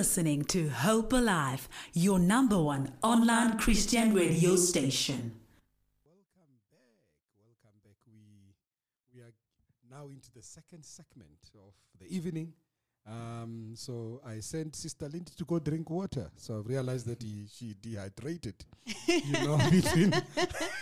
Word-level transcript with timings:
listening 0.00 0.42
to 0.42 0.70
Hope 0.70 1.12
Alive, 1.12 1.68
your 1.92 2.18
number 2.18 2.58
one 2.58 2.90
online 3.02 3.58
Christian 3.58 4.14
radio 4.14 4.56
station. 4.56 5.34
Welcome 6.06 6.56
back. 6.72 7.04
Welcome 7.36 7.76
back. 7.84 7.98
We 8.06 8.54
we 9.12 9.20
are 9.20 9.34
now 9.90 10.08
into 10.08 10.32
the 10.32 10.42
second 10.42 10.86
segment 10.86 11.50
of 11.54 11.74
the 12.00 12.06
evening. 12.08 12.54
Um, 13.06 13.72
so 13.74 14.20
I 14.24 14.40
sent 14.40 14.76
Sister 14.76 15.08
Lindy 15.08 15.32
to 15.36 15.44
go 15.44 15.58
drink 15.58 15.88
water. 15.90 16.30
So 16.36 16.58
I've 16.58 16.66
realized 16.66 17.06
that 17.06 17.22
he, 17.22 17.46
she 17.52 17.74
dehydrated. 17.80 18.54
you 19.06 19.32
know, 19.32 19.58
between 19.70 20.14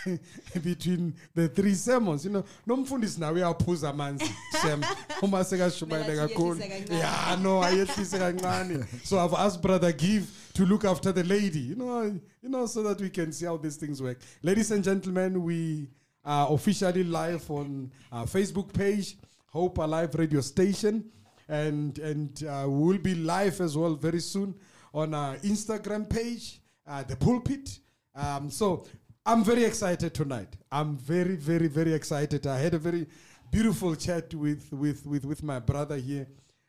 between 0.63 1.13
the 1.33 1.47
three 1.47 1.73
sermons. 1.73 2.25
You 2.25 2.31
know, 2.31 2.43
nomfundisi 2.67 3.19
nawe 3.19 3.33
uyaphuza 3.33 3.89
amanzi. 3.89 4.31
Shem. 4.61 4.83
Uma 5.23 5.43
sekashumayela 5.43 6.27
kakhulu. 6.27 6.59
Yeah, 6.91 7.37
no, 7.41 7.61
ayehlise 7.63 8.17
kancane. 8.17 8.85
So 9.03 9.17
I've 9.17 9.33
asked 9.33 9.61
Brother 9.61 9.91
Give 9.91 10.29
to 10.53 10.65
look 10.65 10.85
after 10.85 11.11
the 11.11 11.23
lady. 11.23 11.59
You 11.59 11.75
know, 11.75 12.19
you 12.41 12.49
know, 12.49 12.65
so 12.65 12.83
that 12.83 13.01
we 13.01 13.09
can 13.09 13.31
see 13.31 13.45
how 13.45 13.57
these 13.57 13.77
things 13.77 14.01
work. 14.01 14.19
Ladies 14.43 14.71
and 14.71 14.83
gentlemen, 14.83 15.41
we 15.43 15.87
are 16.23 16.51
officially 16.51 17.03
live 17.03 17.49
on 17.49 17.91
our 18.11 18.25
Facebook 18.25 18.71
page, 18.73 19.17
Hope 19.47 19.77
Alive 19.79 20.13
Radio 20.15 20.41
Station, 20.41 21.03
and 21.49 21.97
and 21.99 22.43
uh, 22.43 22.65
we 22.69 22.93
will 22.93 22.97
be 22.99 23.15
live 23.15 23.59
as 23.59 23.75
well 23.75 23.95
very 23.95 24.21
soon 24.21 24.55
on 24.93 25.13
our 25.13 25.35
Instagram 25.37 26.09
page, 26.09 26.61
uh, 26.87 27.03
the 27.03 27.15
Pulpit. 27.15 27.79
Um, 28.15 28.49
so 28.49 28.85
I'm 29.25 29.43
very 29.43 29.63
excited 29.63 30.13
tonight. 30.13 30.55
I'm 30.71 30.97
very, 30.97 31.35
very, 31.35 31.67
very 31.67 31.93
excited. 31.93 32.47
I 32.47 32.59
had 32.59 32.73
a 32.75 32.79
very 32.79 33.07
beautiful 33.51 33.95
chat 33.95 34.33
with 34.33 34.71
with 34.71 35.05
with, 35.05 35.25
with 35.25 35.43
my 35.43 35.59
brother 35.59 35.97
here 35.97 36.27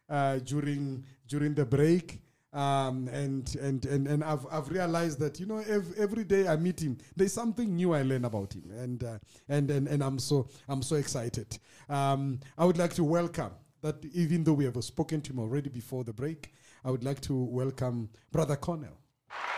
uh, 0.09 0.39
during 0.39 1.05
during 1.28 1.55
the 1.55 1.65
break. 1.65 2.22
Um, 2.53 3.06
and 3.09 3.55
and 3.56 3.87
and 3.87 4.09
and 4.09 4.25
I've 4.25 4.44
I've 4.50 4.69
realized 4.70 5.20
that 5.20 5.39
you 5.39 5.47
know 5.47 5.59
ev- 5.59 5.94
every 5.97 6.25
day 6.25 6.48
I 6.48 6.56
meet 6.56 6.81
him, 6.81 6.98
there's 7.15 7.33
something 7.33 7.77
new 7.77 7.94
I 7.94 8.03
learn 8.03 8.25
about 8.25 8.53
him, 8.53 8.65
and 8.77 9.05
uh, 9.05 9.19
and 9.48 9.70
and 9.70 9.87
and 9.87 10.03
I'm 10.03 10.19
so 10.19 10.48
I'm 10.69 10.83
so 10.83 10.97
excited. 10.97 11.56
Um, 11.89 12.41
I 12.59 12.65
would 12.65 12.77
like 12.77 12.92
to 12.94 13.05
welcome 13.05 13.53
that 13.83 14.05
even 14.12 14.45
though 14.45 14.53
we 14.53 14.64
have 14.64 14.83
spoken 14.84 15.20
to 15.23 15.33
him 15.33 15.39
already 15.39 15.69
before 15.70 16.05
the 16.05 16.12
break, 16.12 16.53
I 16.84 16.91
would 16.91 17.05
like 17.05 17.20
to 17.23 17.34
welcome 17.34 18.09
Brother 18.33 18.56
Cornell 18.56 18.97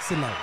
Silawa 0.01 0.37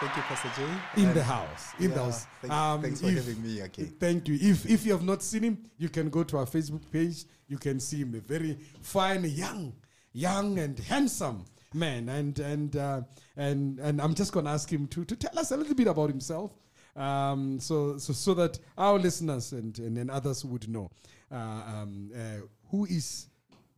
Thank 0.00 0.14
you, 0.14 0.22
Pastor 0.24 0.50
Jay. 0.56 1.00
in 1.02 1.06
And, 1.08 1.16
the 1.16 1.22
house. 1.24 1.64
In 1.80 1.90
the 1.90 2.04
house. 2.04 2.26
thank- 2.42 2.52
Um, 2.52 2.82
thanks 2.82 3.00
for 3.00 3.06
if- 3.08 3.14
having 3.16 3.42
me 3.42 3.60
again. 3.60 3.94
Thank 3.98 4.28
you. 4.28 4.34
If 4.38 4.66
if 4.68 4.84
you 4.84 4.92
have 4.92 5.02
not 5.04 5.22
seen 5.22 5.42
him, 5.42 5.58
you 5.78 5.88
can 5.88 6.10
go 6.10 6.22
to 6.22 6.36
our 6.36 6.44
Facebook 6.44 6.82
page. 6.90 7.24
You 7.48 7.56
can 7.56 7.80
see 7.80 7.98
him, 8.02 8.14
a 8.14 8.20
very 8.20 8.58
fine, 8.82 9.24
young, 9.24 9.72
young 10.12 10.58
and 10.58 10.78
handsome 10.78 11.46
man. 11.72 12.10
And 12.10 12.38
and 12.40 12.76
uh, 12.76 13.00
and 13.38 13.78
and 13.80 14.02
I'm 14.02 14.12
just 14.14 14.32
gonna 14.32 14.50
ask 14.50 14.70
him 14.70 14.86
to 14.88 15.04
to 15.06 15.16
tell 15.16 15.38
us 15.38 15.50
a 15.50 15.56
little 15.56 15.74
bit 15.74 15.86
about 15.88 16.10
himself, 16.10 16.52
um, 16.94 17.58
so 17.58 17.96
so 17.96 18.12
so 18.12 18.34
that 18.34 18.58
our 18.76 18.98
listeners 18.98 19.52
and 19.52 19.78
and, 19.78 19.96
and 19.96 20.10
others 20.10 20.44
would 20.44 20.68
know 20.68 20.90
uh, 21.32 21.36
um, 21.36 22.10
uh, 22.14 22.40
who 22.70 22.84
is 22.86 23.28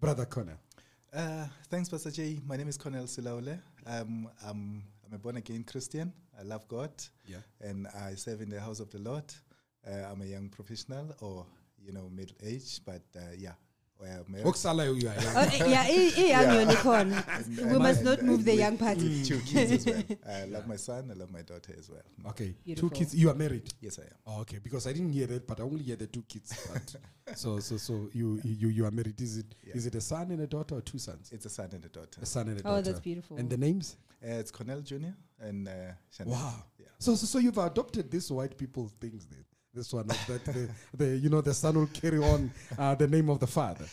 Brother 0.01 0.25
Connor. 0.25 0.59
Uh, 1.13 1.47
thanks, 1.71 1.89
Pastor 1.89 2.11
Jay. 2.11 2.39
My 2.47 2.57
name 2.57 2.69
is 2.69 2.77
Cornel 2.77 3.05
Silaule. 3.05 3.59
Um, 3.87 4.29
I'm, 4.47 4.83
I'm 5.07 5.15
a 5.15 5.19
born 5.19 5.37
again 5.37 5.65
Christian. 5.65 6.13
I 6.39 6.43
love 6.43 6.67
God. 6.69 6.91
Yeah. 7.27 7.39
And 7.61 7.87
I 7.89 8.15
serve 8.15 8.43
in 8.43 8.49
the 8.49 8.61
house 8.61 8.81
of 8.81 8.91
the 8.91 8.99
Lord. 8.99 9.25
Uh, 9.87 10.05
I'm 10.11 10.23
a 10.23 10.27
young 10.27 10.49
professional 10.49 11.15
or, 11.21 11.47
you 11.83 11.93
know, 11.93 12.09
middle 12.15 12.37
age, 12.45 12.81
but 12.85 13.03
uh, 13.17 13.33
yeah. 13.37 13.53
Well, 14.01 14.25
married. 14.29 14.47
Okusala 14.47 14.85
you 15.01 15.09
are. 15.09 15.15
Oh, 15.19 15.41
eh, 15.41 15.67
yeah, 15.69 15.83
i- 15.83 16.13
i- 16.17 16.29
young 16.29 16.69
Yeah. 16.69 17.45
We 17.49 17.63
and- 17.63 17.79
must 17.79 18.03
not 18.05 18.23
move 18.23 18.45
the 18.45 18.55
young 18.55 18.79
party. 18.79 19.25
Two 19.25 19.41
kids 19.41 19.73
as 19.73 19.87
well. 19.87 20.03
I 20.29 20.45
love 20.45 20.69
my 20.69 20.77
son. 20.77 21.11
I 21.11 21.15
love 21.15 21.33
my 21.33 21.43
daughter 21.43 21.75
as 21.77 21.91
well. 21.91 22.03
Okay, 22.29 22.55
Beautiful. 22.65 22.91
two 22.91 22.95
kids. 22.95 23.15
You 23.15 23.29
are 23.31 23.35
married. 23.35 23.69
Yes, 23.81 23.99
I 23.99 24.03
am. 24.03 24.09
Oh, 24.27 24.41
okay, 24.43 24.59
because 24.63 24.87
I 24.87 24.93
didn't 24.93 25.11
hear 25.13 25.27
that, 25.27 25.47
but 25.49 25.59
I 25.59 25.65
only 25.65 25.83
hear 25.83 25.97
the 25.97 26.07
two 26.07 26.23
kids. 26.29 26.55
But 26.73 26.95
so, 27.37 27.59
so, 27.59 27.77
so 27.77 28.09
you, 28.13 28.41
you, 28.45 28.69
you 28.69 28.85
are 28.87 28.93
married. 28.93 29.21
Is 29.21 29.39
it, 29.39 29.47
is 29.75 29.85
Yeah. 29.85 29.89
it 29.89 29.95
a 29.97 30.01
son 30.01 30.31
and 30.31 30.41
a 30.43 30.47
daughter, 30.47 30.77
or 30.77 30.81
two 30.81 30.99
sons? 30.99 31.31
It's 31.33 31.47
a 31.47 31.51
son 31.51 31.71
and 31.73 31.85
a 31.85 31.89
daughter. 31.89 32.21
A 32.23 32.27
son 32.27 32.49
and 32.49 32.61
a 32.61 32.63
daughter. 32.63 32.77
Oh, 32.79 32.81
that's 32.81 33.01
beautiful. 33.01 33.37
And 33.37 33.51
the 33.51 33.57
names? 33.57 33.97
Uh, 34.23 34.35
it's 34.35 34.53
Cornell 34.53 34.81
Jr. 34.81 35.15
and 35.41 35.67
uh, 35.69 35.73
Chanel. 36.17 36.35
Wow. 36.35 36.55
Yeah. 36.79 36.87
So, 37.01 37.15
so, 37.17 37.27
so 37.27 37.39
you've 37.39 37.59
adopted 37.59 38.11
this 38.13 38.31
white 38.31 38.57
people 38.57 38.91
things. 39.01 39.27
Then 39.27 39.45
this 39.79 39.93
one 39.93 40.11
of 40.11 40.27
that 40.27 40.45
the, 40.45 40.69
the 40.97 41.17
you 41.17 41.29
know 41.29 41.41
the 41.41 41.55
son 41.55 41.77
will 41.77 41.87
carry 41.87 42.19
on 42.19 42.51
uh, 42.79 42.95
the 42.97 43.07
name 43.07 43.29
of 43.31 43.39
the 43.39 43.47
father. 43.47 43.87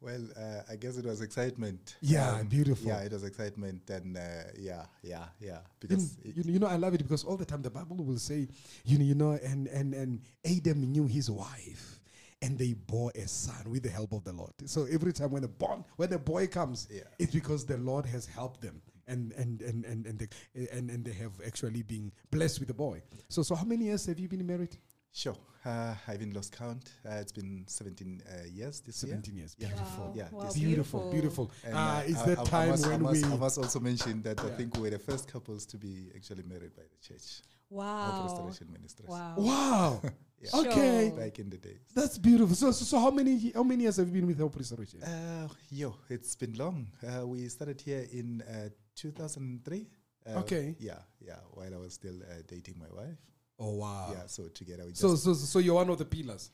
Well, 0.00 0.28
uh, 0.36 0.60
I 0.72 0.76
guess 0.76 0.96
it 0.96 1.04
was 1.04 1.20
excitement. 1.22 1.96
Yeah, 2.00 2.42
beautiful. 2.44 2.86
Yeah, 2.86 3.00
it 3.00 3.12
was 3.12 3.24
excitement, 3.24 3.82
and 3.90 4.16
uh, 4.16 4.20
yeah, 4.56 4.84
yeah, 5.02 5.24
yeah. 5.40 5.58
Because 5.80 6.16
you, 6.24 6.42
you 6.54 6.58
know, 6.60 6.68
I 6.68 6.76
love 6.76 6.94
it 6.94 6.98
because 6.98 7.24
all 7.24 7.36
the 7.36 7.44
time 7.44 7.62
the 7.62 7.70
Bible 7.70 7.96
will 7.96 8.18
say, 8.18 8.46
you 8.84 8.98
know, 8.98 9.04
you 9.04 9.14
know, 9.16 9.32
and 9.32 9.66
and 9.68 9.94
and 9.94 10.20
Adam 10.44 10.82
knew 10.92 11.06
his 11.08 11.28
wife, 11.30 12.00
and 12.42 12.56
they 12.56 12.74
bore 12.74 13.10
a 13.16 13.26
son 13.26 13.70
with 13.70 13.82
the 13.82 13.90
help 13.90 14.12
of 14.12 14.22
the 14.22 14.32
Lord. 14.32 14.52
So 14.66 14.84
every 14.84 15.12
time 15.12 15.30
when 15.32 15.42
the 15.42 15.48
born 15.48 15.84
when 15.96 16.10
the 16.10 16.18
boy 16.18 16.46
comes, 16.46 16.86
Yeah. 16.90 17.02
it's 17.18 17.32
because 17.32 17.66
the 17.66 17.78
Lord 17.78 18.06
has 18.06 18.24
helped 18.26 18.60
them, 18.60 18.80
and 19.08 19.32
and 19.32 19.60
and 19.62 19.84
and 19.84 20.06
and 20.06 20.16
they, 20.20 20.28
and 20.70 20.90
and 20.90 21.04
they 21.04 21.12
have 21.24 21.32
actually 21.44 21.82
been 21.82 22.12
blessed 22.30 22.60
with 22.60 22.70
a 22.70 22.74
boy. 22.86 23.02
So 23.28 23.42
so 23.42 23.56
how 23.56 23.64
many 23.64 23.86
years 23.86 24.06
have 24.06 24.20
you 24.20 24.28
been 24.28 24.46
married? 24.46 24.76
Sure, 25.12 25.36
uh, 25.64 25.94
I 26.06 26.12
haven't 26.12 26.34
lost 26.34 26.56
count. 26.56 26.90
Uh, 27.04 27.14
it's 27.14 27.32
been 27.32 27.64
17 27.66 28.22
uh, 28.26 28.44
years 28.52 28.80
this 28.80 29.02
year. 29.02 29.10
Seventeen 29.10 29.36
years. 29.36 29.56
Yeah. 29.58 29.68
Beautiful. 29.68 30.04
Wow, 30.06 30.12
Yeah, 30.16 30.28
wow, 30.32 30.44
this- 30.44 30.54
Beautiful, 30.54 31.10
beautiful. 31.10 31.50
And, 31.64 31.74
Uh, 31.74 31.78
uh, 31.78 32.02
it's 32.06 32.18
I- 32.20 32.26
that 32.26 32.38
I- 32.38 32.42
I 32.42 32.44
time 32.44 32.68
must, 32.70 32.84
I 32.84 32.88
when 32.90 33.02
must, 33.02 33.26
we 33.26 33.32
I 33.32 33.36
must 33.36 33.58
also 33.58 33.80
mention 33.80 34.22
that 34.22 34.38
Yeah. 34.38 34.46
I 34.46 34.56
think 34.56 34.74
we 34.76 34.82
were 34.82 34.90
the 34.90 34.98
first 34.98 35.26
couples 35.28 35.66
to 35.66 35.76
be 35.78 36.10
actually 36.14 36.44
married 36.44 36.74
by 36.76 36.82
the 36.82 36.98
church 37.00 37.40
of 37.70 37.76
Wow. 37.76 38.24
Restoration 38.26 38.72
Ministries. 38.72 39.08
Wow. 39.08 39.34
Wow. 39.38 40.02
Yeah. 40.40 40.50
Okay. 40.60 41.08
Sure. 41.08 41.18
Back 41.18 41.38
in 41.40 41.50
the 41.50 41.56
days. 41.58 41.80
That's 41.92 42.16
beautiful. 42.16 42.54
So, 42.54 42.70
so 42.70 42.84
so 42.84 43.00
how 43.00 43.10
many 43.10 43.50
how 43.50 43.64
many 43.64 43.82
years 43.82 43.96
have 43.96 44.06
you 44.06 44.12
been 44.20 44.26
with 44.28 44.38
Hope 44.38 44.54
Restoration? 44.56 45.02
Uh, 45.02 45.48
yo, 45.68 45.96
it's 46.08 46.36
been 46.36 46.54
long. 46.54 46.86
Uh, 47.02 47.26
we 47.26 47.48
started 47.48 47.80
here 47.80 48.06
in 48.12 48.40
uh, 48.42 48.68
2003. 48.94 49.88
Uh, 50.24 50.38
Okay. 50.38 50.76
Yeah, 50.78 51.00
yeah. 51.18 51.40
While 51.50 51.74
I 51.74 51.78
was 51.78 51.94
still 51.94 52.22
uh, 52.22 52.42
dating 52.46 52.78
my 52.78 52.86
wife. 52.94 53.18
Oh 53.58 53.72
wow. 53.74 54.10
Yeah, 54.12 54.26
so 54.26 54.44
together 54.48 54.84
we 54.84 54.90
just. 54.90 55.00
So, 55.00 55.14
so, 55.16 55.34
so 55.34 55.58
you're 55.58 55.74
one 55.74 55.88
of 55.90 55.98
the 55.98 56.04
pillars 56.04 56.50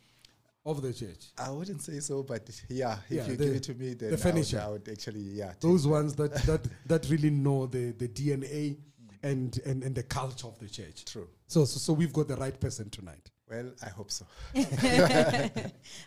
of 0.64 0.80
the 0.80 0.92
church. 0.92 1.26
I 1.38 1.50
wouldn't 1.50 1.82
say 1.82 2.00
so, 2.00 2.22
but 2.22 2.48
yeah, 2.68 2.96
if 3.10 3.16
Yeah, 3.16 3.26
you 3.26 3.36
the- 3.36 3.44
give 3.44 3.54
it 3.56 3.62
to 3.64 3.74
me, 3.74 3.94
then 3.94 4.10
the 4.16 4.28
I 4.28 4.32
would-. 4.32 4.54
I 4.54 4.68
would, 4.70 4.88
actually, 4.88 5.20
yeah. 5.20 5.52
Those 5.60 5.86
ones 5.86 6.14
that 6.14 6.32
that 6.46 6.66
that 6.86 7.06
really 7.10 7.30
know 7.30 7.66
the 7.66 7.92
the 7.92 8.08
DNA 8.08 8.76
and 9.22 9.58
and 9.66 9.82
and 9.82 9.94
the 9.94 10.02
culture 10.02 10.46
of 10.46 10.58
the 10.58 10.68
church. 10.68 11.04
True. 11.04 11.28
So, 11.46 11.64
so, 11.66 11.78
so 11.78 11.92
we've 11.92 12.12
got 12.12 12.28
the 12.28 12.36
right 12.36 12.58
person 12.58 12.88
tonight. 12.90 13.30
Well, 13.50 13.72
I 13.84 13.90
hope 13.90 14.10
so. 14.10 14.24
I 14.54 14.60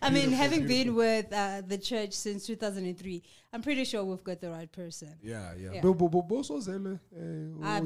mean, 0.10 0.30
Beautiful, 0.30 0.38
having 0.38 0.68
been 0.68 0.96
with 0.96 1.32
uh, 1.32 1.62
the 1.68 1.78
church 1.78 2.14
since 2.14 2.48
2003, 2.48 3.22
I'm 3.54 3.62
pretty 3.62 3.86
sure 3.86 4.04
we've 4.04 4.24
got 4.24 4.42
the 4.42 4.50
right 4.50 4.72
person. 4.72 5.14
Yeah, 5.22 5.54
yeah. 5.58 5.80
Ah. 7.64 7.80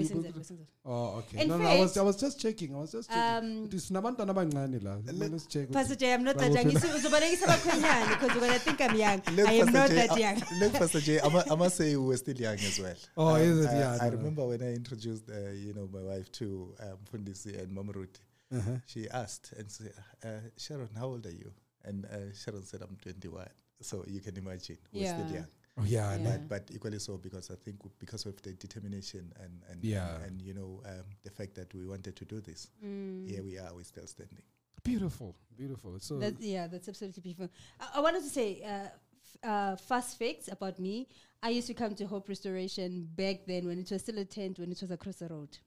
Oh, 0.86 1.18
okay. 1.20 1.42
In 1.42 1.48
no, 1.50 1.58
no, 1.58 1.66
I 1.68 1.80
was 1.80 1.98
I 1.98 2.02
was 2.02 2.16
just 2.16 2.40
checking. 2.40 2.74
I 2.76 2.80
was 2.80 2.92
just 2.94 3.10
checking. 3.10 3.60
Um, 3.60 3.66
It 3.66 3.74
is 3.74 3.90
sinabantwana 3.92 4.34
abancane 4.34 4.80
la. 4.84 4.96
let- 5.06 5.32
Let's 5.32 5.46
check. 5.46 5.70
Pastor 5.72 5.96
J, 5.96 6.14
I'm 6.14 6.24
not 6.24 6.38
that 6.38 6.50
Well, 6.52 6.64
young. 6.64 6.68
okay. 6.68 6.74
You 6.74 6.80
see, 6.80 7.08
uzobalekisa 7.08 7.46
abakhwenyana 7.48 8.10
because 8.10 8.32
you're 8.36 8.42
gonna 8.48 8.60
think 8.60 8.82
I'm 8.82 8.96
young. 8.96 9.22
I 9.28 9.54
am 9.54 9.68
Pastor 9.68 9.72
not 9.72 9.90
J, 9.90 9.96
that 10.08 10.20
young. 10.20 10.42
Look, 10.60 10.74
Pastor 10.74 11.00
J, 11.02 11.20
I 11.22 11.30
mu- 11.30 11.52
I 11.52 11.56
must 11.56 11.76
say 11.78 11.96
we 11.96 12.06
were 12.08 12.18
still 12.18 12.38
young 12.38 12.56
as 12.56 12.80
well. 12.80 12.96
Oh, 13.18 13.36
is 13.36 13.66
it? 13.66 13.70
I- 13.70 13.80
Yeah, 13.80 13.98
I 14.02 14.06
no, 14.06 14.12
no. 14.12 14.18
remember 14.18 14.48
when 14.48 14.62
I 14.64 14.74
introduced, 14.74 15.30
uh, 15.30 15.52
you 15.52 15.74
know, 15.74 15.88
my 15.92 16.02
wife 16.02 16.32
to 16.40 16.74
um, 16.80 16.98
Fundisi 17.12 17.62
and 17.62 17.72
Mama 17.72 17.92
Ruth, 17.94 18.18
Uh-huh. 18.54 18.72
she 18.86 19.10
asked 19.10 19.54
and 19.58 19.70
said, 19.72 19.94
uh, 20.26 20.28
Sharon, 20.58 20.90
how 20.98 21.06
old 21.08 21.26
are 21.26 21.32
you? 21.32 21.52
And 21.86 22.06
uh, 22.06 22.34
Sharon 22.34 22.64
said, 22.64 22.82
I'm 22.82 22.96
21. 23.02 23.48
So 23.82 24.04
you 24.08 24.20
can 24.20 24.38
imagine, 24.38 24.78
we're 24.94 25.08
still 25.08 25.32
young. 25.34 25.48
Oh 25.80 25.84
yeah, 25.86 26.10
I 26.10 26.18
know. 26.18 26.30
Yeah. 26.32 26.38
But, 26.38 26.50
but 26.68 26.76
equally 26.76 27.00
so 27.00 27.18
because 27.18 27.50
I 27.50 27.56
think 27.56 27.78
w- 27.80 27.94
because 27.98 28.26
of 28.26 28.40
the 28.42 28.52
determination 28.54 29.32
and, 29.42 29.62
and, 29.70 29.84
Yeah. 29.84 30.16
and, 30.16 30.26
and, 30.26 30.42
you 30.42 30.54
know, 30.54 30.82
um, 30.86 31.06
the 31.24 31.32
fact 31.32 31.56
that 31.56 31.74
we 31.74 31.88
wanted 31.88 32.16
to 32.18 32.26
do 32.26 32.42
this, 32.42 32.68
Mm. 32.86 33.30
here 33.30 33.42
we 33.42 33.58
are, 33.58 33.74
we're 33.74 33.84
still 33.86 34.06
standing. 34.06 34.42
Beautiful, 34.84 35.36
beautiful. 35.56 35.98
So 36.00 36.20
That, 36.20 36.40
yeah, 36.42 36.68
that's 36.68 36.90
absolutely 36.90 37.22
beautiful. 37.22 37.50
I, 37.80 37.88
I 37.96 38.02
wanted 38.02 38.24
to 38.24 38.30
say, 38.30 38.62
uh, 38.64 38.88
f- 38.90 39.50
uh, 39.50 39.76
fast 39.78 40.20
facts 40.20 40.50
about 40.52 40.78
me. 40.80 41.08
I 41.42 41.50
used 41.50 41.68
to 41.68 41.74
come 41.74 41.96
to 41.96 42.06
Hope 42.06 42.28
Restoration 42.30 43.08
back 43.16 43.46
then 43.48 43.66
when 43.66 43.80
it 43.80 43.90
was 43.90 44.02
still 44.02 44.20
a 44.20 44.26
tent, 44.26 44.60
when 44.60 44.72
it 44.72 44.80
was 44.82 44.92
across 44.92 45.16
the 45.18 45.28
road. 45.30 45.58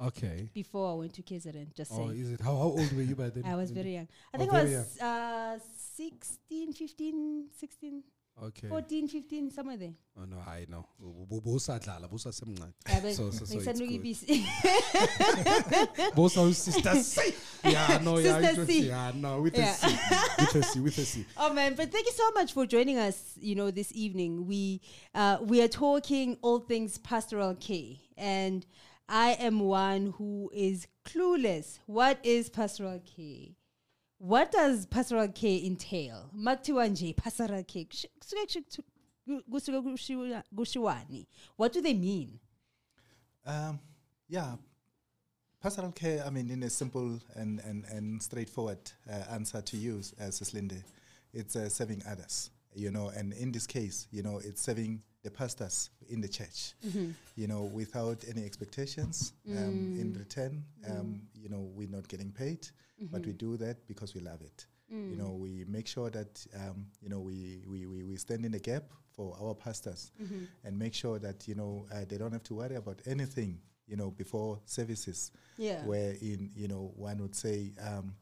Okay. 0.00 0.48
Before 0.54 0.90
I 0.92 0.94
went 0.94 1.14
to 1.14 1.22
KZN, 1.22 1.74
just 1.74 1.92
Oh, 1.92 1.96
saying. 2.08 2.20
is 2.20 2.30
it? 2.32 2.40
How, 2.40 2.56
how 2.56 2.62
old 2.78 2.92
were 2.92 3.02
you 3.02 3.14
by 3.16 3.30
then? 3.30 3.44
I 3.46 3.54
was 3.56 3.70
very 3.70 3.94
young. 3.94 4.08
I 4.32 4.36
Oh, 4.36 4.38
think 4.38 4.52
I 4.52 4.62
was 4.64 4.98
uh, 5.00 5.58
16, 5.94 6.72
15, 6.72 7.46
16. 7.58 8.02
Okay. 8.44 8.66
14, 8.68 9.08
15, 9.08 9.50
somewhere 9.50 9.76
there. 9.76 9.92
Oh 10.18 10.24
no, 10.24 10.38
I 10.38 10.64
know. 10.66 10.86
Bu- 10.98 11.26
bu- 11.26 11.40
busadlala, 11.42 12.08
busasemncane. 12.08 12.72
Yabe, 12.88 13.12
So- 13.14 13.30
so- 13.30 13.44
so 13.44 13.58
it's 13.58 13.66
ngisanuka 13.66 13.88
good. 13.88 14.00
ibisi. 14.02 14.42
Bosa 16.16 16.52
sister 16.54 16.94
C. 16.96 17.34
Yeah, 17.64 17.98
no, 18.02 18.16
yeah, 18.18 18.40
Sister 18.40 18.64
C. 18.66 18.86
yeah, 18.88 19.12
no, 19.14 19.42
with 19.42 19.54
Yeah. 19.56 19.70
a 19.70 19.74
C, 19.74 19.86
with 20.38 20.54
a 20.54 20.62
C, 20.62 20.80
with 20.80 20.98
a 20.98 21.04
C. 21.04 21.26
Oh 21.36 21.52
man, 21.52 21.74
but 21.74 21.92
thank 21.92 22.06
you 22.06 22.12
so 22.12 22.30
much 22.32 22.54
for 22.54 22.64
joining 22.66 22.98
us. 22.98 23.34
You 23.38 23.54
know, 23.54 23.70
this 23.70 23.92
evening 23.92 24.46
we 24.46 24.80
uh, 25.14 25.36
we 25.42 25.60
are 25.62 25.68
talking 25.68 26.38
all 26.40 26.58
things 26.60 26.96
pastoral 26.98 27.54
care, 27.54 27.96
and 28.16 28.64
I 29.08 29.32
am 29.32 29.60
one 29.60 30.14
who 30.16 30.50
is 30.54 30.86
clueless. 31.04 31.78
What 31.86 32.18
is 32.22 32.48
pastoral 32.48 33.00
care? 33.00 33.48
What 34.18 34.52
does 34.52 34.86
pastoral 34.86 35.28
care 35.28 35.60
entail? 35.64 36.30
Makuthiwa 36.36 37.16
pastoral 37.16 37.64
care. 37.64 37.86
What 41.56 41.72
do 41.72 41.80
they 41.80 41.94
mean? 41.94 42.38
Um, 43.44 43.80
yeah, 44.28 44.54
pastoral 45.60 45.92
care. 45.92 46.24
I 46.24 46.30
mean, 46.30 46.50
in 46.50 46.62
a 46.62 46.70
simple 46.70 47.18
and 47.34 47.60
and, 47.60 47.84
and 47.86 48.22
straightforward 48.22 48.92
uh, 49.10 49.24
answer 49.32 49.60
to 49.60 49.76
use, 49.76 50.14
uh, 50.20 50.24
Sislinde, 50.24 50.82
it's 51.32 51.56
uh, 51.56 51.68
serving 51.68 52.02
others. 52.08 52.50
You 52.74 52.90
know, 52.90 53.08
and 53.14 53.32
in 53.34 53.52
this 53.52 53.66
case, 53.66 54.06
you 54.10 54.22
know, 54.22 54.40
it's 54.42 54.62
serving 54.62 55.02
the 55.22 55.30
pastors 55.30 55.90
in 56.08 56.20
the 56.20 56.28
church. 56.28 56.74
You 57.36 57.46
know, 57.46 57.62
without 57.62 58.24
any 58.28 58.44
expectations 58.44 59.32
um, 59.50 59.90
in 59.96 60.12
return. 60.14 60.64
Um, 60.88 61.22
You 61.34 61.48
know, 61.48 61.70
we're 61.74 61.88
not 61.88 62.06
getting 62.08 62.32
paid, 62.32 62.68
but 63.10 63.24
we 63.26 63.32
do 63.32 63.56
that 63.58 63.86
because 63.86 64.14
we 64.14 64.20
love 64.20 64.42
it. 64.42 64.66
You 65.10 65.16
know, 65.16 65.32
we 65.32 65.64
make 65.66 65.86
sure 65.88 66.10
that 66.10 66.46
um, 66.54 66.86
you 67.00 67.08
know 67.08 67.20
we, 67.20 67.62
we, 67.66 67.86
we, 67.86 68.04
we 68.04 68.16
stand 68.16 68.44
in 68.44 68.52
the 68.52 68.58
gap 68.60 68.84
for 69.10 69.36
our 69.40 69.54
pastors 69.54 70.10
and 70.64 70.78
make 70.78 70.94
sure 70.94 71.18
that 71.18 71.48
you 71.48 71.54
know 71.54 71.86
uh, 71.92 72.04
they 72.08 72.18
don't 72.18 72.32
have 72.32 72.42
to 72.44 72.54
worry 72.54 72.76
about 72.76 73.00
anything 73.06 73.58
you 73.86 73.96
know 73.96 74.10
before 74.10 74.60
services 74.64 75.32
Yeah. 75.58 75.84
wherein 75.84 76.50
you 76.54 76.68
know 76.68 76.92
one 76.96 77.18
would 77.22 77.34
say 77.34 77.72
um, 77.80 78.14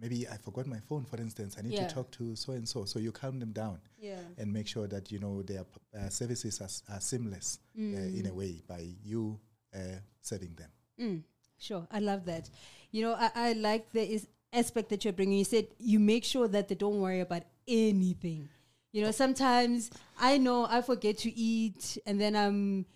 maybe 0.00 0.26
I 0.28 0.36
forgot 0.36 0.66
my 0.66 0.80
phone 0.80 1.04
for 1.04 1.18
instance 1.20 1.56
I 1.58 1.62
need 1.62 1.74
Yeah. 1.74 1.86
to 1.86 1.94
talk 1.94 2.10
to 2.12 2.34
so 2.36 2.52
and 2.52 2.68
so 2.68 2.84
so 2.84 2.98
you 2.98 3.12
calm 3.12 3.38
them 3.38 3.52
down 3.52 3.78
Yeah. 3.98 4.20
and 4.38 4.52
make 4.52 4.66
sure 4.66 4.86
that 4.88 5.10
you 5.12 5.18
know 5.18 5.42
their 5.42 5.64
p- 5.64 5.80
uh, 5.98 6.08
services 6.08 6.60
are, 6.60 6.64
s- 6.64 6.82
are 6.88 7.00
seamless 7.00 7.58
uh, 7.76 7.80
in 8.18 8.26
a 8.26 8.34
way 8.34 8.62
by 8.66 8.86
you 9.02 9.38
uh, 9.74 9.98
serving 10.20 10.54
them 10.54 10.70
Mm, 11.00 11.22
sure, 11.58 11.86
I 11.92 12.00
love 12.00 12.24
that. 12.24 12.50
You 12.90 13.02
know, 13.02 13.14
I, 13.14 13.30
I 13.36 13.52
like 13.52 13.92
the 13.92 14.02
is 14.02 14.26
aspect 14.52 14.88
that 14.88 15.04
you're 15.04 15.12
bringing. 15.12 15.38
You 15.38 15.44
said 15.44 15.68
you 15.78 16.00
make 16.00 16.24
sure 16.24 16.48
that 16.48 16.66
they 16.66 16.74
don't 16.74 16.98
worry 17.00 17.20
about 17.20 17.44
anything. 17.68 18.48
You 18.90 19.02
know, 19.04 19.12
sometimes 19.12 19.90
I 20.18 20.38
know 20.38 20.66
I 20.68 20.82
forget 20.82 21.18
to 21.18 21.30
eat, 21.32 21.98
and 22.04 22.20
then 22.20 22.34
I'm 22.34 22.86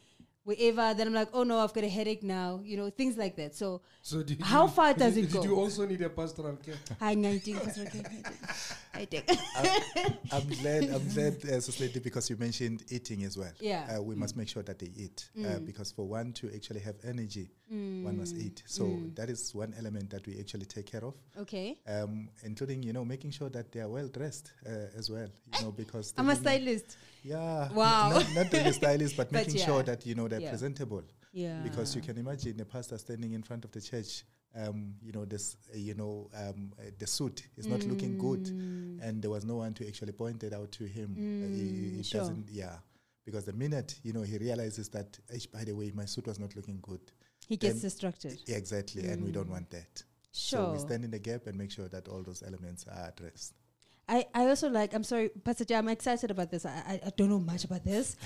wherever. 0.44 0.94
Then 0.94 1.08
I'm 1.08 1.14
like, 1.14 1.28
oh 1.32 1.42
no, 1.42 1.58
I've 1.58 1.72
got 1.72 1.84
a 1.84 1.88
headache 1.88 2.22
now. 2.22 2.60
You 2.64 2.76
know, 2.76 2.90
things 2.90 3.16
like 3.16 3.36
that. 3.36 3.54
So 3.54 3.80
So 4.00 4.22
did 4.22 4.40
How 4.40 4.64
you- 4.64 4.70
far 4.70 4.94
does 5.02 5.14
did, 5.14 5.24
it 5.24 5.32
go? 5.32 5.42
Did 5.42 5.50
you 5.50 5.56
also 5.56 5.86
need 5.86 6.02
a 6.02 6.08
pastoral 6.10 6.56
care? 6.56 6.74
I 7.00 7.14
think 7.14 7.54
I 8.94 9.04
think. 9.06 9.24
I'm 10.32 10.48
glad. 10.48 10.90
I'm 10.90 11.08
glad, 11.14 11.36
uh, 11.50 11.60
Lady, 11.80 12.00
because 12.00 12.28
you 12.30 12.36
mentioned 12.36 12.84
eating 12.90 13.24
as 13.24 13.36
well. 13.38 13.52
Yeah. 13.60 13.96
uh, 13.98 14.02
we 14.02 14.14
must 14.14 14.36
make 14.36 14.48
sure 14.48 14.62
that 14.62 14.78
they 14.78 14.90
eat 14.96 15.28
uh, 15.46 15.58
because 15.60 15.92
for 15.92 16.06
one 16.06 16.32
to 16.34 16.54
actually 16.54 16.80
have 16.80 16.96
energy, 17.04 17.48
one 17.68 18.18
must 18.18 18.36
eat. 18.36 18.62
So 18.66 18.84
Mm. 18.84 19.14
that 19.16 19.30
is 19.30 19.54
one 19.54 19.72
element 19.78 20.10
that 20.10 20.26
we 20.26 20.38
actually 20.38 20.66
take 20.66 20.86
care 20.86 21.04
of, 21.04 21.14
Okay, 21.38 21.78
um, 21.86 22.28
including 22.42 22.82
you 22.82 22.92
know 22.92 23.04
making 23.04 23.30
sure 23.30 23.48
that 23.50 23.72
they 23.72 23.80
are 23.80 23.88
well 23.88 24.08
dressed 24.08 24.52
uh, 24.66 24.98
as 24.98 25.08
well. 25.10 25.28
You 25.54 25.64
know 25.64 25.72
because 25.72 26.12
I'm 26.18 26.28
a 26.28 26.36
stylist. 26.36 26.96
Yeah. 27.24 27.72
Wow. 27.72 28.10
Not, 28.10 28.26
not 28.34 28.52
really 28.52 28.72
stylist, 28.72 29.16
but, 29.16 29.28
But 29.32 29.46
making 29.46 29.56
yeah. 29.56 29.66
sure 29.66 29.82
that 29.84 30.04
you 30.04 30.14
know 30.14 30.28
they're 30.28 30.40
Yeah. 30.40 30.50
presentable. 30.50 31.02
Yeah, 31.34 31.60
Because 31.62 31.96
you 31.96 32.02
can 32.02 32.18
imagine 32.18 32.60
a 32.60 32.64
pastor 32.66 32.98
standing 32.98 33.32
in 33.32 33.42
front 33.42 33.64
of 33.64 33.70
the 33.72 33.80
church. 33.80 34.24
Um, 34.54 34.94
you 35.02 35.12
know 35.12 35.24
this. 35.24 35.56
Uh, 35.72 35.78
you 35.78 35.94
know 35.94 36.28
um, 36.36 36.72
uh, 36.78 36.90
the 36.98 37.06
suit 37.06 37.44
is 37.56 37.68
not 37.68 37.86
looking 37.86 38.16
good, 38.18 38.50
and 39.00 39.22
there 39.22 39.30
was 39.30 39.44
no 39.44 39.56
one 39.56 39.72
to 39.74 39.86
actually 39.88 40.12
point 40.12 40.42
it 40.44 40.52
out 40.52 40.70
to 40.72 40.84
him. 40.84 41.16
Uh, 41.42 41.48
he, 41.48 41.58
he 41.96 42.00
Mm, 42.00 42.04
sure. 42.06 42.20
doesn't. 42.20 42.48
Yeah. 42.50 42.76
Because 43.24 43.44
the 43.44 43.52
minute 43.52 43.98
you 44.02 44.12
know 44.12 44.22
he 44.22 44.36
realizes 44.38 44.88
that, 44.90 45.18
"Eish, 45.34 45.50
by 45.50 45.64
the 45.64 45.72
way, 45.72 45.90
my 45.94 46.04
suit 46.04 46.26
was 46.26 46.38
not 46.38 46.54
looking 46.56 46.78
good. 46.82 47.00
he 47.48 47.56
gets 47.56 47.80
distracted. 47.80 48.38
Exactly, 48.48 49.06
and 49.06 49.22
we 49.24 49.30
don't 49.32 49.48
want 49.50 49.70
that. 49.70 50.02
Sure. 50.32 50.60
So 50.66 50.72
we 50.72 50.78
stand 50.78 51.04
in 51.04 51.10
the 51.10 51.18
gap 51.18 51.46
and 51.46 51.56
make 51.56 51.70
sure 51.70 51.88
that 51.88 52.08
all 52.08 52.22
those 52.22 52.42
elements 52.42 52.84
are 52.90 53.08
addressed. 53.08 53.54
I, 54.08 54.26
I 54.34 54.46
also 54.48 54.68
like, 54.68 54.94
I'm 54.94 55.04
sorry, 55.04 55.28
Pastor 55.28 55.64
Jay, 55.64 55.76
I'm 55.76 55.88
excited 55.88 56.30
about 56.30 56.50
this. 56.50 56.66
I, 56.66 56.70
I, 56.70 57.00
I 57.06 57.10
don't 57.16 57.28
know 57.30 57.38
much 57.38 57.64
about 57.64 57.84
this. 57.84 58.16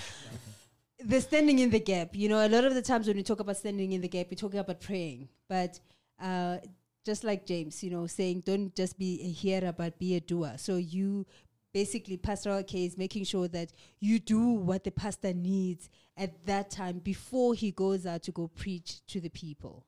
the 1.05 1.21
standing 1.21 1.59
in 1.59 1.69
the 1.69 1.79
gap, 1.79 2.15
you 2.15 2.29
know, 2.29 2.45
a 2.45 2.49
lot 2.49 2.65
of 2.65 2.73
the 2.73 2.81
times 2.81 3.07
when 3.07 3.17
we 3.17 3.23
talk 3.23 3.39
about 3.39 3.57
standing 3.57 3.91
in 3.91 4.01
the 4.01 4.07
gap, 4.07 4.27
we're 4.31 4.35
talking 4.35 4.59
about 4.59 4.81
praying. 4.81 5.29
But 5.47 5.79
uh, 6.21 6.57
just 7.05 7.23
like 7.23 7.45
James, 7.45 7.83
you 7.83 7.89
know, 7.89 8.07
saying 8.07 8.43
don't 8.45 8.75
just 8.75 8.97
be 8.97 9.21
a 9.21 9.29
hearer, 9.29 9.71
but 9.71 9.97
be 9.97 10.15
a 10.15 10.19
doer. 10.19 10.55
So 10.57 10.75
you 10.75 11.25
basically, 11.73 12.17
pastoral 12.17 12.63
care 12.63 12.81
is 12.81 12.97
making 12.97 13.23
sure 13.23 13.47
that 13.47 13.71
you 13.99 14.19
do 14.19 14.49
what 14.49 14.83
the 14.83 14.91
pastor 14.91 15.33
needs 15.33 15.89
at 16.17 16.45
that 16.45 16.69
time 16.71 16.99
before 16.99 17.53
he 17.53 17.71
goes 17.71 18.05
out 18.05 18.23
to 18.23 18.31
go 18.31 18.47
preach 18.47 19.05
to 19.07 19.21
the 19.21 19.29
people. 19.29 19.85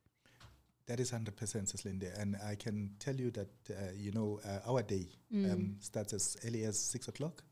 That 0.89 1.00
is 1.00 1.12
100% 1.12 1.31
Sislinde. 1.71 2.09
And 2.19 2.36
I 2.44 2.56
can 2.56 2.89
tell 2.97 3.15
you 3.15 3.30
that, 3.31 3.47
uh, 3.69 3.74
you 3.95 4.12
know, 4.12 4.39
uh, 4.44 4.71
our 4.71 4.81
day 4.81 5.06
um, 5.51 5.75
starts 5.80 6.13
as 6.13 6.36
early 6.47 6.63
as 6.63 6.80
6 6.80 7.07
o'clock, 7.09 7.44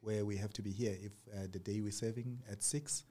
where 0.00 0.24
we 0.24 0.36
have 0.36 0.52
to 0.52 0.62
be 0.62 0.70
here 0.70 0.96
if 1.02 1.12
uh, 1.34 1.48
the 1.50 1.58
day 1.58 1.80
we're 1.80 1.90
serving 1.90 2.38
at 2.48 2.62
6, 2.62 3.02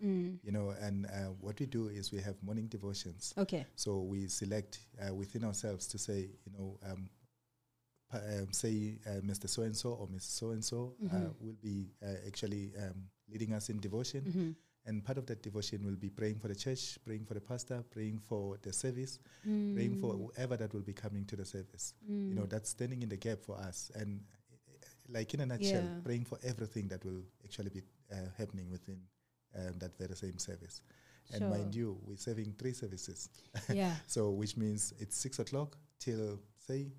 you 0.45 0.51
know, 0.53 0.73
and 0.79 1.05
uh, 1.07 1.33
what 1.41 1.59
we 1.59 1.65
do 1.65 1.89
is 1.89 2.13
we 2.13 2.21
have 2.21 2.41
morning 2.41 2.67
devotions. 2.67 3.33
Okay. 3.37 3.65
So 3.75 3.99
we 3.99 4.27
select 4.29 4.79
uh, 5.05 5.13
within 5.13 5.43
ourselves 5.43 5.85
to 5.87 5.97
say, 5.97 6.29
you 6.45 6.51
know, 6.57 6.79
um, 6.89 7.09
um, 8.13 8.53
say 8.53 8.99
uh, 9.05 9.19
Mr. 9.21 9.49
So 9.49 9.63
and 9.63 9.75
so 9.75 9.89
or 9.99 10.07
Mrs. 10.07 10.31
So 10.39 10.51
and 10.51 10.63
so 10.63 10.93
will 11.41 11.57
be 11.61 11.91
uh, 12.01 12.25
actually 12.27 12.71
um, 12.77 13.09
leading 13.29 13.51
us 13.53 13.69
in 13.69 13.79
devotion. 13.81 14.55
And 14.85 15.03
part 15.03 15.17
of 15.17 15.25
that 15.27 15.41
devotion 15.41 15.85
will 15.85 15.95
be 15.95 16.09
praying 16.09 16.39
for 16.39 16.47
the 16.49 16.55
church, 16.55 16.97
praying 17.05 17.25
for 17.25 17.33
the 17.35 17.41
pastor, 17.41 17.83
praying 17.89 18.19
for 18.27 18.57
the 18.61 18.73
service, 18.73 19.19
praying 19.73 19.95
for 19.95 20.13
whoever 20.13 20.57
that 20.57 20.73
will 20.73 20.81
be 20.81 20.93
coming 20.93 21.25
to 21.25 21.35
the 21.35 21.45
service. 21.45 21.93
You 22.29 22.35
know, 22.35 22.45
that's 22.45 22.69
standing 22.71 23.01
in 23.01 23.09
the 23.09 23.17
gap 23.17 23.39
for 23.41 23.57
us. 23.57 23.91
And 23.95 24.21
uh, 24.51 24.75
like 25.09 25.33
in 25.33 25.39
a 25.41 25.45
nutshell, 25.45 25.83
Yeah. 25.83 26.01
praying 26.03 26.25
for 26.25 26.37
everything 26.43 26.87
that 26.89 27.03
will 27.05 27.23
actually 27.43 27.69
be 27.69 27.81
uh, 28.11 28.15
happening 28.37 28.69
within 28.69 28.99
um, 29.55 29.73
that 29.79 29.97
very 29.97 30.15
same 30.15 30.37
service. 30.37 30.81
And 31.31 31.39
Sure. 31.41 31.49
mind 31.49 31.73
you, 31.75 31.97
we're 32.05 32.17
serving 32.17 32.53
three 32.57 32.73
services. 32.73 33.29
Yeah. 33.69 33.95
So, 34.07 34.31
which 34.31 34.57
means 34.57 34.93
it's 34.99 35.15
six 35.17 35.39
o'clock 35.39 35.77
till 35.99 36.39
say 36.59 36.91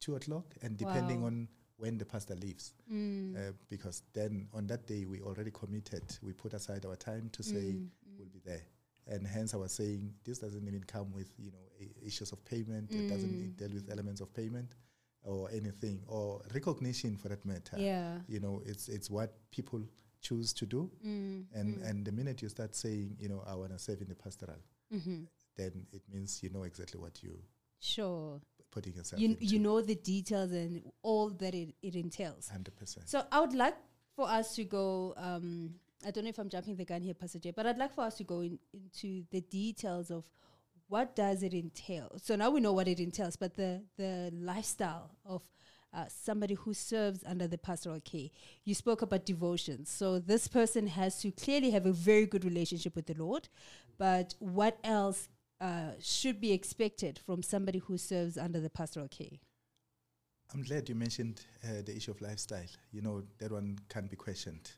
two 0.00 0.16
o'clock, 0.16 0.54
and 0.62 0.76
depending 0.78 1.20
Wow. 1.20 1.26
on 1.26 1.48
when 1.78 1.98
the 1.98 2.04
pastor 2.04 2.34
leaves, 2.36 2.74
Mm. 2.90 3.36
uh, 3.36 3.52
because 3.68 4.02
then 4.12 4.48
on 4.52 4.66
that 4.66 4.86
day 4.86 5.04
we 5.04 5.20
already 5.20 5.50
committed, 5.50 6.02
we 6.22 6.32
put 6.32 6.54
aside 6.54 6.84
our 6.86 6.96
time 6.96 7.28
to 7.30 7.42
say 7.42 7.72
Mm. 7.74 7.88
we'll 8.18 8.28
be 8.28 8.38
there, 8.44 8.62
and 9.06 9.26
hence 9.26 9.52
I 9.54 9.58
was 9.58 9.72
saying 9.72 10.14
this 10.24 10.38
doesn't 10.38 10.66
even 10.66 10.82
come 10.84 11.12
with 11.12 11.32
you 11.38 11.50
know 11.50 11.68
i- 11.80 12.06
issues 12.06 12.32
of 12.32 12.44
payment. 12.44 12.90
It 12.92 13.08
doesn't 13.08 13.30
Mm. 13.30 13.56
deal 13.56 13.72
with 13.74 13.90
elements 13.90 14.20
of 14.20 14.32
payment 14.32 14.74
or 15.22 15.50
anything 15.50 16.02
or 16.06 16.42
recognition 16.54 17.16
for 17.16 17.28
that 17.28 17.44
matter. 17.44 17.78
Yeah. 17.78 18.22
You 18.28 18.40
know, 18.40 18.62
it's 18.64 18.88
it's 18.88 19.10
what 19.10 19.34
people 19.50 19.82
choose 20.22 20.52
to 20.54 20.66
do, 20.66 20.90
Mm. 21.04 21.46
and 21.52 21.82
and 21.82 22.04
the 22.06 22.12
minute 22.12 22.40
you 22.42 22.48
start 22.48 22.74
saying, 22.74 23.16
you 23.20 23.28
know, 23.28 23.40
I 23.46 23.54
want 23.54 23.72
to 23.72 23.78
serve 23.78 24.00
in 24.00 24.08
the 24.08 24.14
pastoral, 24.14 24.58
Mm-hmm. 24.90 25.24
then 25.56 25.86
it 25.92 26.08
means 26.08 26.42
you 26.42 26.48
know 26.50 26.62
exactly 26.62 26.98
what 27.00 27.22
you 27.22 27.42
Sure. 27.78 28.40
Putting 28.76 28.94
yourself 28.94 29.20
You, 29.22 29.36
you 29.40 29.58
know 29.58 29.80
the 29.80 29.98
details 30.14 30.52
and 30.52 30.72
all 31.02 31.30
that 31.42 31.54
it, 31.54 31.74
it 31.82 31.94
entails. 32.04 32.48
hundred 32.48 32.76
percent. 32.76 33.08
So 33.08 33.18
I 33.32 33.40
would 33.40 33.54
like 33.54 33.76
for 34.14 34.26
us 34.28 34.54
to 34.56 34.64
go. 34.64 35.14
Um, 35.16 35.74
I 36.06 36.10
don't 36.10 36.24
know 36.24 36.30
if 36.30 36.38
I'm 36.38 36.50
jumping 36.50 36.76
the 36.76 36.84
gun 36.84 37.02
here, 37.02 37.14
Pastor 37.14 37.38
Jay, 37.38 37.52
but 37.58 37.66
I'd 37.66 37.78
like 37.78 37.94
for 37.94 38.04
us 38.04 38.16
to 38.18 38.24
go 38.24 38.38
in, 38.42 38.58
into 38.74 39.24
the 39.30 39.40
details 39.40 40.10
of 40.10 40.24
what 40.88 41.16
does 41.16 41.42
it 41.42 41.54
entail. 41.54 42.08
So 42.22 42.36
now 42.36 42.50
we 42.50 42.60
know 42.60 42.74
what 42.78 42.86
it 42.86 43.00
entails, 43.00 43.36
but 43.36 43.56
the 43.56 43.82
the 43.96 44.30
lifestyle 44.52 45.10
of 45.24 45.42
uh, 45.94 46.04
somebody 46.08 46.54
who 46.54 46.74
serves 46.74 47.20
under 47.24 47.46
the 47.48 47.56
pastoral 47.58 48.00
care. 48.00 48.28
You 48.64 48.74
spoke 48.74 49.00
about 49.02 49.24
devotions. 49.24 49.88
So 49.88 50.18
this 50.18 50.46
person 50.48 50.86
has 50.88 51.12
to 51.22 51.30
clearly 51.30 51.70
have 51.70 51.86
a 51.86 51.92
very 51.92 52.26
good 52.26 52.44
relationship 52.44 52.94
with 52.94 53.06
the 53.06 53.14
Lord, 53.14 53.48
but 53.96 54.34
what 54.38 54.76
else 54.84 55.28
uh, 55.60 55.92
should 56.00 56.40
be 56.40 56.52
expected 56.52 57.18
from 57.24 57.42
somebody 57.42 57.78
who 57.78 57.98
serves 57.98 58.36
under 58.36 58.60
the 58.60 58.70
pastoral 58.70 59.08
care? 59.08 59.38
I'm 60.54 60.62
glad 60.62 60.88
you 60.88 60.94
mentioned 60.94 61.40
uh, 61.64 61.82
the 61.84 61.96
issue 61.96 62.12
of 62.12 62.20
lifestyle. 62.20 62.66
You 62.92 63.02
know 63.02 63.22
that 63.38 63.50
one 63.50 63.78
can't 63.88 64.08
be 64.08 64.16
questioned. 64.16 64.70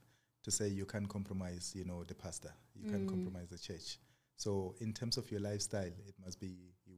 To 0.45 0.51
say 0.51 0.69
you 0.69 0.87
can't 0.87 1.09
compromise, 1.09 1.73
you 1.77 1.85
know, 1.85 2.05
the 2.05 2.15
pastor, 2.15 2.53
you 2.75 2.89
can't 2.89 3.07
compromise 3.07 3.49
the 3.51 3.59
church. 3.59 3.99
So 4.37 4.75
in 4.81 4.95
terms 4.95 5.17
of 5.19 5.31
your 5.31 5.41
lifestyle, 5.41 5.83
it 6.07 6.15
must 6.25 6.41
be 6.41 6.55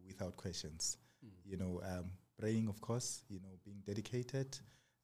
without 0.06 0.36
questions. 0.36 0.98
You 1.44 1.56
know, 1.56 1.80
um, 1.84 2.10
praying, 2.38 2.68
of 2.68 2.80
course. 2.80 3.22
You 3.28 3.40
know, 3.40 3.58
being 3.64 3.82
dedicated, 3.84 4.56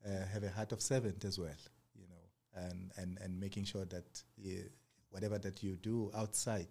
uh, 0.06 0.26
have 0.32 0.44
a 0.44 0.50
heart 0.50 0.72
of 0.72 0.80
servant 0.80 1.24
as 1.24 1.38
well. 1.38 1.58
You 1.94 2.06
know, 2.08 2.68
and 2.68 2.92
and 2.98 3.18
and 3.20 3.40
making 3.40 3.64
sure 3.64 3.86
that 3.86 4.22
yeah, 4.36 4.62
whatever 5.10 5.38
that 5.38 5.62
you 5.62 5.76
do 5.76 6.10
outside, 6.14 6.68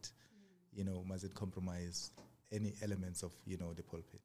you 0.75 0.83
know, 0.83 1.03
mustn't 1.07 1.33
compromise 1.33 2.11
any 2.51 2.73
elements 2.83 3.23
of 3.23 3.31
you 3.45 3.57
know 3.57 3.73
the 3.73 3.83
pulpit. 3.83 4.21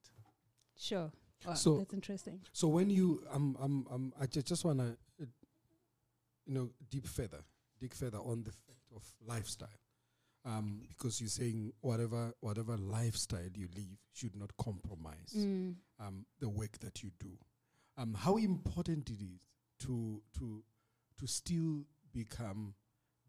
Sure. 0.77 1.11
Wow, 1.47 1.55
So- 1.55 1.79
that's 1.79 1.95
interesting. 1.95 2.41
So 2.53 2.69
when 2.69 2.91
you, 2.91 3.25
um, 3.31 3.57
um, 3.61 3.87
um, 3.91 4.13
I 4.21 4.27
ju- 4.27 4.43
just 4.43 4.63
want 4.65 4.79
to, 4.81 4.97
uh, 5.23 5.27
you 6.47 6.55
know, 6.55 6.71
deep 6.91 7.07
further, 7.07 7.43
dig 7.79 7.95
further 7.95 8.19
on 8.19 8.43
the 8.43 8.53
fact 8.53 8.93
of 8.95 9.03
lifestyle, 9.27 9.69
um, 10.45 10.83
because 10.89 11.21
you're 11.21 11.29
saying 11.31 11.73
whatever 11.81 12.35
whatever 12.41 12.77
lifestyle 12.77 13.49
you 13.55 13.69
live 13.75 13.99
should 14.13 14.35
not 14.37 14.55
compromise 14.57 15.33
Mm. 15.35 15.77
um, 15.99 16.27
the 16.41 16.49
work 16.49 16.79
that 16.81 17.03
you 17.03 17.11
do. 17.19 17.39
Um, 17.97 18.15
how 18.15 18.37
important 18.37 19.09
it 19.11 19.23
is 19.23 19.41
to 19.81 20.23
to 20.39 20.63
to 21.19 21.27
still 21.27 21.85
become 22.13 22.75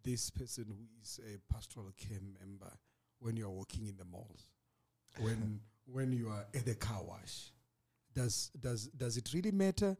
this 0.03 0.29
person 0.31 0.65
who 0.69 0.87
is 1.01 1.19
a 1.19 1.37
pastoral 1.53 1.91
care 1.97 2.21
member 2.39 2.71
when 3.21 3.37
you 3.37 3.45
are 3.45 3.51
walking 3.51 3.87
in 3.87 3.95
the 3.97 4.05
malls, 4.05 4.47
when 5.19 5.61
when 5.85 6.11
you 6.11 6.29
are 6.29 6.45
at 6.53 6.65
the 6.65 6.75
car 6.75 7.01
wash. 7.03 7.51
Does 8.13 8.51
does 8.59 8.87
does 8.87 9.15
it 9.17 9.31
really 9.33 9.51
matter 9.51 9.95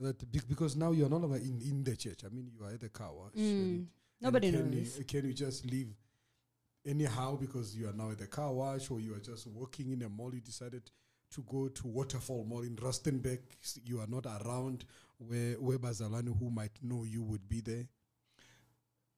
that 0.00 0.32
be- 0.32 0.40
because 0.48 0.74
now 0.74 0.90
you 0.90 1.06
are 1.06 1.08
no 1.08 1.18
longer 1.18 1.36
in, 1.36 1.60
in 1.62 1.84
the 1.84 1.94
church? 1.94 2.24
I 2.24 2.28
mean, 2.28 2.50
you 2.52 2.64
are 2.64 2.70
at 2.70 2.80
the 2.80 2.88
car 2.88 3.12
wash. 3.14 3.34
Mm. 3.38 3.86
Nobody 4.20 4.50
can 4.50 4.70
knows. 4.70 4.98
You, 4.98 5.04
can 5.04 5.24
you 5.26 5.32
just 5.32 5.64
leave 5.66 5.88
anyhow 6.84 7.36
because 7.36 7.76
you 7.76 7.88
are 7.88 7.92
now 7.92 8.10
at 8.10 8.18
the 8.18 8.26
car 8.26 8.52
wash 8.52 8.90
or 8.90 9.00
you 9.00 9.14
are 9.14 9.20
just 9.20 9.46
walking 9.46 9.92
in 9.92 10.02
a 10.02 10.08
mall? 10.08 10.34
You 10.34 10.40
decided 10.40 10.90
to 11.34 11.42
go 11.42 11.68
to 11.68 11.86
Waterfall 11.86 12.44
Mall 12.44 12.62
in 12.62 12.76
Rustenburg. 12.76 13.40
You 13.84 14.00
are 14.00 14.08
not 14.08 14.26
around 14.26 14.84
where 15.18 15.54
where 15.54 15.78
Bazalani, 15.78 16.36
who 16.38 16.50
might 16.50 16.72
know 16.82 17.04
you, 17.04 17.22
would 17.22 17.48
be 17.48 17.60
there. 17.60 17.86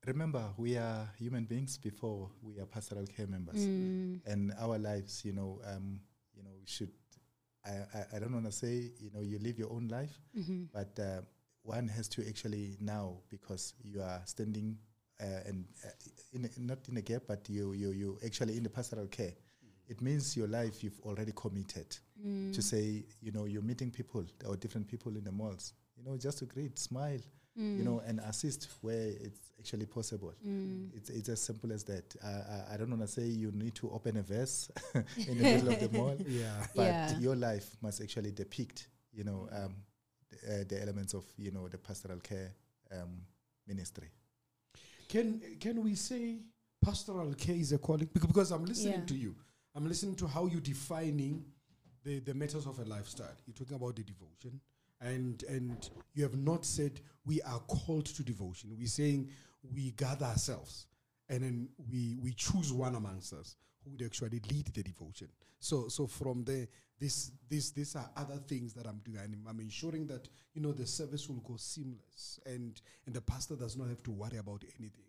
Remember, 0.07 0.45
we 0.59 0.77
are 0.77 1.09
human 1.19 1.45
beings 1.45 1.79
before 1.79 2.29
we 2.43 2.59
are 2.59 2.67
pastoral 2.67 3.07
care 3.07 3.27
members. 3.27 3.57
Mm. 3.67 4.21
and 4.27 4.53
our 4.61 4.79
lives, 4.79 5.25
you 5.25 5.33
know, 5.33 5.61
um, 5.67 6.01
you 6.37 6.43
know, 6.43 6.51
should 6.67 6.91
I, 7.65 7.71
I, 7.71 8.17
I 8.17 8.19
don't 8.19 8.33
want 8.33 8.45
to 8.45 8.53
say, 8.53 8.91
you 9.01 9.11
know, 9.15 9.21
you 9.23 9.39
live 9.39 9.59
your 9.59 9.73
own 9.73 9.89
life, 9.89 10.19
Mm-hmm. 10.39 10.65
but 10.73 10.99
uh, 11.01 11.23
one 11.63 11.89
has 11.89 12.09
to 12.09 12.29
actually 12.29 12.77
now 12.81 13.17
because 13.31 13.73
you 13.83 14.03
are 14.03 14.21
standing 14.27 14.77
uh, 15.23 15.49
and 15.49 15.65
uh, 15.85 15.89
in 16.35 16.45
a, 16.45 16.49
not 16.61 16.87
in 16.91 16.97
a 16.99 17.01
gap, 17.03 17.23
but 17.27 17.49
you 17.49 17.73
you 17.73 17.91
you 17.93 18.19
actually 18.27 18.57
in 18.59 18.63
the 18.65 18.69
pastoral 18.71 19.07
care. 19.07 19.33
It 19.89 20.03
means 20.03 20.37
your 20.37 20.49
life 20.49 20.83
you've 20.85 21.01
already 21.05 21.33
committed 21.33 21.97
Mm. 22.25 22.55
to 22.55 22.63
say, 22.63 23.05
you 23.21 23.33
know, 23.33 23.45
you're 23.45 23.61
meeting 23.63 23.91
people 23.91 24.25
or 24.47 24.57
different 24.57 24.87
people 24.87 25.17
in 25.17 25.25
the 25.25 25.33
malls, 25.33 25.73
you 25.97 26.05
know, 26.05 26.17
just 26.17 26.39
to 26.39 26.45
greet, 26.47 26.79
smile, 26.79 27.21
Mm. 27.59 27.79
you 27.79 27.85
know, 27.85 28.03
and 28.05 28.19
assist 28.21 28.69
where 28.81 29.11
it's 29.21 29.53
actually 29.61 29.87
possible. 29.87 30.33
Mm. 30.45 30.91
It's, 30.97 31.09
it's 31.11 31.29
as 31.29 31.41
simple 31.41 31.73
as 31.73 31.85
that. 31.85 32.15
Uh, 32.23 32.27
I, 32.71 32.75
I 32.75 32.77
don't 32.77 32.91
want 32.91 33.03
to 33.03 33.07
say 33.09 33.23
you 33.27 33.53
need 33.53 33.77
to 33.77 33.91
open 33.93 34.17
a 34.17 34.23
verse 34.23 34.71
in 34.95 35.39
the 35.39 35.45
middle 35.45 35.69
of 35.69 35.79
the 35.79 35.89
mall, 35.99 36.17
Yeah. 36.27 36.67
but 36.75 36.83
Yeah. 36.87 37.19
your 37.19 37.37
life 37.37 37.77
must 37.81 38.01
actually 38.03 38.33
depict, 38.33 38.89
you 39.13 39.23
know, 39.23 39.49
um, 39.53 39.77
the, 40.31 40.37
uh, 40.63 40.65
the 40.67 40.83
elements 40.83 41.15
of, 41.15 41.25
you 41.37 41.53
know, 41.53 41.69
the 41.69 41.79
pastoral 41.79 42.19
care 42.19 42.53
um, 42.91 43.21
ministry. 43.69 44.09
Can 45.09 45.41
can 45.61 45.83
we 45.85 45.95
say 45.95 46.39
pastoral 46.85 47.35
care 47.35 47.55
is 47.55 47.73
a 47.73 47.79
calling? 47.79 48.09
Bec- 48.13 48.27
Because 48.27 48.51
I'm 48.51 48.65
listening 48.65 49.01
Yeah. 49.01 49.07
to 49.07 49.15
you. 49.15 49.35
I'm 49.77 49.87
listening 49.87 50.17
to 50.17 50.27
how 50.27 50.47
you're 50.47 50.61
defining 50.61 51.45
the, 52.03 52.19
the 52.21 52.35
matters 52.35 52.67
of 52.67 52.79
a 52.81 52.85
lifestyle. 52.85 53.37
You're 53.47 53.55
talking 53.55 53.77
about 53.77 53.95
the 53.97 54.03
devotion. 54.03 54.61
And 55.01 55.43
and 55.49 55.91
you 56.15 56.23
have 56.23 56.37
not 56.37 56.65
said 56.65 57.01
we 57.27 57.43
are 57.43 57.61
called 57.61 58.07
to 58.07 58.23
devotion. 58.23 58.71
We're 58.79 58.87
saying 58.87 59.31
we 59.75 59.93
gather 59.93 60.27
ourselves 60.27 60.87
and 61.29 61.43
then 61.43 61.69
we 61.91 62.17
we 62.23 62.33
choose 62.33 62.73
one 62.73 62.95
amongst 62.95 63.33
us 63.33 63.57
who 63.83 63.91
would 63.91 64.03
actually 64.03 64.41
lead 64.51 64.67
the 64.67 64.83
devotion. 64.83 65.29
So 65.61 65.89
so 65.89 66.07
from 66.07 66.45
there, 66.45 66.67
this 66.99 67.33
this 67.49 67.71
these 67.71 67.97
are 67.97 68.11
other 68.17 68.37
things 68.37 68.73
that 68.75 68.87
I'm 68.87 69.01
doing. 69.05 69.19
I'm, 69.19 69.47
I'm 69.49 69.61
ensuring 69.61 70.07
that 70.09 70.29
you 70.55 70.63
know 70.63 70.73
the 70.73 70.87
service 70.87 71.29
will 71.29 71.41
go 71.41 71.57
seamless 71.57 72.41
and 72.47 72.81
and 73.07 73.15
the 73.15 73.21
pastor 73.21 73.57
does 73.57 73.77
not 73.77 73.89
have 73.89 74.03
to 74.05 74.11
worry 74.11 74.39
about 74.39 74.63
anything. 74.79 75.05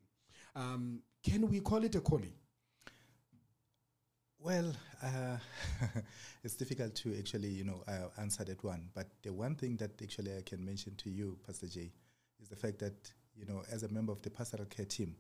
Um, 0.56 1.02
can 1.24 1.50
we 1.50 1.60
call 1.60 1.84
it 1.84 1.96
a 1.96 2.02
calling? 2.02 2.34
Well, 4.46 4.74
uh, 5.02 5.38
it's 6.44 6.56
difficult 6.56 6.94
to 6.98 7.18
actually, 7.18 7.48
you 7.50 7.64
know, 7.64 7.82
uh, 7.88 8.10
answer 8.22 8.44
that 8.44 8.64
one. 8.64 8.90
But 8.94 9.08
the 9.24 9.34
one 9.34 9.56
thing 9.56 9.76
that 9.78 10.00
actually 10.04 10.38
I 10.38 10.42
can 10.46 10.64
mention 10.64 10.96
to 10.98 11.10
you, 11.10 11.40
Pastor 11.48 11.66
J, 11.68 11.92
is 12.40 12.50
the 12.50 12.56
fact 12.56 12.78
that, 12.80 12.94
you 13.36 13.46
know, 13.48 13.64
as 13.72 13.82
a 13.82 13.88
member 13.90 14.12
of 14.12 14.22
the 14.22 14.30
pastoral 14.30 14.66
care 14.68 14.86
team, 14.86 15.16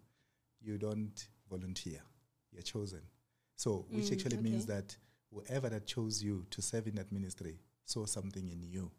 you 0.61 0.77
don't 0.77 1.27
volunteer. 1.49 2.01
You're 2.51 2.61
chosen. 2.61 3.01
So, 3.55 3.87
which 3.89 4.05
Mm, 4.05 4.11
actually 4.11 4.37
means 4.37 4.67
that 4.67 4.95
whoever 5.33 5.69
that 5.69 5.87
chose 5.87 6.21
you 6.21 6.45
to 6.51 6.61
serve 6.61 6.85
in 6.87 6.95
that 6.95 7.11
ministry 7.11 7.57
saw 7.83 8.05
something 8.05 8.47
in 8.47 8.61
you. 8.61 8.91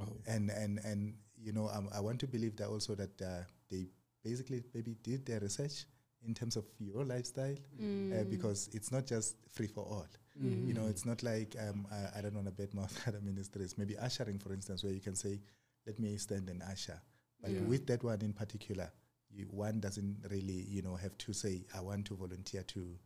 Oh. 0.00 0.16
And, 0.26 0.50
and, 0.50 0.78
and 0.82 1.14
you 1.36 1.52
know, 1.52 1.68
um, 1.68 1.90
I 1.94 2.00
want 2.00 2.20
to 2.20 2.26
believe 2.26 2.56
that 2.56 2.68
also 2.68 2.94
that 2.94 3.20
uh, 3.20 3.42
they 3.70 3.88
basically 4.24 4.64
maybe 4.72 4.96
did 5.02 5.26
their 5.26 5.40
research 5.40 5.84
in 6.26 6.34
terms 6.34 6.56
of 6.56 6.64
your 6.78 7.04
lifestyle 7.04 7.56
Mm. 7.80 8.20
uh, 8.20 8.24
because 8.24 8.68
it's 8.72 8.90
not 8.92 9.06
just 9.06 9.36
free 9.48 9.66
for 9.66 9.84
all. 9.84 10.06
Mm. 10.40 10.66
You 10.66 10.74
know, 10.74 10.86
it's 10.86 11.04
not 11.04 11.22
like 11.22 11.54
um, 11.60 11.86
I, 11.90 12.18
I 12.18 12.22
don't 12.22 12.34
want 12.34 12.46
to 12.46 12.52
badmouth 12.52 12.92
other 13.08 13.20
ministries. 13.20 13.76
Maybe 13.78 13.96
ushering, 13.98 14.38
for 14.38 14.52
instance, 14.52 14.82
where 14.84 14.92
you 14.92 15.00
can 15.00 15.14
say, 15.14 15.40
"Let 15.86 15.98
me 15.98 16.16
stand 16.16 16.48
and 16.50 16.62
usher." 16.62 17.00
But 17.40 17.50
Yeah. 17.52 17.60
with 17.68 17.86
that 17.86 18.02
one 18.02 18.20
in 18.22 18.32
particular, 18.32 18.90
you, 19.30 19.46
one 19.50 19.80
doesn't 19.80 20.24
really, 20.30 20.64
you 20.68 20.82
know, 20.82 20.96
have 20.96 21.16
to 21.18 21.32
say, 21.32 21.64
"I 21.74 21.80
want 21.80 22.06
to 22.06 22.16
volunteer 22.16 22.62
to 22.64 22.98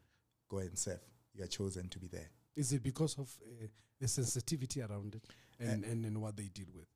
go 0.48 0.58
and 0.58 0.78
serve." 0.78 1.00
You 1.34 1.44
are 1.44 1.48
chosen 1.48 1.88
to 1.90 1.98
be 1.98 2.08
there. 2.08 2.30
Is 2.56 2.72
it 2.72 2.82
because 2.82 3.18
of 3.18 3.30
uh, 3.42 3.66
the 4.00 4.08
sensitivity 4.08 4.80
around 4.82 5.14
it 5.14 5.24
and, 5.60 5.84
and, 5.84 6.04
and 6.04 6.20
what 6.22 6.36
they 6.36 6.48
deal 6.48 6.66
with? 6.74 6.86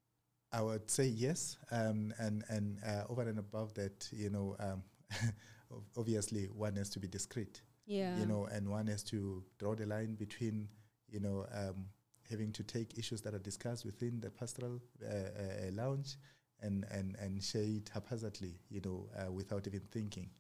I 0.51 0.61
would 0.63 0.91
say 0.91 1.07
yes, 1.07 1.57
um, 1.71 2.13
and 2.19 2.45
and 2.49 2.79
uh, 2.87 3.05
over 3.09 3.23
and 3.23 3.39
above 3.39 3.73
that, 3.75 4.09
you 4.13 4.31
know, 4.31 4.57
um, 4.59 4.83
ob- 5.13 5.35
obviously 5.97 6.45
one 6.47 6.77
has 6.77 6.91
to 6.91 7.01
be 7.01 7.09
discreet. 7.09 7.61
Yeah. 7.85 8.17
you 8.21 8.27
know, 8.27 8.47
and 8.47 8.69
one 8.69 8.87
has 8.87 9.03
to 9.05 9.43
draw 9.59 9.75
the 9.75 9.87
line 9.87 10.15
between, 10.15 10.69
you 11.11 11.19
know, 11.19 11.47
um, 11.53 11.87
having 12.31 12.53
to 12.53 12.63
take 12.63 12.97
issues 12.97 13.21
that 13.23 13.35
are 13.35 13.41
discussed 13.41 13.85
within 13.85 14.21
the 14.21 14.31
pastoral 14.31 14.81
uh, 15.05 15.09
uh, 15.15 15.73
lounge 15.73 16.15
and, 16.61 16.87
and, 16.93 17.17
and 17.21 17.43
share 17.43 17.63
it 17.63 17.91
haphazardly, 17.93 18.55
you 18.71 18.81
know, 18.85 19.09
uh, 19.19 19.31
without 19.33 19.67
even 19.67 19.81
thinking. 19.91 20.31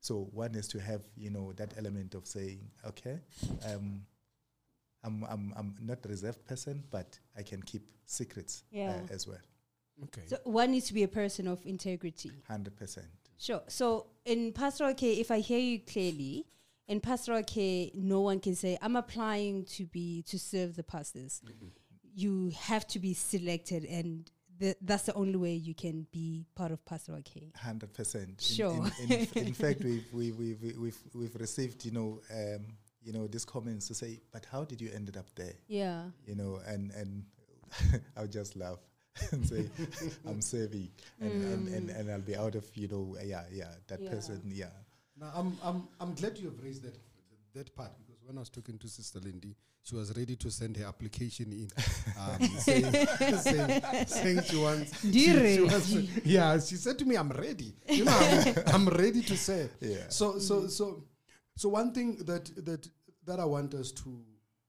So 0.00 0.28
one 0.32 0.54
has 0.54 0.68
to 0.68 0.78
have, 0.80 1.02
you 1.16 1.30
know, 1.30 1.52
that 1.56 1.74
element 1.78 2.14
of 2.14 2.26
saying, 2.26 2.60
okay, 2.86 3.18
um, 3.66 4.02
I'm, 5.02 5.24
I'm, 5.28 5.52
I'm 5.56 5.74
not 5.80 6.04
a 6.04 6.08
reserved 6.08 6.44
person, 6.46 6.84
but 6.90 7.18
I 7.36 7.42
can 7.42 7.62
keep 7.62 7.82
secrets 8.06 8.64
Yeah. 8.70 9.00
uh, 9.04 9.12
as 9.14 9.26
well. 9.26 9.40
Okay. 10.04 10.22
So 10.26 10.38
one 10.44 10.70
needs 10.70 10.86
to 10.86 10.94
be 10.94 11.02
a 11.02 11.08
person 11.08 11.46
of 11.48 11.64
integrity. 11.66 12.30
100%. 12.50 12.98
Sure. 13.40 13.62
So 13.68 14.06
in 14.26 14.52
pastoral 14.52 14.94
care, 14.94 15.14
if 15.16 15.30
I 15.30 15.40
hear 15.40 15.58
you 15.58 15.80
clearly, 15.80 16.44
in 16.86 17.00
pastoral 17.00 17.42
care, 17.42 17.86
no 17.94 18.20
one 18.20 18.38
can 18.38 18.54
say, 18.54 18.76
I'm 18.82 18.96
applying 18.96 19.64
to 19.76 19.86
be 19.86 20.22
to 20.28 20.38
serve 20.38 20.76
the 20.76 20.82
pastors. 20.82 21.40
You 22.14 22.52
have 22.60 22.86
to 22.88 22.98
be 22.98 23.14
selected 23.14 23.84
and 23.86 24.30
the, 24.58 24.76
that's 24.82 25.04
the 25.04 25.14
only 25.14 25.36
way 25.36 25.54
you 25.54 25.74
can 25.74 26.06
be 26.12 26.44
part 26.54 26.70
of 26.70 26.84
pastoral 26.84 27.22
care. 27.22 27.48
Hundred 27.56 27.94
percent. 27.94 28.42
Sure. 28.42 28.86
In, 29.04 29.12
in, 29.12 29.28
in, 29.34 29.46
in 29.46 29.54
fact, 29.54 29.82
we've 29.82 30.04
we've 30.12 30.38
we've 30.38 30.76
we've 30.78 30.98
we've 31.14 31.34
received 31.36 31.82
you 31.86 31.92
know 31.92 32.20
um, 32.30 32.66
you 33.02 33.14
know 33.14 33.26
these 33.26 33.46
comments 33.46 33.88
to 33.88 33.94
say, 33.94 34.20
but 34.32 34.46
how 34.52 34.64
did 34.64 34.82
you 34.82 34.90
ended 34.94 35.16
up 35.16 35.34
there? 35.34 35.54
Yeah. 35.66 36.02
You 36.26 36.34
know, 36.34 36.60
and 36.66 36.90
and 36.90 37.24
I'll 38.18 38.26
just 38.26 38.54
laugh 38.54 38.80
and 39.32 39.46
say, 39.46 39.68
I'm 40.26 40.40
serving, 40.40 40.88
and, 41.20 41.32
and, 41.32 41.68
and 41.68 41.90
and 41.90 42.10
I'll 42.10 42.20
be 42.20 42.36
out 42.36 42.54
of 42.54 42.64
you 42.74 42.88
know 42.88 43.16
yeah 43.24 43.42
yeah 43.50 43.72
that 43.88 44.00
Yeah. 44.00 44.10
person 44.10 44.40
yeah 44.46 44.70
Now, 45.18 45.32
I'm, 45.34 45.56
I'm, 45.62 45.88
I'm 46.00 46.14
glad 46.14 46.38
you 46.38 46.46
have 46.50 46.62
raised 46.62 46.82
that, 46.84 46.96
that 47.54 47.74
part 47.74 47.90
because 47.98 48.22
when 48.24 48.36
I 48.36 48.40
was 48.40 48.48
talking 48.48 48.78
to 48.78 48.88
Sister 48.88 49.18
Lindy, 49.20 49.54
she 49.82 49.94
was 49.96 50.16
ready 50.16 50.36
to 50.36 50.50
send 50.50 50.76
her 50.76 50.86
application 50.86 51.52
in, 51.52 51.68
um, 52.18 52.48
saying, 52.58 52.92
saying, 53.38 54.06
saying 54.06 54.42
she 54.44 54.56
wants. 54.56 55.02
Do 55.02 55.12
she- 55.12 55.54
she 55.56 55.60
wants- 55.62 55.92
ready? 55.94 56.10
yeah, 56.24 56.58
she 56.60 56.76
said 56.76 56.98
to 57.00 57.04
me, 57.04 57.16
"I'm 57.16 57.30
ready. 57.30 57.74
You 57.88 58.04
know, 58.04 58.16
I'm, 58.16 58.54
I'm 58.74 58.88
ready 58.88 59.22
to 59.22 59.36
serve." 59.36 59.70
yeah 59.80 60.08
So, 60.08 60.38
so, 60.38 60.68
so, 60.68 61.04
so 61.56 61.68
one 61.68 61.92
thing 61.92 62.16
that 62.24 62.44
that 62.64 62.88
that 63.26 63.40
I 63.40 63.44
want 63.44 63.74
us 63.74 63.90
to 63.92 64.22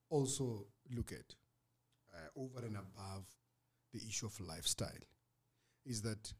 also 0.10 0.66
look 0.96 1.12
at, 1.14 1.36
uh, 2.14 2.40
over 2.42 2.66
and 2.66 2.76
above 2.78 3.26
the 3.94 4.00
issue 4.08 4.26
of 4.26 4.40
lifestyle, 4.40 4.90
is 5.86 6.02
that 6.02 6.34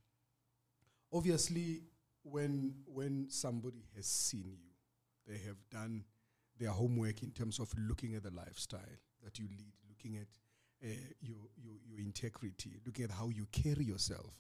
obviously 1.14 1.82
when 2.24 2.74
when 2.86 3.30
somebody 3.30 3.84
has 3.96 4.06
seen 4.06 4.58
you, 4.58 4.72
they 5.28 5.40
have 5.40 5.58
done 5.70 6.04
their 6.58 6.70
homework 6.70 7.24
in 7.24 7.32
terms 7.32 7.60
of 7.60 7.74
looking 7.78 8.16
at 8.16 8.24
the 8.24 8.32
lifestyle 8.32 8.98
that 9.24 9.40
you 9.40 9.48
lead, 9.48 9.74
looking 9.90 10.18
at 10.18 10.28
uh, 10.84 10.94
your, 11.22 11.38
your 11.58 11.74
your 11.88 12.00
integrity, 12.00 12.80
looking 12.86 13.06
at 13.06 13.12
how 13.12 13.30
you 13.30 13.48
carry 13.52 13.86
yourself, 13.86 14.34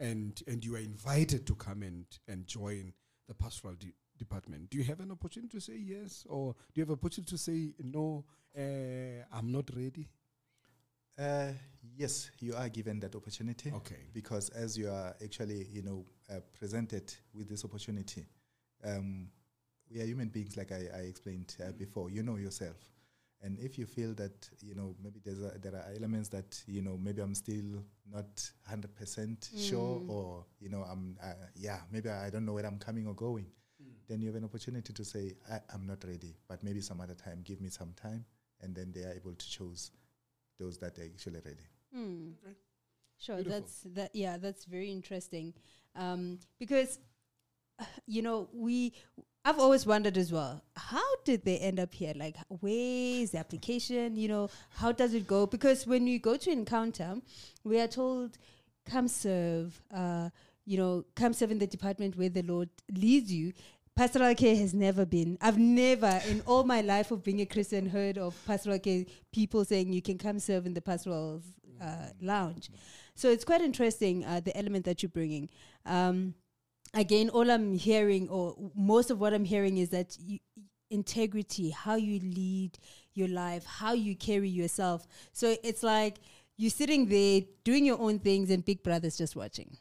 and 0.00 0.42
and 0.46 0.64
you 0.64 0.74
are 0.74 0.80
invited 0.80 1.46
to 1.46 1.54
come 1.54 1.82
and 1.82 2.06
and 2.28 2.46
join 2.46 2.92
the 3.28 3.34
pastoral 3.34 3.74
de- 3.74 3.94
department, 4.18 4.70
do 4.70 4.78
you 4.78 4.84
have 4.84 5.00
an 5.00 5.10
opportunity 5.10 5.56
to 5.56 5.60
say 5.60 5.76
yes, 5.76 6.24
or 6.28 6.54
do 6.54 6.80
you 6.80 6.82
have 6.82 6.90
an 6.90 6.94
opportunity 6.94 7.30
to 7.30 7.38
say 7.38 7.74
no? 7.82 8.24
Uh, 8.56 9.24
I'm 9.32 9.50
not 9.50 9.70
ready. 9.74 10.08
Uh, 11.18 11.52
yes, 11.96 12.30
you 12.40 12.54
are 12.54 12.68
given 12.68 13.00
that 13.00 13.14
opportunity. 13.14 13.70
Okay. 13.74 14.08
Because 14.12 14.48
as 14.50 14.76
you 14.78 14.88
are 14.88 15.14
actually, 15.22 15.66
you 15.70 15.82
know, 15.82 16.04
uh, 16.30 16.40
presented 16.58 17.14
with 17.34 17.48
this 17.48 17.64
opportunity, 17.64 18.24
um, 18.84 19.28
we 19.90 20.00
are 20.00 20.04
human 20.04 20.28
beings, 20.28 20.56
like 20.56 20.72
I, 20.72 20.88
I 20.94 21.00
explained 21.00 21.54
uh, 21.62 21.72
before. 21.72 22.10
You 22.10 22.22
know 22.22 22.36
yourself, 22.36 22.76
and 23.42 23.58
if 23.60 23.78
you 23.78 23.84
feel 23.84 24.14
that 24.14 24.48
you 24.62 24.74
know 24.74 24.94
maybe 25.02 25.20
there's 25.22 25.42
a, 25.42 25.58
there 25.58 25.74
are 25.74 25.84
elements 25.94 26.28
that 26.30 26.62
you 26.66 26.80
know 26.80 26.96
maybe 26.96 27.20
I'm 27.20 27.34
still 27.34 27.82
not 28.10 28.50
hundred 28.66 28.94
percent 28.94 29.50
sure, 29.56 30.02
or 30.08 30.46
you 30.60 30.70
know 30.70 30.82
I'm 30.90 31.18
uh, 31.22 31.34
yeah 31.54 31.80
maybe 31.90 32.08
I 32.08 32.30
don't 32.30 32.46
know 32.46 32.54
where 32.54 32.64
I'm 32.64 32.78
coming 32.78 33.06
or 33.06 33.14
going, 33.14 33.46
then 34.08 34.20
you 34.22 34.28
have 34.28 34.36
an 34.36 34.44
opportunity 34.44 34.92
to 34.94 35.04
say 35.04 35.34
I, 35.50 35.58
I'm 35.74 35.86
not 35.86 36.02
ready, 36.04 36.36
but 36.48 36.62
maybe 36.62 36.80
some 36.80 37.00
other 37.00 37.14
time, 37.14 37.42
give 37.44 37.60
me 37.60 37.68
some 37.68 37.92
time, 38.00 38.24
and 38.62 38.74
then 38.74 38.92
they 38.94 39.02
are 39.02 39.12
able 39.12 39.34
to 39.34 39.50
choose 39.50 39.90
those 40.62 40.78
that 40.78 40.98
are 40.98 41.04
actually 41.04 41.40
ready. 41.44 41.66
Hmm. 41.94 42.30
Sure, 43.18 43.36
Beautiful. 43.36 43.60
that's 43.60 43.80
that. 43.94 44.10
Yeah, 44.14 44.36
that's 44.36 44.64
very 44.64 44.90
interesting, 44.90 45.54
um, 45.94 46.38
because 46.58 46.98
uh, 47.78 47.84
you 48.06 48.22
know 48.22 48.48
we. 48.52 48.94
I've 49.44 49.58
always 49.58 49.84
wondered 49.86 50.16
as 50.16 50.30
well. 50.32 50.62
How 50.76 51.16
did 51.24 51.44
they 51.44 51.58
end 51.58 51.80
up 51.80 51.92
here? 51.92 52.12
Like, 52.14 52.36
where 52.48 53.22
is 53.22 53.32
the 53.32 53.38
application? 53.38 54.16
You 54.16 54.28
know, 54.28 54.50
how 54.70 54.92
does 54.92 55.14
it 55.14 55.26
go? 55.26 55.46
Because 55.46 55.84
when 55.84 56.06
you 56.06 56.20
go 56.20 56.36
to 56.36 56.50
encounter, 56.50 57.16
we 57.64 57.80
are 57.80 57.88
told, 57.88 58.38
"Come 58.88 59.08
serve." 59.08 59.80
Uh, 59.92 60.30
you 60.64 60.78
know, 60.78 61.04
come 61.16 61.32
serve 61.32 61.50
in 61.50 61.58
the 61.58 61.66
department 61.66 62.16
where 62.16 62.28
the 62.28 62.42
Lord 62.42 62.68
leads 62.90 63.32
you. 63.32 63.52
Pastoral 63.94 64.34
care 64.34 64.56
has 64.56 64.72
never 64.72 65.04
been. 65.04 65.36
I've 65.40 65.58
never, 65.58 66.20
in 66.26 66.40
all 66.46 66.64
my 66.64 66.80
life 66.80 67.10
of 67.10 67.22
being 67.22 67.40
a 67.40 67.46
Christian, 67.46 67.90
heard 67.90 68.16
of 68.16 68.34
pastoral 68.46 68.78
care 68.78 69.04
people 69.32 69.64
saying 69.66 69.92
you 69.92 70.00
can 70.00 70.16
come 70.16 70.38
serve 70.38 70.64
in 70.64 70.72
the 70.72 70.80
pastoral 70.80 71.42
uh, 71.80 72.08
lounge. 72.22 72.70
So 73.14 73.28
it's 73.30 73.44
quite 73.44 73.60
interesting 73.60 74.24
uh, 74.24 74.40
the 74.40 74.56
element 74.56 74.86
that 74.86 75.02
you're 75.02 75.10
bringing. 75.10 75.50
Um, 75.84 76.34
again, 76.94 77.28
all 77.28 77.50
I'm 77.50 77.76
hearing, 77.76 78.30
or 78.30 78.56
most 78.74 79.10
of 79.10 79.20
what 79.20 79.34
I'm 79.34 79.44
hearing, 79.44 79.76
is 79.76 79.90
that 79.90 80.16
integrity, 80.90 81.68
how 81.68 81.96
you 81.96 82.18
lead 82.20 82.78
your 83.12 83.28
life, 83.28 83.66
how 83.66 83.92
you 83.92 84.16
carry 84.16 84.48
yourself. 84.48 85.06
So 85.32 85.54
it's 85.62 85.82
like 85.82 86.16
you're 86.56 86.70
sitting 86.70 87.08
there 87.08 87.42
doing 87.62 87.84
your 87.84 88.00
own 88.00 88.20
things, 88.20 88.48
and 88.48 88.64
Big 88.64 88.82
Brother's 88.82 89.18
just 89.18 89.36
watching. 89.36 89.76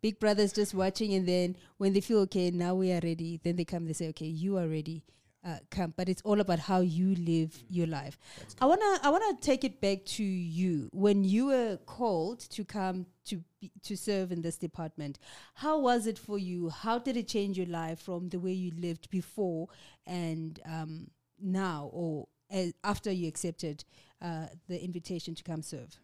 Big 0.00 0.18
Brother's 0.18 0.52
just 0.52 0.74
watching, 0.74 1.14
and 1.14 1.26
then 1.26 1.56
when 1.78 1.92
they 1.92 2.00
feel 2.00 2.20
okay, 2.20 2.50
now 2.50 2.74
we 2.74 2.92
are 2.92 3.00
ready, 3.02 3.40
then 3.42 3.56
they 3.56 3.64
come, 3.64 3.86
they 3.86 3.92
say, 3.92 4.08
okay, 4.08 4.26
you 4.26 4.56
are 4.58 4.68
ready. 4.68 5.04
Uh, 5.46 5.56
come, 5.70 5.94
but 5.96 6.08
it's 6.08 6.20
all 6.22 6.40
about 6.40 6.58
how 6.58 6.80
you 6.80 7.14
live 7.14 7.56
your 7.70 7.86
life. 7.86 8.18
I 8.60 8.66
wanna, 8.66 8.98
I 9.02 9.08
wanna 9.08 9.34
take 9.40 9.62
it 9.62 9.80
back 9.80 10.04
to 10.06 10.24
you 10.24 10.90
when 10.92 11.22
you 11.22 11.46
were 11.46 11.78
called 11.86 12.40
to 12.40 12.64
come 12.64 13.06
to 13.26 13.42
be, 13.60 13.70
to 13.84 13.96
serve 13.96 14.32
in 14.32 14.42
this 14.42 14.58
department. 14.58 15.20
How 15.54 15.78
was 15.78 16.08
it 16.08 16.18
for 16.18 16.38
you? 16.38 16.70
How 16.70 16.98
did 16.98 17.16
it 17.16 17.28
change 17.28 17.56
your 17.56 17.68
life 17.68 18.00
from 18.00 18.28
the 18.28 18.40
way 18.40 18.52
you 18.52 18.72
lived 18.78 19.10
before 19.10 19.68
and 20.06 20.58
um, 20.66 21.06
now, 21.40 21.88
or 21.92 22.26
as 22.50 22.72
after 22.82 23.10
you 23.10 23.28
accepted 23.28 23.84
uh, 24.20 24.46
the 24.68 24.82
invitation 24.82 25.34
to 25.36 25.42
come 25.42 25.62
serve? 25.62 25.98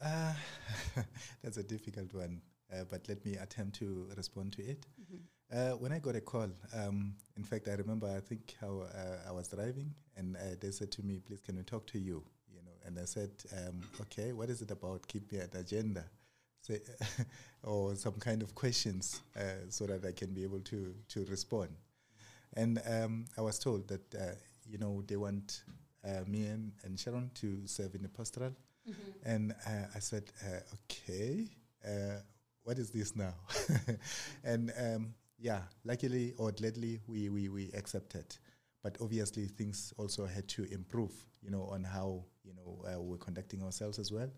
Uh, 0.00 0.34
that's 1.42 1.56
a 1.56 1.62
difficult 1.62 2.12
one, 2.12 2.40
uh, 2.72 2.84
but 2.90 3.06
let 3.08 3.24
me 3.24 3.34
attempt 3.36 3.76
to 3.78 4.06
respond 4.16 4.52
to 4.54 4.62
it. 4.62 4.86
Uh, 5.52 5.76
when 5.76 5.92
I 5.92 5.98
got 5.98 6.16
a 6.16 6.20
call, 6.20 6.48
um, 6.74 7.14
in 7.36 7.44
fact, 7.44 7.68
I 7.68 7.72
remember 7.74 8.08
I 8.08 8.20
think 8.20 8.54
how 8.60 8.82
uh, 8.82 9.28
I 9.28 9.32
was 9.32 9.48
driving, 9.48 9.94
and 10.16 10.36
uh, 10.36 10.40
they 10.60 10.70
said 10.70 10.90
to 10.92 11.02
me, 11.02 11.20
"Please, 11.24 11.40
can 11.40 11.56
we 11.56 11.62
talk 11.62 11.86
to 11.88 11.98
you?" 11.98 12.24
You 12.52 12.62
know, 12.62 12.72
and 12.86 12.98
I 12.98 13.04
said, 13.04 13.30
um, 13.52 13.80
"Okay, 14.00 14.32
what 14.32 14.48
is 14.50 14.62
it 14.62 14.70
about? 14.70 15.06
Keep 15.06 15.32
me 15.32 15.38
an 15.38 15.50
agenda." 15.54 16.04
Say, 16.62 16.80
or 17.62 17.94
some 17.94 18.14
kind 18.14 18.42
of 18.42 18.54
questions 18.54 19.20
uh, 19.36 19.68
so 19.68 19.86
that 19.86 20.04
I 20.04 20.12
can 20.12 20.32
be 20.32 20.42
able 20.44 20.60
to 20.60 20.94
to 21.08 21.24
respond. 21.26 21.70
And 22.56 22.80
um, 22.88 23.26
I 23.36 23.42
was 23.42 23.58
told 23.58 23.86
that 23.88 24.14
uh, 24.14 24.34
you 24.68 24.78
know 24.78 25.02
they 25.06 25.16
want 25.16 25.62
uh, 26.04 26.22
me 26.26 26.46
and, 26.46 26.72
and 26.84 26.98
Sharon 26.98 27.30
to 27.34 27.66
serve 27.66 27.94
in 27.94 28.02
the 28.02 28.08
pastoral, 28.08 28.52
and 29.24 29.52
uh, 29.66 29.86
I 29.94 29.98
said, 29.98 30.24
uh, 30.44 30.60
okay, 30.74 31.46
uh, 31.86 32.20
what 32.64 32.78
is 32.78 32.90
this 32.90 33.14
now? 33.14 33.34
and 34.44 34.72
um, 34.78 35.14
yeah, 35.38 35.60
luckily 35.84 36.32
or 36.38 36.50
gladly, 36.52 37.00
we, 37.06 37.28
we, 37.28 37.48
we 37.48 37.70
accepted. 37.72 38.36
But 38.82 38.96
obviously, 39.00 39.46
things 39.46 39.92
also 39.96 40.26
had 40.26 40.48
to 40.48 40.64
improve, 40.64 41.12
you 41.42 41.50
know, 41.50 41.62
on 41.64 41.84
how, 41.84 42.24
you 42.42 42.54
know, 42.54 42.84
uh, 42.86 43.00
we're 43.00 43.16
conducting 43.16 43.62
ourselves 43.62 43.98
as 43.98 44.12
well. 44.12 44.30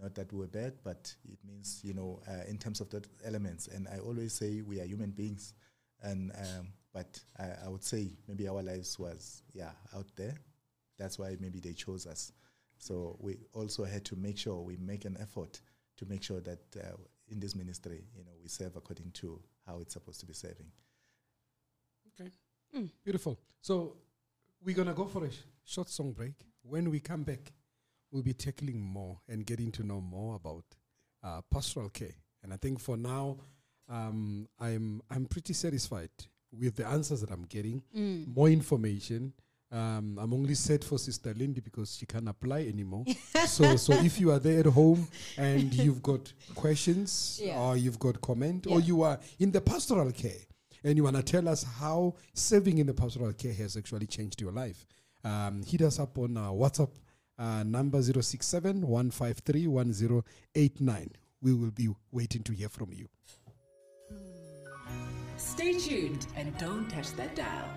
Not 0.00 0.14
that 0.14 0.32
we're 0.32 0.46
bad, 0.46 0.74
but 0.84 1.14
it 1.30 1.38
means, 1.46 1.80
you 1.82 1.94
know, 1.94 2.20
uh, 2.28 2.44
in 2.48 2.58
terms 2.58 2.80
of 2.80 2.90
that 2.90 3.06
elements. 3.24 3.66
And 3.68 3.88
I 3.88 3.98
always 3.98 4.32
say 4.32 4.60
we 4.60 4.80
are 4.80 4.84
human 4.84 5.10
beings. 5.10 5.54
And, 6.02 6.32
um, 6.36 6.68
but 6.92 7.18
I, 7.38 7.66
I 7.66 7.68
would 7.68 7.82
say 7.82 8.12
maybe 8.28 8.46
our 8.48 8.62
lives 8.62 8.98
was, 8.98 9.42
yeah, 9.54 9.72
out 9.96 10.06
there. 10.16 10.34
That's 10.98 11.18
why 11.18 11.36
maybe 11.40 11.60
they 11.60 11.72
chose 11.72 12.06
us. 12.06 12.32
So 12.78 13.16
we 13.20 13.38
also 13.54 13.84
had 13.84 14.04
to 14.06 14.16
make 14.16 14.38
sure 14.38 14.62
we 14.62 14.76
make 14.76 15.04
an 15.04 15.16
effort 15.20 15.60
to 15.96 16.06
make 16.06 16.22
sure 16.22 16.40
that 16.40 16.60
uh, 16.76 16.96
in 17.30 17.40
this 17.40 17.54
ministry, 17.54 18.04
you 18.16 18.24
know, 18.24 18.32
we 18.42 18.48
serve 18.48 18.76
according 18.76 19.10
to 19.12 19.40
how 19.66 19.78
it's 19.80 19.94
supposed 19.94 20.20
to 20.20 20.26
be 20.26 20.34
serving. 20.34 20.70
Okay. 22.20 22.30
Beautiful. 23.04 23.38
So 23.60 23.96
we're 24.64 24.76
gonna 24.76 24.94
go 24.94 25.06
for 25.06 25.24
a 25.24 25.30
sh- 25.30 25.36
short 25.64 25.88
song 25.88 26.12
break. 26.12 26.34
When 26.62 26.90
we 26.90 27.00
come 27.00 27.22
back, 27.22 27.52
we'll 28.10 28.22
be 28.22 28.34
tackling 28.34 28.80
more 28.80 29.20
and 29.28 29.44
getting 29.46 29.70
to 29.72 29.82
know 29.82 30.00
more 30.00 30.36
about 30.36 30.64
uh, 31.22 31.40
pastoral 31.50 31.88
care. 31.90 32.14
And 32.42 32.52
I 32.52 32.56
think 32.56 32.78
for 32.80 32.96
now, 32.96 33.38
um, 33.88 34.48
I'm 34.60 35.02
I'm 35.10 35.26
pretty 35.26 35.52
satisfied 35.54 36.10
with 36.52 36.76
the 36.76 36.86
answers 36.86 37.20
that 37.20 37.30
I'm 37.30 37.44
getting. 37.44 37.82
More 38.34 38.48
information. 38.48 39.32
Um, 39.70 40.18
I'm 40.18 40.32
only 40.32 40.54
sad 40.54 40.82
for 40.82 40.98
Sister 40.98 41.34
Lindy 41.34 41.60
because 41.60 41.96
she 41.96 42.06
can't 42.06 42.28
apply 42.28 42.60
anymore. 42.62 43.04
so, 43.46 43.76
so 43.76 43.92
if 43.94 44.18
you 44.18 44.30
are 44.30 44.38
there 44.38 44.60
at 44.60 44.66
home 44.66 45.06
and 45.36 45.72
you've 45.74 46.02
got 46.02 46.32
questions 46.54 47.38
Yeah. 47.42 47.58
or 47.60 47.76
you've 47.76 47.98
got 47.98 48.20
comment 48.22 48.66
or 48.66 48.80
you 48.80 49.02
are 49.02 49.18
in 49.38 49.50
the 49.52 49.60
pastoral 49.60 50.10
care 50.12 50.40
and 50.84 50.96
you 50.96 51.04
want 51.04 51.16
to 51.16 51.22
tell 51.22 51.46
us 51.48 51.64
how 51.64 52.14
serving 52.32 52.78
in 52.78 52.86
the 52.86 52.94
pastoral 52.94 53.32
care 53.34 53.52
has 53.52 53.76
actually 53.76 54.06
changed 54.06 54.40
your 54.40 54.52
life, 54.52 54.86
um, 55.24 55.62
hit 55.66 55.82
us 55.82 55.98
up 55.98 56.16
on 56.16 56.36
our 56.38 56.52
WhatsApp 56.54 56.90
uh, 57.38 57.62
number 57.62 58.00
067 58.02 58.80
153 58.86 59.66
1089. 59.66 61.10
We 61.42 61.52
will 61.52 61.70
be 61.72 61.88
waiting 62.10 62.42
to 62.44 62.52
hear 62.52 62.68
from 62.70 62.92
you. 62.92 63.06
Stay 65.36 65.78
tuned 65.78 66.26
and 66.36 66.56
don't 66.58 66.88
touch 66.88 67.12
that 67.16 67.36
dial. 67.36 67.68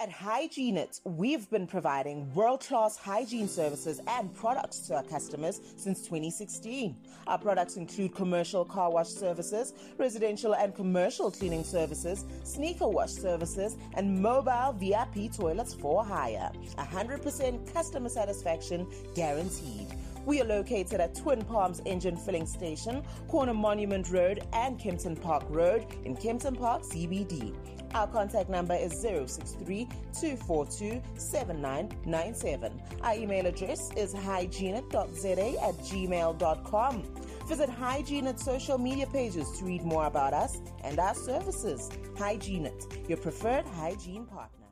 At 0.00 0.10
Hygienic, 0.10 0.94
we've 1.04 1.48
been 1.50 1.68
providing 1.68 2.34
world 2.34 2.62
class 2.62 2.96
hygiene 2.96 3.46
services 3.46 4.00
and 4.08 4.34
products 4.34 4.80
to 4.88 4.96
our 4.96 5.04
customers 5.04 5.60
since 5.76 6.00
2016. 6.00 6.96
Our 7.28 7.38
products 7.38 7.76
include 7.76 8.12
commercial 8.12 8.64
car 8.64 8.90
wash 8.90 9.06
services, 9.06 9.72
residential 9.96 10.56
and 10.56 10.74
commercial 10.74 11.30
cleaning 11.30 11.62
services, 11.62 12.24
sneaker 12.42 12.88
wash 12.88 13.12
services, 13.12 13.76
and 13.94 14.20
mobile 14.20 14.72
VIP 14.72 15.32
toilets 15.32 15.74
for 15.74 16.04
hire. 16.04 16.50
100% 16.76 17.72
customer 17.72 18.08
satisfaction 18.08 18.88
guaranteed. 19.14 19.86
We 20.26 20.40
are 20.40 20.44
located 20.44 21.00
at 21.00 21.14
Twin 21.14 21.42
Palms 21.42 21.82
Engen 21.84 22.16
Filling 22.16 22.46
Station, 22.46 23.02
Corner 23.28 23.52
Monument 23.52 24.10
Road, 24.10 24.46
and 24.54 24.78
Kempton 24.78 25.16
Park 25.16 25.44
Road 25.50 25.84
in 26.04 26.16
Kempton 26.16 26.56
Park 26.56 26.82
CBD. 26.82 27.54
Our 27.92 28.06
contact 28.06 28.48
number 28.48 28.74
is 28.74 28.98
063 29.02 29.86
242 30.18 31.02
7997. 31.16 32.82
Our 33.02 33.14
email 33.14 33.46
address 33.46 33.92
is 33.96 34.14
hygienic.za 34.14 35.58
at 35.62 35.74
gmail.com. 35.78 37.02
Visit 37.46 37.68
Hygienic 37.68 38.38
social 38.38 38.78
media 38.78 39.06
pages 39.06 39.50
to 39.58 39.64
read 39.66 39.82
more 39.82 40.06
about 40.06 40.32
us 40.32 40.58
and 40.82 40.98
our 40.98 41.14
services. 41.14 41.90
Hygienic, 42.16 43.08
your 43.08 43.18
preferred 43.18 43.66
hygiene 43.66 44.24
partner. 44.24 44.63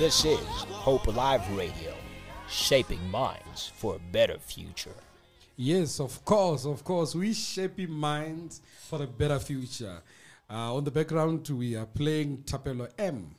This 0.00 0.24
is 0.24 0.38
Hope 0.70 1.08
Alive 1.08 1.42
Radio, 1.54 1.92
shaping 2.48 3.10
minds 3.10 3.70
for 3.76 3.96
a 3.96 3.98
better 3.98 4.38
future. 4.38 4.94
Yes, 5.56 6.00
of 6.00 6.24
course, 6.24 6.64
of 6.64 6.82
course. 6.82 7.14
We 7.14 7.34
shaping 7.34 7.90
minds 7.90 8.62
for 8.88 9.02
a 9.02 9.06
better 9.06 9.38
future. 9.38 10.00
Uh, 10.48 10.74
on 10.74 10.84
the 10.84 10.90
background, 10.90 11.46
we 11.50 11.76
are 11.76 11.84
playing 11.84 12.44
Tapelo 12.46 12.88
M. 12.98 13.34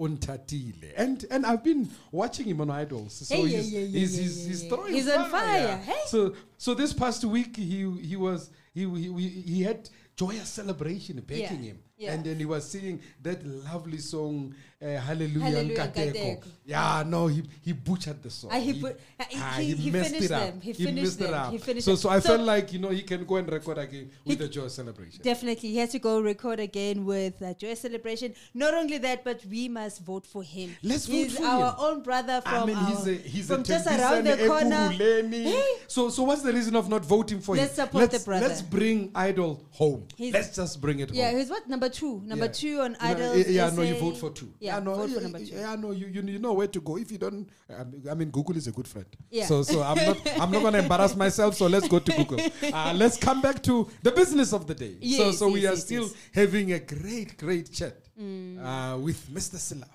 Untatile. 0.00 0.94
And 0.96 1.22
and 1.30 1.44
I've 1.44 1.62
been 1.62 1.90
watching 2.10 2.46
him 2.46 2.62
on 2.62 2.70
Idols. 2.70 3.12
So 3.12 3.34
Hey, 3.34 3.42
yeah, 3.42 3.56
he's, 3.58 3.72
yeah, 3.72 3.80
yeah, 3.80 3.86
yeah, 3.86 3.98
he's, 3.98 4.18
yeah, 4.18 4.48
he's 4.48 4.68
throwing 4.68 4.94
He's 4.94 5.08
on 5.10 5.30
fire. 5.30 5.76
Hey. 5.76 6.00
So 6.06 6.34
so 6.56 6.72
this 6.72 6.94
past 6.94 7.26
week 7.26 7.58
he 7.58 7.90
he 8.00 8.16
was 8.16 8.48
he 8.72 8.88
he, 8.88 9.12
he, 9.12 9.28
he 9.28 9.62
had 9.62 9.90
joyous 10.16 10.48
celebration 10.48 11.20
backing 11.20 11.62
Yeah, 11.62 11.70
him. 11.72 11.78
yeah. 11.98 12.12
And 12.14 12.24
then 12.24 12.38
he 12.38 12.44
was 12.46 12.68
singing 12.68 13.00
that 13.22 13.44
lovely 13.46 13.98
song 13.98 14.54
uh, 14.82 14.86
Hallelujah, 14.96 15.40
Hallelujah, 15.44 15.76
Nkateko. 15.88 16.12
Nkateko. 16.14 16.48
Yeah, 16.66 17.04
no, 17.06 17.26
he 17.28 17.42
he 17.62 17.72
butchered 17.72 18.22
the 18.22 18.30
song. 18.30 18.50
Ah, 18.52 18.58
he 18.58 18.72
bu- 18.74 18.92
ah, 19.20 19.24
he- 19.28 19.38
ah, 19.40 19.52
he- 19.58 19.74
he 19.74 19.90
messed 19.90 20.14
it 20.14 20.30
up. 20.30 20.42
them. 20.52 20.60
He 20.60 20.72
finished 20.74 20.94
messed 21.02 21.20
it 21.20 21.30
them. 21.30 21.34
up. 21.34 21.52
He 21.52 21.58
finished 21.58 21.84
so 21.84 21.94
so 21.96 22.08
I 22.10 22.20
So- 22.20 22.28
felt 22.30 22.42
like 22.42 22.72
you 22.72 22.78
know 22.78 22.90
he 22.90 23.02
can 23.02 23.24
go 23.24 23.36
and 23.36 23.50
record 23.50 23.78
again 23.78 24.10
with 24.24 24.38
the 24.38 24.48
joy 24.48 24.68
celebration. 24.68 25.20
Definitely, 25.22 25.70
he 25.70 25.76
has 25.78 25.90
to 25.90 25.98
go 25.98 26.20
record 26.20 26.60
again 26.60 27.04
with 27.06 27.40
uh, 27.42 27.54
Joy 27.54 27.74
Celebration. 27.74 28.34
Not 28.54 28.74
only 28.74 28.98
that, 28.98 29.22
but 29.24 29.44
we 29.46 29.68
must 29.68 30.02
vote 30.02 30.26
for 30.26 30.42
him. 30.42 30.74
Let's 30.82 31.06
vote 31.06 31.12
he's 31.14 31.36
for 31.38 31.44
our 31.44 31.70
him. 31.70 31.76
own 31.78 32.02
brother 32.02 32.40
from 32.42 32.54
I 32.62 32.66
mean, 32.66 32.76
our, 32.76 32.88
he's 32.90 33.06
a 33.06 33.14
he's 33.14 33.46
from 33.46 33.62
just 33.64 33.86
around 33.86 34.24
the 34.24 34.46
corner. 34.46 34.88
Hey. 34.90 35.64
So 35.88 36.10
so 36.10 36.22
what's 36.24 36.42
the 36.42 36.52
reason 36.52 36.76
of 36.76 36.88
not 36.88 37.04
voting 37.04 37.40
for 37.40 37.56
Let's 37.56 37.70
him? 37.78 37.84
support 37.86 38.02
let's, 38.02 38.18
the 38.18 38.24
brother. 38.24 38.48
Let's 38.48 38.62
bring 38.62 39.10
Idol 39.14 39.62
home. 39.70 40.05
He's- 40.16 40.32
let's 40.32 40.54
just 40.56 40.80
bring 40.80 41.00
it 41.00 41.12
Yeah, 41.12 41.30
home. 41.30 41.38
he's 41.40 41.50
what 41.50 41.68
number 41.68 41.88
two? 41.88 42.20
Number 42.24 42.46
Yeah. 42.46 42.50
two 42.52 42.80
on 42.80 42.92
You 42.92 42.98
know, 42.98 43.06
Idol. 43.32 43.32
eh, 43.32 43.44
yeah, 43.48 43.70
no, 43.70 43.82
you 43.82 43.94
vote 43.96 44.16
for 44.16 44.30
two. 44.30 44.52
Yeah, 44.60 44.78
no, 44.80 44.94
vote 44.94 45.10
for 45.10 45.18
eh, 45.18 45.22
number 45.22 45.38
two. 45.38 45.46
Yeah, 45.54 45.74
no, 45.76 45.90
you, 45.90 46.06
you 46.06 46.22
you 46.22 46.38
know 46.38 46.52
where 46.52 46.68
to 46.68 46.80
go. 46.80 46.96
If 46.98 47.10
you 47.12 47.18
don't, 47.18 47.48
I 48.10 48.14
mean, 48.14 48.30
Google 48.30 48.56
is 48.56 48.66
a 48.66 48.72
good 48.72 48.86
friend. 48.88 49.06
Yeah. 49.30 49.46
So 49.46 49.62
so 49.62 49.82
I'm 49.82 49.96
not 50.04 50.18
I'm 50.40 50.50
not 50.50 50.62
gonna 50.62 50.78
embarrass 50.78 51.14
myself. 51.24 51.56
So 51.56 51.66
let's 51.66 51.88
go 51.88 51.98
to 51.98 52.12
Google. 52.12 52.40
Uh, 52.72 52.92
let's 52.96 53.16
come 53.16 53.40
back 53.42 53.62
to 53.64 53.88
the 54.02 54.12
business 54.12 54.52
of 54.52 54.66
the 54.66 54.74
day. 54.74 54.92
so 54.94 54.98
Yes, 55.00 55.38
so 55.38 55.48
we 55.48 55.60
yes, 55.62 55.70
are 55.70 55.74
yes, 55.74 55.84
still 55.84 56.02
yes. 56.04 56.12
Mm. 56.12 56.34
having 56.34 56.72
a 56.72 56.78
great 56.80 57.36
great 57.38 57.72
chat 57.72 57.96
uh, 58.18 58.98
with 59.00 59.28
Mr. 59.32 59.56
Silla. 59.58 59.86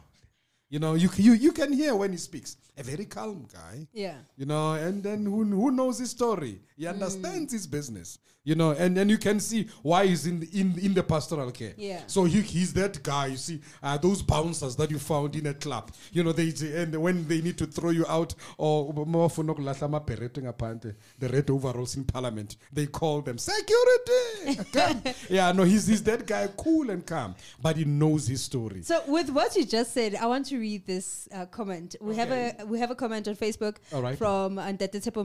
You 0.69 0.79
know, 0.79 0.93
you, 0.93 1.09
c- 1.09 1.23
you 1.23 1.33
you 1.33 1.51
can 1.51 1.73
hear 1.73 1.93
when 1.95 2.11
he 2.13 2.17
speaks. 2.17 2.55
A 2.77 2.83
very 2.83 3.03
calm 3.05 3.45
guy. 3.53 3.85
Yeah. 3.93 4.15
You 4.37 4.45
know, 4.45 4.73
and 4.73 5.03
then 5.03 5.25
who, 5.25 5.43
who 5.43 5.69
knows 5.69 5.99
his 5.99 6.11
story? 6.11 6.61
He 6.77 6.85
Mm. 6.85 6.93
understands 6.93 7.51
his 7.51 7.67
business. 7.67 8.17
You 8.43 8.55
know, 8.55 8.71
and, 8.71 8.97
and 8.97 9.09
you 9.09 9.19
can 9.19 9.39
see 9.39 9.67
why 9.83 10.07
he's 10.07 10.25
in 10.25 10.41
in 10.51 10.77
in 10.79 10.93
the 10.95 11.03
pastoral 11.03 11.51
care. 11.51 11.73
Yeah. 11.77 12.01
So 12.07 12.23
he, 12.23 12.41
he's 12.41 12.73
that 12.73 13.03
guy. 13.03 13.27
You 13.27 13.37
see, 13.37 13.61
uh, 13.83 13.97
those 13.97 14.23
bouncers 14.23 14.75
that 14.77 14.89
you 14.89 14.97
found 14.97 15.35
in 15.35 15.45
a 15.47 15.53
club. 15.53 15.91
You 16.11 16.23
know, 16.23 16.31
they 16.31 16.51
and 16.75 16.95
when 16.99 17.27
they 17.27 17.41
need 17.41 17.57
to 17.59 17.67
throw 17.67 17.91
you 17.91 18.05
out 18.07 18.33
or 18.57 18.93
more 19.05 19.29
for 19.29 19.43
no 19.43 19.53
kulahla 19.53 19.87
amaBheret 19.87 20.41
ngaphandle, 20.41 20.95
the 21.19 21.29
red 21.29 21.49
overalls 21.51 21.95
in 21.95 22.03
parliament, 22.03 22.57
they 22.73 22.87
call 22.87 23.21
them 23.21 23.37
security. 23.37 24.59
Yeah, 25.29 25.51
no, 25.51 25.63
he's 25.63 25.87
he's 25.87 26.03
that 26.03 26.25
guy, 26.25 26.47
cool 26.57 26.89
and 26.89 27.05
calm, 27.05 27.35
but 27.61 27.77
he 27.77 27.85
knows 27.85 28.27
his 28.27 28.41
story. 28.41 28.81
So 28.81 29.01
with 29.07 29.29
what 29.29 29.55
you 29.55 29.65
just 29.65 29.93
said, 29.93 30.15
I 30.15 30.25
want 30.25 30.47
to 30.47 30.57
read 30.57 30.85
this 30.87 31.27
uh, 31.31 31.45
comment. 31.45 31.95
We 32.01 32.15
have 32.15 32.31
a 32.31 32.65
we 32.65 32.79
have 32.79 32.91
a 32.91 32.95
comment 32.95 33.27
on 33.27 33.35
Facebook 33.35 33.77
All 33.93 34.01
right. 34.01 34.17
from 34.17 34.55
Andete 34.55 34.99
Tepo. 35.01 35.21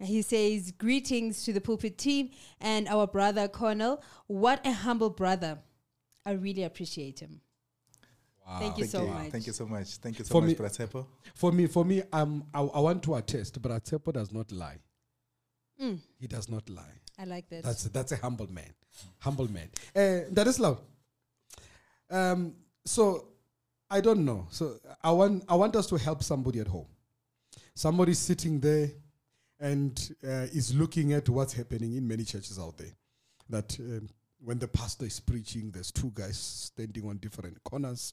He 0.00 0.22
says, 0.22 0.70
"Greetings 0.72 1.42
to 1.44 1.52
the 1.52 1.60
pulpit 1.60 1.98
team 1.98 2.30
and 2.60 2.86
our 2.88 3.06
brother 3.06 3.48
Cornell. 3.48 4.02
What 4.28 4.64
a 4.66 4.72
humble 4.72 5.10
brother. 5.10 5.58
I 6.24 6.32
really 6.32 6.62
appreciate 6.64 7.20
him. 7.20 7.40
Thank 8.58 8.78
you 8.78 8.84
Thank 8.84 8.90
so 8.92 9.02
you. 9.02 9.08
much. 9.08 9.30
Thank 9.30 9.46
you 9.46 9.52
so 9.52 9.66
much. 9.66 9.88
Thank 9.96 10.18
you 10.18 10.24
so 10.24 10.32
For 10.32 10.40
much, 10.40 10.50
me- 10.50 10.54
Bratepo. 10.54 11.06
For 11.34 11.52
me, 11.52 11.66
for 11.66 11.84
me, 11.84 12.02
um, 12.12 12.44
I, 12.54 12.60
I 12.60 12.80
want 12.80 13.02
to 13.02 13.14
attest, 13.16 13.60
but 13.60 13.70
Atepo 13.72 14.12
does 14.12 14.32
not 14.32 14.50
lie. 14.52 14.78
Mm, 15.82 15.98
He 16.18 16.26
does 16.26 16.48
not 16.48 16.68
lie. 16.70 16.94
I 17.18 17.24
like 17.24 17.48
that. 17.50 17.62
That's 17.64 17.84
that's 17.84 18.12
a 18.12 18.16
humble 18.16 18.50
man, 18.52 18.72
humble 19.18 19.50
man. 19.50 19.68
Uh, 19.94 20.28
that 20.30 20.46
is 20.46 20.58
love. 20.60 20.80
Um, 22.10 22.54
so 22.84 23.28
I 23.90 24.00
don't 24.00 24.24
know. 24.24 24.46
So 24.50 24.78
I 25.02 25.10
want 25.10 25.44
I 25.48 25.54
want 25.54 25.76
us 25.76 25.86
to 25.88 25.96
help 25.96 26.22
somebody 26.22 26.60
at 26.60 26.68
home. 26.68 26.86
Somebody 27.74 28.14
sitting 28.14 28.60
there 28.60 28.90
and 29.60 30.14
uh, 30.24 30.46
is 30.52 30.74
looking 30.74 31.12
at 31.12 31.28
what's 31.28 31.52
happening 31.52 31.94
in 31.96 32.06
many 32.06 32.24
churches 32.24 32.58
out 32.58 32.76
there. 32.78 32.92
That 33.50 33.76
um, 33.80 34.08
when 34.44 34.58
the 34.58 34.68
pastor 34.68 35.06
is 35.06 35.20
preaching, 35.20 35.70
there's 35.70 35.90
two 35.90 36.12
guys 36.14 36.36
standing 36.38 37.08
on 37.08 37.16
different 37.18 37.62
corners. 37.64 38.12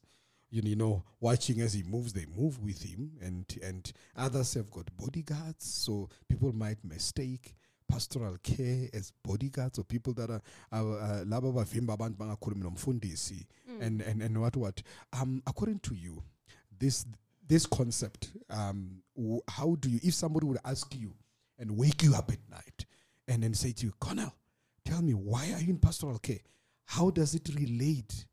You, 0.49 0.61
you 0.63 0.75
know, 0.75 1.03
watching 1.19 1.61
as 1.61 1.73
he 1.73 1.83
moves, 1.83 2.13
they 2.13 2.25
move 2.37 2.61
with 2.63 2.81
him, 2.81 3.11
and 3.21 3.45
and 3.63 3.91
others 4.15 4.53
have 4.53 4.71
got 4.71 4.85
bodyguards, 4.97 5.65
so 5.65 6.09
people 6.29 6.53
might 6.53 6.77
mistake 6.83 7.55
pastoral 7.87 8.37
care 8.41 8.87
as 8.93 9.11
bodyguards 9.23 9.77
or 9.77 9.83
people 9.83 10.13
that 10.13 10.29
are 10.29 10.41
uh, 10.71 11.23
laba 11.25 11.49
abavimba 11.49 11.93
abantu 11.93 12.17
bangakhulumi 12.17 12.63
nomfundisi 12.63 13.45
and 13.79 14.01
and 14.01 14.23
and 14.23 14.37
what 14.41 14.55
what 14.55 14.81
um 15.13 15.39
according 15.45 15.77
to 15.79 15.93
you 15.93 16.23
this 16.79 17.05
this 17.47 17.67
concept 17.67 18.29
um 18.49 19.03
w- 19.15 19.41
how 19.47 19.75
do 19.75 19.89
you 19.89 19.99
if 20.01 20.15
somebody 20.15 20.47
would 20.47 20.57
ask 20.65 20.95
you 20.95 21.13
and 21.59 21.71
wake 21.77 22.03
you 22.03 22.13
up 22.15 22.31
at 22.31 22.39
night 22.49 22.85
and 23.27 23.43
then 23.43 23.53
say 23.53 23.71
to 23.71 23.85
you 23.85 23.93
Cornell 23.99 24.33
tell 24.83 25.01
me 25.01 25.13
why 25.13 25.51
are 25.53 25.61
you 25.61 25.69
in 25.69 25.77
pastoral 25.77 26.19
care 26.19 26.39
how 26.85 27.09
does 27.09 27.33
it 27.35 27.47
relate 27.55 28.25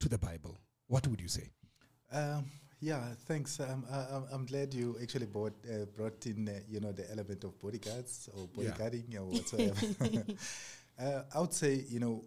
to 0.00 0.08
the 0.08 0.18
bible 0.18 0.58
what 0.86 1.06
would 1.08 1.20
you 1.20 1.28
say 1.28 1.50
Um, 2.12 2.44
yeah, 2.80 3.02
thanks. 3.26 3.58
Um, 3.58 3.84
I, 3.90 3.98
I'm- 4.14 4.28
I'm 4.30 4.44
glad 4.46 4.72
you 4.74 4.96
actually 5.02 5.26
brought, 5.26 5.54
uh, 5.66 5.86
brought 5.96 6.24
in, 6.26 6.48
uh, 6.48 6.60
you 6.68 6.78
know, 6.78 6.92
the 6.92 7.10
element 7.10 7.42
of 7.44 7.58
bodyguards 7.58 8.28
or 8.34 8.48
Yeah. 8.54 8.70
bodyguarding 8.70 9.16
or 9.18 9.24
whatsoever. 9.24 9.80
uh, 10.98 11.22
I 11.34 11.40
would 11.40 11.54
say, 11.54 11.84
you 11.88 11.98
know, 11.98 12.22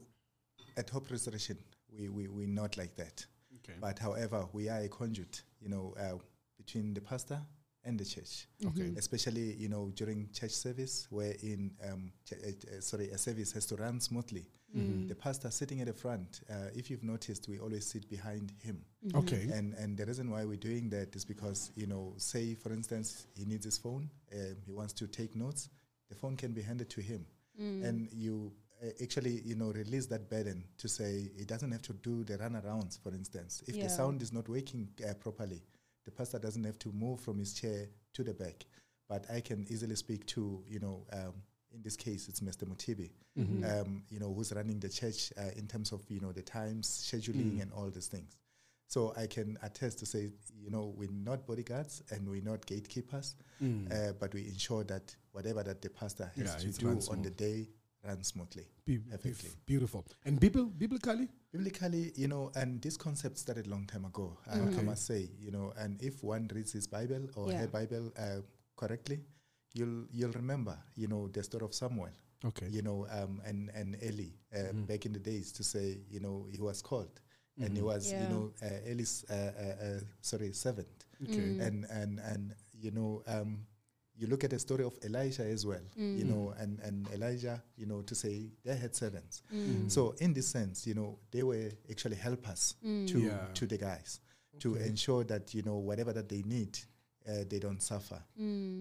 at 0.75 0.89
Hope 0.89 1.09
Restoration, 1.11 1.57
we, 1.97 2.09
we, 2.09 2.27
we're 2.27 2.47
not 2.47 2.77
like 2.77 2.95
that. 2.95 3.25
okay 3.57 3.77
But 3.79 3.99
however, 3.99 4.45
we 4.51 4.67
are 4.69 4.79
a 4.81 4.89
conduit, 4.89 5.43
you 5.61 5.69
know, 5.69 5.93
uh, 5.99 6.17
between 6.57 6.93
the 6.93 7.01
pastor 7.01 7.39
and 7.89 7.99
the 7.99 8.05
church. 8.05 8.47
okay 8.65 8.93
Especially, 8.97 9.53
you 9.63 9.67
know, 9.69 9.91
during 9.95 10.29
church 10.31 10.51
service, 10.65 11.07
wherein, 11.09 11.71
um, 11.89 12.11
ch- 12.27 12.33
uh, 12.33 12.49
uh, 12.77 12.81
sorry, 12.81 13.09
a 13.11 13.17
service 13.17 13.51
has 13.53 13.65
to 13.65 13.75
run 13.75 13.99
smoothly. 13.99 14.45
The 15.07 15.15
pastor 15.15 15.49
sitting 15.51 15.81
at 15.81 15.87
the 15.87 15.93
front, 15.93 16.41
uh, 16.49 16.69
if 16.79 16.89
you've 16.91 17.03
noticed, 17.03 17.49
we 17.49 17.57
always 17.59 17.85
sit 17.93 18.07
behind 18.07 18.53
him. 18.67 18.77
okay 19.15 19.43
And 19.57 19.73
and 19.81 19.97
the 19.97 20.05
reason 20.05 20.29
why 20.29 20.45
we're 20.45 20.63
doing 20.71 20.89
that 20.91 21.15
is 21.15 21.25
because 21.25 21.71
you 21.75 21.87
know, 21.87 22.13
say 22.17 22.53
for 22.55 22.71
instance, 22.71 23.09
he 23.35 23.45
needs 23.45 23.65
his 23.65 23.77
phone, 23.79 24.03
um, 24.31 24.55
he 24.67 24.71
wants 24.79 24.93
to 25.01 25.07
take 25.07 25.35
notes, 25.35 25.69
the 26.09 26.15
phone 26.15 26.35
can 26.37 26.51
be 26.53 26.61
handed 26.61 26.89
to 26.95 27.01
him, 27.01 27.25
and 27.87 28.07
you 28.13 28.51
uh, 28.83 28.91
actually 29.05 29.35
you 29.49 29.55
know 29.55 29.71
release 29.83 30.05
that 30.13 30.29
burden 30.29 30.63
to 30.77 30.87
say 30.87 31.11
he 31.39 31.45
doesn't 31.45 31.71
have 31.75 31.81
to 31.89 31.93
do 31.93 32.23
the 32.23 32.37
runarounds. 32.37 32.93
For 33.03 33.11
instance, 33.19 33.63
if 33.67 33.75
Yeah. 33.75 33.83
the 33.85 33.89
sound 33.89 34.21
is 34.21 34.31
not 34.31 34.47
working 34.47 34.87
uh, 35.03 35.13
properly, 35.25 35.61
the 36.05 36.11
pastor 36.11 36.39
doesn't 36.39 36.63
have 36.63 36.79
to 36.79 36.91
move 36.91 37.19
from 37.19 37.39
his 37.39 37.53
chair 37.53 37.87
to 38.13 38.23
the 38.23 38.33
back, 38.33 38.65
but 39.07 39.25
I 39.31 39.41
can 39.41 39.65
easily 39.69 39.95
speak 39.95 40.25
to 40.27 40.63
you 40.67 40.79
know. 40.79 41.05
Um, 41.13 41.33
in 41.71 41.83
this 41.83 41.95
case, 41.95 42.27
it's 42.27 42.39
Mr. 42.39 42.63
Mutibi, 42.67 43.11
um, 43.63 44.01
you 44.09 44.19
know, 44.19 44.33
who's 44.33 44.51
running 44.53 44.79
the 44.79 44.89
church 44.89 45.31
uh, 45.37 45.51
in 45.55 45.67
terms 45.67 45.91
of 45.91 46.01
you 46.09 46.19
know 46.19 46.31
the 46.31 46.41
times, 46.41 46.87
scheduling, 46.89 47.61
and 47.61 47.71
all 47.71 47.89
these 47.91 48.07
things. 48.07 48.37
So 48.87 49.13
I 49.15 49.27
can 49.27 49.55
attest 49.61 49.99
to 49.99 50.07
say, 50.07 50.31
you 50.59 50.71
know, 50.71 50.95
we're 50.97 51.11
not 51.11 51.45
bodyguards 51.45 52.01
and 52.09 52.27
we're 52.27 52.41
not 52.41 52.65
gatekeepers, 52.65 53.35
uh, 53.91 54.13
but 54.19 54.33
we 54.33 54.47
ensure 54.47 54.83
that 54.85 55.15
whatever 55.31 55.61
that 55.61 55.83
the 55.83 55.91
pastor 55.91 56.31
has 56.35 56.55
Mm. 56.55 56.63
Yeah, 56.65 56.71
to 56.71 56.79
do 56.79 56.87
on 57.11 57.21
the 57.21 57.29
day 57.29 57.69
runs 58.05 58.27
smoothly. 58.27 58.65
Be- 58.85 58.97
Perfectly. 58.99 59.49
be- 59.49 59.55
beautiful 59.65 60.05
and 60.25 60.39
Bibl- 60.39 60.71
biblically 60.77 61.27
Biblically, 61.51 62.11
you 62.15 62.27
know, 62.27 62.51
and 62.55 62.79
this 62.79 62.95
concept 62.95 63.37
started 63.39 63.65
a 63.65 63.69
long 63.71 63.87
time 63.87 64.05
ago, 64.05 64.37
I, 64.45 64.59
I 64.59 64.83
must 64.83 65.07
say, 65.07 65.29
you 65.39 65.49
know, 65.49 65.73
and 65.77 65.99
if 65.99 66.23
one 66.23 66.47
reads 66.53 66.73
his 66.73 66.85
Bible 66.85 67.27
or 67.35 67.49
Yeah. 67.51 67.57
her 67.61 67.67
Bible 67.67 68.11
uh, 68.15 68.41
correctly, 68.75 69.19
you'll 69.73 70.05
you'll 70.11 70.31
remember, 70.33 70.77
you 70.95 71.07
know, 71.07 71.27
the 71.27 71.41
story 71.43 71.65
of 71.65 71.73
Samuel. 71.73 72.11
okay 72.45 72.67
you 72.69 72.81
know, 72.83 73.07
um, 73.09 73.41
and 73.45 73.71
and 73.73 73.97
Eli 74.03 74.29
uh, 74.55 74.71
back 74.87 75.05
in 75.07 75.13
the 75.13 75.19
days 75.19 75.51
to 75.53 75.63
say, 75.63 75.97
you 76.09 76.19
know, 76.19 76.45
he 76.51 76.61
was 76.61 76.81
called, 76.83 77.19
and 77.57 77.75
he 77.75 77.81
was, 77.81 78.11
Yeah. 78.11 78.21
you 78.23 78.29
know, 78.29 78.53
uh, 78.61 78.91
Eli's 78.91 79.25
uh, 79.29 79.33
uh, 79.33 79.85
uh, 79.85 79.99
sorry 80.21 80.53
servant, 80.53 81.05
okay 81.23 81.57
and 81.65 81.85
and 81.89 82.19
and 82.19 82.53
you 82.79 82.91
know, 82.91 83.23
um, 83.25 83.65
you 84.19 84.27
look 84.27 84.43
at 84.43 84.49
the 84.49 84.59
story 84.59 84.83
of 84.83 84.97
Elijah 85.03 85.43
as 85.55 85.65
well, 85.65 85.81
you 85.95 86.25
know, 86.25 86.53
and 86.59 86.79
and 86.81 87.07
Elijah, 87.13 87.63
you 87.77 87.85
know, 87.85 88.01
to 88.03 88.13
say 88.15 88.51
they 88.65 88.75
had 88.75 88.95
servants. 88.95 89.41
So 89.87 90.13
in 90.19 90.33
this 90.33 90.47
sense, 90.47 90.85
you 90.87 90.93
know, 90.93 91.19
they 91.31 91.43
were 91.43 91.71
actually 91.89 92.17
helpers 92.17 92.75
to 93.07 93.19
Yeah. 93.19 93.53
to 93.53 93.65
the 93.67 93.77
guys 93.77 94.19
to 94.59 94.75
ensure 94.75 95.23
that 95.25 95.53
you 95.53 95.61
know 95.63 95.77
whatever 95.77 96.13
that 96.13 96.27
they 96.29 96.43
need. 96.43 96.77
Uh, 97.27 97.43
they 97.49 97.59
don't 97.59 97.81
suffer, 97.81 98.19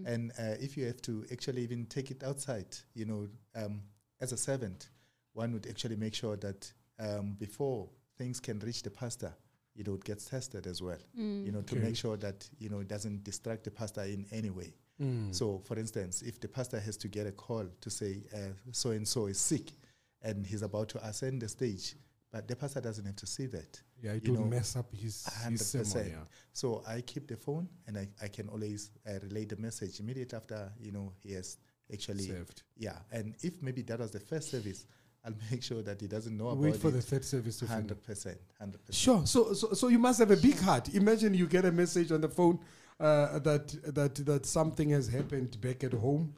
and 0.07 0.33
uh, 0.39 0.55
if 0.67 0.77
you 0.77 0.87
have 0.87 1.01
to 1.03 1.25
actually 1.33 1.63
even 1.63 1.85
take 1.87 2.11
it 2.11 2.23
outside, 2.25 2.67
you 2.95 3.05
know, 3.05 3.29
um, 3.55 3.83
as 4.21 4.33
a 4.33 4.37
servant, 4.37 4.89
one 5.35 5.53
would 5.53 5.67
actually 5.67 5.97
make 5.97 6.15
sure 6.15 6.37
that 6.37 6.73
um, 6.99 7.37
before 7.39 7.91
things 8.17 8.41
can 8.41 8.59
reach 8.61 8.83
the 8.83 8.91
pastor, 8.91 9.35
you 9.75 9.85
know, 9.85 9.95
it 9.95 10.05
gets 10.05 10.25
tested 10.25 10.67
as 10.67 10.81
well. 10.81 11.03
Mm. 11.19 11.45
You 11.45 11.53
know, 11.53 11.63
to 11.63 11.75
Okay. 11.75 11.85
make 11.85 11.97
sure 11.97 12.17
that 12.17 12.49
you 12.59 12.69
know 12.71 12.81
it 12.81 12.89
doesn't 12.89 13.23
distract 13.25 13.65
the 13.65 13.71
pastor 13.71 14.03
in 14.05 14.25
any 14.33 14.51
way. 14.51 14.73
Mm. 15.01 15.35
So, 15.35 15.61
for 15.65 15.79
instance, 15.79 16.23
if 16.23 16.41
the 16.41 16.49
pastor 16.49 16.81
has 16.81 16.97
to 16.99 17.09
get 17.09 17.27
a 17.27 17.33
call 17.33 17.67
to 17.81 17.91
say 17.91 18.23
so 18.73 18.91
and 18.91 19.07
so 19.07 19.27
is 19.27 19.39
sick, 19.39 19.71
and 20.23 20.47
he's 20.47 20.63
about 20.63 20.89
to 20.91 21.07
ascend 21.07 21.43
the 21.43 21.49
stage, 21.49 21.95
but 22.33 22.47
the 22.49 22.57
pastor 22.57 22.81
doesn't 22.81 23.05
have 23.07 23.17
to 23.17 23.27
see 23.27 23.47
that. 23.47 23.81
yeah, 24.03 24.13
it 24.13 24.29
will 24.29 24.45
mess 24.45 24.77
up 24.77 24.93
his, 24.95 25.25
hundred 25.43 25.59
percent. 25.59 26.09
Yeah. 26.11 26.17
So 26.53 26.83
I 26.87 27.01
keep 27.01 27.27
the 27.29 27.37
phone, 27.37 27.69
and 27.87 27.97
I, 27.97 28.09
I 28.23 28.29
can 28.29 28.49
always 28.49 28.91
uh, 29.09 29.13
relay 29.23 29.45
the 29.45 29.57
message 29.57 30.01
immediately 30.01 30.37
after 30.37 30.71
you 30.81 30.93
know 30.93 31.13
he 31.23 31.33
has 31.35 31.59
actually 31.93 32.27
Served. 32.27 32.63
yeah. 32.77 32.97
And 33.13 33.35
if 33.43 33.63
maybe 33.63 33.83
that 33.83 33.99
was 34.01 34.11
the 34.11 34.21
first 34.21 34.51
service, 34.51 34.87
I'll 35.25 35.35
make 35.51 35.63
sure 35.63 35.83
that 35.83 36.01
he 36.01 36.07
doesn't 36.07 36.37
know 36.37 36.49
about 36.49 36.59
Wait 36.63 36.77
for 36.77 36.89
it. 36.89 36.93
the 36.93 37.03
third 37.03 37.25
service 37.25 37.59
to. 37.61 37.67
Hundred 37.67 38.03
percent, 38.03 38.39
hundred 38.59 38.85
percent. 38.85 38.97
Sure. 38.97 39.27
So, 39.27 39.53
so, 39.55 39.73
so 39.73 39.89
you 39.89 39.99
must 39.99 40.19
have 40.19 40.31
a 40.31 40.37
big 40.37 40.59
heart. 40.59 40.89
Imagine 40.95 41.33
you 41.35 41.47
get 41.47 41.65
a 41.65 41.73
message 41.73 42.13
on 42.13 42.21
the 42.21 42.29
phone 42.29 42.59
uh, 43.01 43.39
that 43.41 43.95
that 43.95 44.15
that 44.27 44.47
something 44.47 44.91
has 44.91 45.09
happened 45.09 45.61
back 45.61 45.85
at 45.85 45.93
home, 45.93 46.35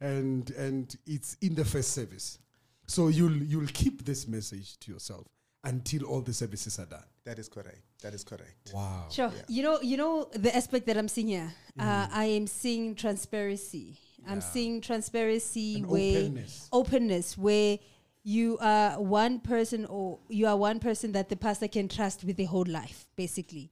and 0.00 0.50
and 0.52 0.96
it's 1.06 1.36
in 1.40 1.54
the 1.54 1.64
first 1.64 1.92
service. 1.92 2.38
So 2.86 3.08
you'll 3.08 3.36
you'll 3.36 3.68
keep 3.68 4.04
this 4.04 4.26
message 4.28 4.78
to 4.80 4.92
yourself 4.92 5.26
until 5.64 6.04
all 6.04 6.20
the 6.20 6.32
services 6.32 6.78
are 6.78 6.86
done. 6.86 7.04
That 7.24 7.38
is 7.38 7.48
correct. 7.48 7.82
That 8.02 8.14
is 8.14 8.24
correct. 8.24 8.72
Wow. 8.74 9.06
Sure. 9.10 9.30
Yeah. 9.34 9.42
You 9.48 9.62
know, 9.62 9.80
you 9.80 9.96
know 9.96 10.28
the 10.32 10.54
aspect 10.54 10.86
that 10.86 10.96
I'm 10.96 11.08
seeing 11.08 11.28
here. 11.28 11.52
Uh, 11.78 12.08
I 12.12 12.24
am 12.24 12.46
seeing 12.46 12.94
transparency. 12.96 13.98
I'm 14.28 14.40
seeing 14.40 14.80
transparency 14.80 15.76
An 15.76 15.88
where 15.88 16.18
openness. 16.18 16.68
openness 16.72 17.38
where 17.38 17.78
you 18.24 18.58
are 18.60 19.00
one 19.00 19.40
person 19.40 19.84
or 19.86 20.18
you 20.28 20.46
are 20.46 20.56
one 20.56 20.78
person 20.78 21.12
that 21.12 21.28
the 21.28 21.36
pastor 21.36 21.68
can 21.68 21.88
trust 21.88 22.22
with 22.24 22.36
the 22.36 22.44
whole 22.44 22.66
life, 22.68 23.06
basically. 23.16 23.70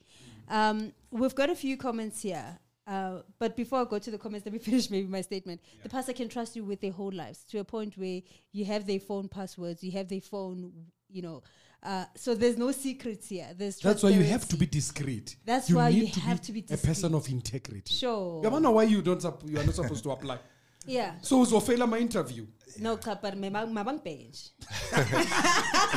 Um, 0.50 0.92
we've 1.10 1.34
got 1.34 1.48
a 1.48 1.54
few 1.54 1.76
comments 1.76 2.20
here. 2.22 2.58
Uh, 2.86 3.22
but 3.38 3.56
before 3.56 3.80
I 3.80 3.84
go 3.84 3.98
to 4.00 4.10
the 4.10 4.18
comments, 4.18 4.44
let 4.44 4.52
me 4.52 4.58
finish 4.70 4.90
maybe 4.90 5.06
my 5.06 5.20
statement. 5.20 5.60
The 5.82 5.88
pastor 5.88 6.12
can 6.12 6.28
trust 6.28 6.56
you 6.56 6.64
with 6.64 6.80
their 6.80 6.90
whole 6.90 7.12
lives 7.12 7.44
to 7.50 7.60
a 7.60 7.64
point 7.64 7.96
where 7.96 8.20
you 8.52 8.64
have 8.64 8.86
their 8.86 8.98
phone 8.98 9.28
passwords, 9.28 9.84
you 9.84 9.92
have 9.92 10.08
their 10.08 10.20
phone, 10.20 10.72
you 11.08 11.22
know. 11.22 11.42
Uh, 11.82 12.04
so 12.14 12.34
there's 12.34 12.58
no 12.58 12.72
secrets 12.72 13.28
here. 13.28 13.48
There's 13.56 13.78
That's 13.78 14.02
why 14.02 14.10
you 14.10 14.24
have 14.24 14.46
to 14.48 14.56
be 14.56 14.66
discreet. 14.66 15.36
That's 15.46 15.70
you 15.70 15.76
why 15.76 15.90
need 15.90 16.14
you 16.14 16.22
have 16.22 16.42
to 16.42 16.52
be 16.52 16.64
a 16.70 16.76
person 16.76 17.14
of 17.14 17.26
integrity. 17.30 17.94
Sure. 17.94 18.42
You 18.42 18.50
wonder 18.50 18.70
why 18.70 18.82
you 18.82 19.00
don't 19.00 19.22
you 19.46 19.58
are 19.58 19.64
not 19.64 19.74
supposed 19.74 20.02
to 20.04 20.10
apply. 20.10 20.38
Yeah. 20.86 21.12
So 21.20 21.42
uzofela 21.42 21.86
my 21.86 21.98
interview. 21.98 22.46
No, 22.78 22.96
ka- 22.96 23.18
but 23.20 23.34
mabang 23.34 23.72
mabang 23.72 24.02
page. 24.04 24.50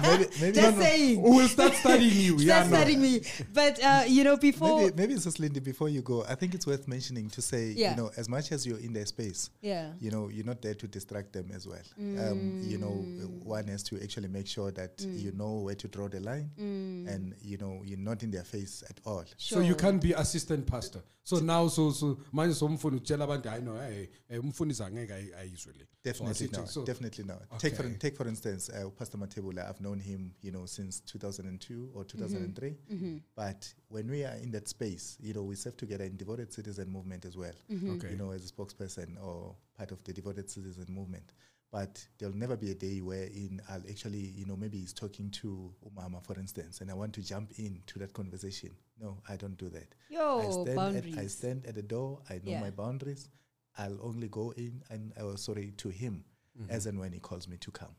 maybe 0.02 0.26
maybe 0.42 0.52
Just 0.60 0.78
saying. 0.78 1.22
We 1.22 1.30
will 1.30 1.48
start 1.48 1.74
studying 1.74 2.14
you. 2.16 2.38
yeah, 2.40 2.64
Start 2.64 2.72
no. 2.72 2.78
studying 2.78 3.02
me. 3.02 3.22
But 3.54 3.84
uh, 3.84 4.04
you 4.08 4.24
know, 4.24 4.38
before 4.38 4.82
maybe 4.82 4.94
maybe 4.96 5.18
Sis 5.18 5.40
Lindy, 5.40 5.60
before 5.60 5.90
you 5.90 6.02
go, 6.02 6.24
I 6.28 6.36
think 6.36 6.54
it's 6.54 6.66
worth 6.68 6.88
mentioning 6.88 7.30
to 7.32 7.42
say, 7.42 7.74
Yeah. 7.76 7.92
you 7.92 7.98
know, 7.98 8.12
as 8.18 8.30
much 8.30 8.52
as 8.52 8.66
you're 8.66 8.80
in 8.80 8.94
their 8.94 9.06
space, 9.06 9.50
yeah. 9.62 9.92
you 10.00 10.12
know, 10.12 10.30
you're 10.30 10.46
not 10.46 10.62
there 10.62 10.74
to 10.76 10.88
distract 10.88 11.34
them 11.34 11.50
as 11.54 11.68
well. 11.68 11.82
Um, 11.98 12.62
you 12.64 12.78
know, 12.78 12.94
Mm. 13.04 13.44
one 13.44 13.68
has 13.68 13.84
to 13.84 14.02
actually 14.02 14.28
make 14.28 14.48
sure 14.48 14.72
that 14.72 15.02
you 15.02 15.32
know 15.34 15.60
where 15.66 15.76
to 15.76 15.88
draw 15.88 16.08
the 16.08 16.20
line, 16.20 16.50
and 16.58 17.34
you 17.42 17.58
know, 17.58 17.82
you're 17.86 17.98
not 18.00 18.24
in 18.24 18.32
their 18.32 18.44
face 18.44 18.84
at 18.90 19.00
all. 19.06 19.24
So 19.38 19.60
you 19.60 19.76
can't 19.76 20.02
be 20.02 20.14
assistant 20.14 20.66
pastor. 20.68 21.02
So 21.26 21.40
now 21.40 21.68
so 21.70 21.92
so 21.92 22.18
manje 22.34 22.54
somfuni 22.54 23.00
utshela 23.00 23.24
abantu 23.26 23.50
hayi 23.50 23.62
no 23.64 23.76
hey 23.80 24.08
umfundisi 24.40 24.84
angeke 24.84 25.14
ayi- 25.14 25.34
ayizwe 25.40 25.74
le. 25.74 25.86
So 25.86 25.88
Definitely 26.04 26.48
asithi- 26.48 26.63
not. 26.64 26.70
so- 26.70 26.86
definitely 26.86 27.24
not. 27.24 27.42
Take 27.60 27.76
for 27.76 27.90
take 27.90 28.16
for 28.18 28.28
instance, 28.28 28.70
uh, 28.70 28.90
Pastor 28.90 29.18
Matebula. 29.18 29.70
I've 29.70 29.82
known 29.82 30.00
him, 30.00 30.34
you 30.42 30.52
know, 30.52 30.66
since 30.66 31.00
2002 31.02 31.92
or 31.94 32.04
2003. 32.04 32.70
Mm-hmm. 32.92 33.18
But 33.36 33.74
when 33.90 34.10
we 34.10 34.24
are 34.24 34.36
in 34.42 34.52
that 34.52 34.68
space, 34.68 35.18
you 35.22 35.34
know, 35.34 35.44
we 35.44 35.56
serve 35.56 35.78
together 35.78 36.04
in 36.04 36.18
devoted 36.18 36.52
citizen 36.54 36.90
movement 36.92 37.26
as 37.26 37.38
well. 37.38 37.54
Mm-hmm. 37.72 37.96
Okay. 37.96 38.10
You 38.12 38.18
know, 38.18 38.32
as 38.32 38.50
a 38.50 38.54
spokesperson 38.54 39.22
or 39.24 39.56
part 39.78 39.92
of 39.92 40.04
the 40.04 40.14
devoted 40.14 40.50
citizen 40.50 40.86
movement. 40.90 41.34
But 41.72 42.06
there'll 42.20 42.36
never 42.36 42.56
be 42.56 42.70
a 42.70 42.76
day 42.76 43.02
wherein 43.02 43.60
I'll 43.68 43.82
actually, 43.90 44.32
you 44.38 44.46
know, 44.46 44.56
maybe 44.56 44.78
he's 44.78 44.94
talking 44.94 45.32
to 45.42 45.74
Umama, 45.84 46.24
for 46.24 46.38
instance, 46.40 46.82
and 46.82 46.92
I 46.92 46.94
want 46.94 47.14
to 47.14 47.22
jump 47.24 47.52
into 47.58 47.98
that 47.98 48.14
conversation. 48.14 48.70
No, 49.02 49.18
I 49.28 49.38
don't 49.38 49.58
do 49.58 49.70
that. 49.70 49.88
Yo, 50.08 50.40
I 50.40 50.44
Yo, 50.44 50.66
stand, 50.66 50.96
at, 50.98 51.18
I 51.18 51.26
stand 51.26 51.66
at 51.66 51.74
the 51.74 51.82
door. 51.82 52.20
I 52.30 52.36
know 52.36 52.52
Yeah. 52.52 52.62
my 52.62 52.70
boundaries. 52.70 53.28
I'll 53.76 53.98
only 54.04 54.28
go 54.28 54.54
in 54.56 54.84
and 54.92 55.14
uh, 55.18 55.36
sorry 55.36 55.74
to 55.78 55.90
him 55.90 56.24
as 56.70 56.86
and 56.86 57.00
when 57.00 57.12
he 57.14 57.20
calls 57.20 57.48
me 57.48 57.58
to 57.58 57.72
come. 57.72 57.96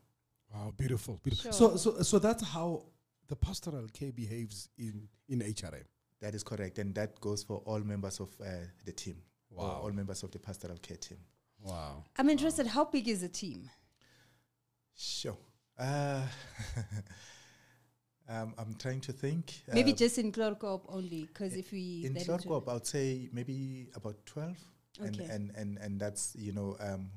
Wow, 0.53 0.73
beautiful, 0.77 1.19
beautiful. 1.23 1.51
Sure. 1.51 1.77
So 1.77 1.77
so 1.77 2.01
so 2.01 2.19
that's 2.19 2.43
how 2.43 2.83
the 3.27 3.35
pastoral 3.35 3.87
care 3.93 4.11
behaves 4.11 4.69
in 4.77 5.07
in 5.27 5.39
HRM. 5.39 5.83
That 6.21 6.33
is 6.35 6.43
correct, 6.43 6.79
and 6.79 6.95
that 6.95 7.19
goes 7.19 7.43
for 7.43 7.57
all 7.65 7.79
members 7.79 8.19
of 8.19 8.29
uh, 8.41 8.45
the 8.85 8.91
team. 8.91 9.17
Wow. 9.51 9.81
all 9.83 9.91
members 9.91 10.21
of 10.23 10.31
the 10.31 10.39
pastoral 10.39 10.77
care 10.77 10.97
team. 10.97 11.17
Wow. 11.61 12.03
I'm 12.17 12.29
interested. 12.29 12.67
How 12.67 12.83
big 12.85 13.07
is 13.07 13.21
the 13.21 13.29
team? 13.29 13.69
Sure. 14.97 15.37
Uh, 15.77 16.21
um, 18.29 18.53
I'm 18.57 18.75
trying 18.79 19.01
to 19.01 19.13
think. 19.13 19.53
Maybe 19.71 19.91
Uh, 19.91 19.95
just 19.95 20.17
in 20.17 20.31
Clorcop 20.31 20.81
only, 20.89 21.25
because 21.25 21.55
if 21.55 21.71
we 21.71 22.03
in 22.05 22.13
let 22.13 22.27
into- 22.27 22.47
Clorcop, 22.47 22.67
I 22.69 22.73
would 22.73 22.87
say 22.87 23.29
maybe 23.31 23.89
about 23.95 24.25
twelve, 24.25 24.57
and 24.99 25.19
and 25.19 25.51
and 25.55 25.77
and 25.77 25.99
that's 25.99 26.35
you 26.37 26.51
know 26.53 26.75
um, 26.79 27.11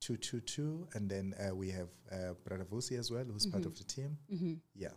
two 0.00 0.16
two 0.16 0.40
two, 0.40 0.86
and 0.94 1.08
then 1.10 1.34
uh, 1.38 1.54
we 1.54 1.70
have 1.70 1.88
uh, 2.12 2.34
Brother 2.44 2.64
Vusi 2.64 2.98
as 2.98 3.10
well, 3.10 3.24
who's 3.24 3.46
part 3.46 3.66
of 3.66 3.76
the 3.76 3.84
team. 3.84 4.16
Mhm. 4.32 4.58
Yeah, 4.74 4.88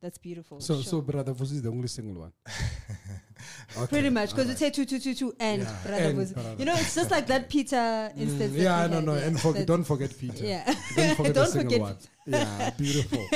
That's 0.00 0.18
beautiful. 0.18 0.60
So 0.60 0.74
sure. 0.74 0.82
so 0.82 1.00
brother 1.00 1.32
Vusi 1.34 1.52
is 1.52 1.62
the 1.62 1.70
only 1.70 1.88
single 1.88 2.20
one. 2.22 2.32
Okay, 3.76 3.86
Pretty 3.88 4.10
much, 4.10 4.30
because 4.30 4.46
all 4.46 4.50
you 4.52 4.56
say 4.56 4.70
two, 4.70 4.84
two, 4.86 4.98
two, 4.98 5.14
two, 5.14 5.34
and 5.38 5.62
Yeah, 5.62 5.76
brother 5.84 6.04
and 6.04 6.16
was. 6.18 6.32
brother. 6.32 6.54
You 6.58 6.64
know, 6.64 6.74
it's 6.74 6.94
just 6.94 7.10
like 7.10 7.26
that 7.26 7.48
Peter 7.50 7.76
Mm, 7.76 8.18
instance. 8.18 8.52
that 8.54 8.58
yeah, 8.60 8.84
we 8.86 8.90
no, 8.90 8.96
had, 8.96 9.04
no, 9.04 9.14
yeah. 9.14 9.20
and 9.26 9.40
forget, 9.40 9.66
don't 9.66 9.84
forget 9.84 10.18
Peter. 10.18 10.44
Yeah. 10.46 10.64
Don't 10.96 11.16
forget 11.16 11.34
Don't 11.38 11.46
single 11.48 11.70
forget 11.70 11.80
one. 11.80 11.96
Yeah, 12.26 12.70
beautiful, 12.70 13.26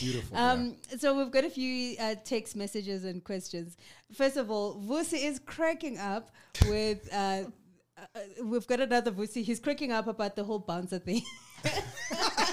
beautiful. 0.00 0.36
yeah. 0.36 0.50
Um, 0.52 0.76
so 0.98 1.16
we've 1.18 1.30
got 1.30 1.44
a 1.44 1.50
few 1.50 1.96
uh, 2.00 2.14
text 2.24 2.56
messages 2.56 3.04
and 3.04 3.22
questions. 3.22 3.76
First 4.14 4.36
of 4.38 4.50
all, 4.50 4.80
Vusi 4.80 5.22
is 5.30 5.38
cracking 5.38 5.98
up 5.98 6.30
with. 6.68 7.08
Uh, 7.12 7.44
uh, 8.14 8.20
we've 8.44 8.66
got 8.66 8.80
another 8.80 9.10
Vusi. 9.10 9.42
He's 9.42 9.60
cracking 9.60 9.92
up 9.92 10.06
about 10.06 10.36
the 10.36 10.44
whole 10.44 10.58
bouncer 10.58 10.98
thing. 10.98 11.22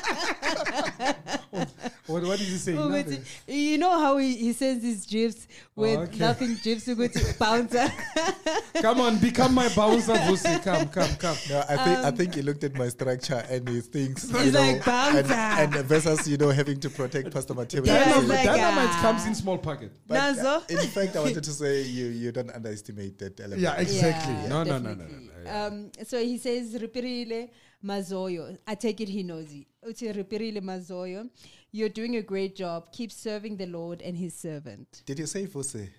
What, 2.10 2.24
what 2.24 2.40
did 2.40 2.48
he 2.48 2.58
say? 2.58 2.76
Oh, 2.76 2.90
but 2.90 3.06
you 3.48 3.78
know 3.78 3.92
how 3.92 4.18
he, 4.18 4.36
he 4.36 4.54
sends 4.54 4.84
his 4.84 5.06
gifs 5.06 5.48
with 5.76 6.00
Oh, 6.00 6.02
okay. 6.04 6.18
nothing 6.18 6.58
gifs 6.64 6.86
to 6.86 6.96
go 6.96 7.08
to 7.08 7.36
bouncer. 7.38 7.88
Come 8.82 9.00
on, 9.00 9.20
become 9.20 9.54
my 9.54 9.70
bouncer, 9.70 10.14
Vusi. 10.14 10.64
Come, 10.64 10.88
come, 10.88 11.16
come. 11.18 11.38
no, 11.52 11.64
I 11.70 11.78
think 11.78 11.98
I 12.00 12.12
think 12.12 12.34
he 12.34 12.42
looked 12.42 12.64
at 12.64 12.74
my 12.76 12.88
structure 12.90 13.46
and 13.48 13.70
he 13.70 13.82
thinks 13.82 14.28
you 14.32 14.38
Um, 14.38 14.44
He's 14.44 14.54
know, 14.54 14.60
like, 14.60 14.86
"Bouncer." 14.86 15.34
and, 15.34 15.76
and 15.76 15.86
versus 15.86 16.28
you 16.28 16.38
know 16.38 16.50
having 16.50 16.80
to 16.80 16.90
protect 16.90 17.32
Pastor 17.32 17.54
Mateo. 17.54 17.84
Yeah, 17.84 18.06
Dynamite, 18.06 18.28
like, 18.28 18.46
dynamite 18.46 18.90
ah. 18.90 19.00
comes 19.02 19.28
in 19.28 19.36
small 19.36 19.60
packet. 19.60 19.92
But, 20.08 20.40
uh, 20.40 20.62
in 20.68 20.80
fact, 20.80 21.16
I 21.16 21.20
wanted 21.20 21.44
to 21.44 21.52
say 21.62 21.84
you 21.84 22.08
you 22.08 22.32
don't 22.32 22.50
underestimate 22.50 23.20
that 23.20 23.40
element. 23.40 23.62
Yeah, 23.62 23.76
exactly. 23.76 24.34
Yeah, 24.34 24.48
no, 24.48 24.64
no, 24.64 24.80
no, 24.80 24.96
no, 24.96 25.06
no, 25.06 25.20
no. 25.20 25.32
yeah. 25.44 25.66
Um, 25.66 25.92
so 26.08 26.20
he 26.20 26.40
says, 26.40 26.74
Ripirile 26.74 27.50
Mazoyo. 27.84 28.58
I 28.68 28.76
take 28.76 29.02
it 29.02 29.10
he 29.10 29.24
knows 29.24 29.52
it. 29.54 29.68
Uti 29.86 30.12
Ripirile 30.14 30.62
Mazoyo. 30.62 31.30
You're 31.72 31.90
doing 31.90 32.16
a 32.18 32.22
great 32.22 32.56
job. 32.56 32.92
Keep 32.92 33.12
serving 33.12 33.58
the 33.58 33.66
Lord 33.68 34.02
and 34.02 34.18
his 34.18 34.34
servant. 34.34 35.04
Did 35.06 35.20
you 35.20 35.26
say 35.28 35.46
Vuse? 35.46 35.90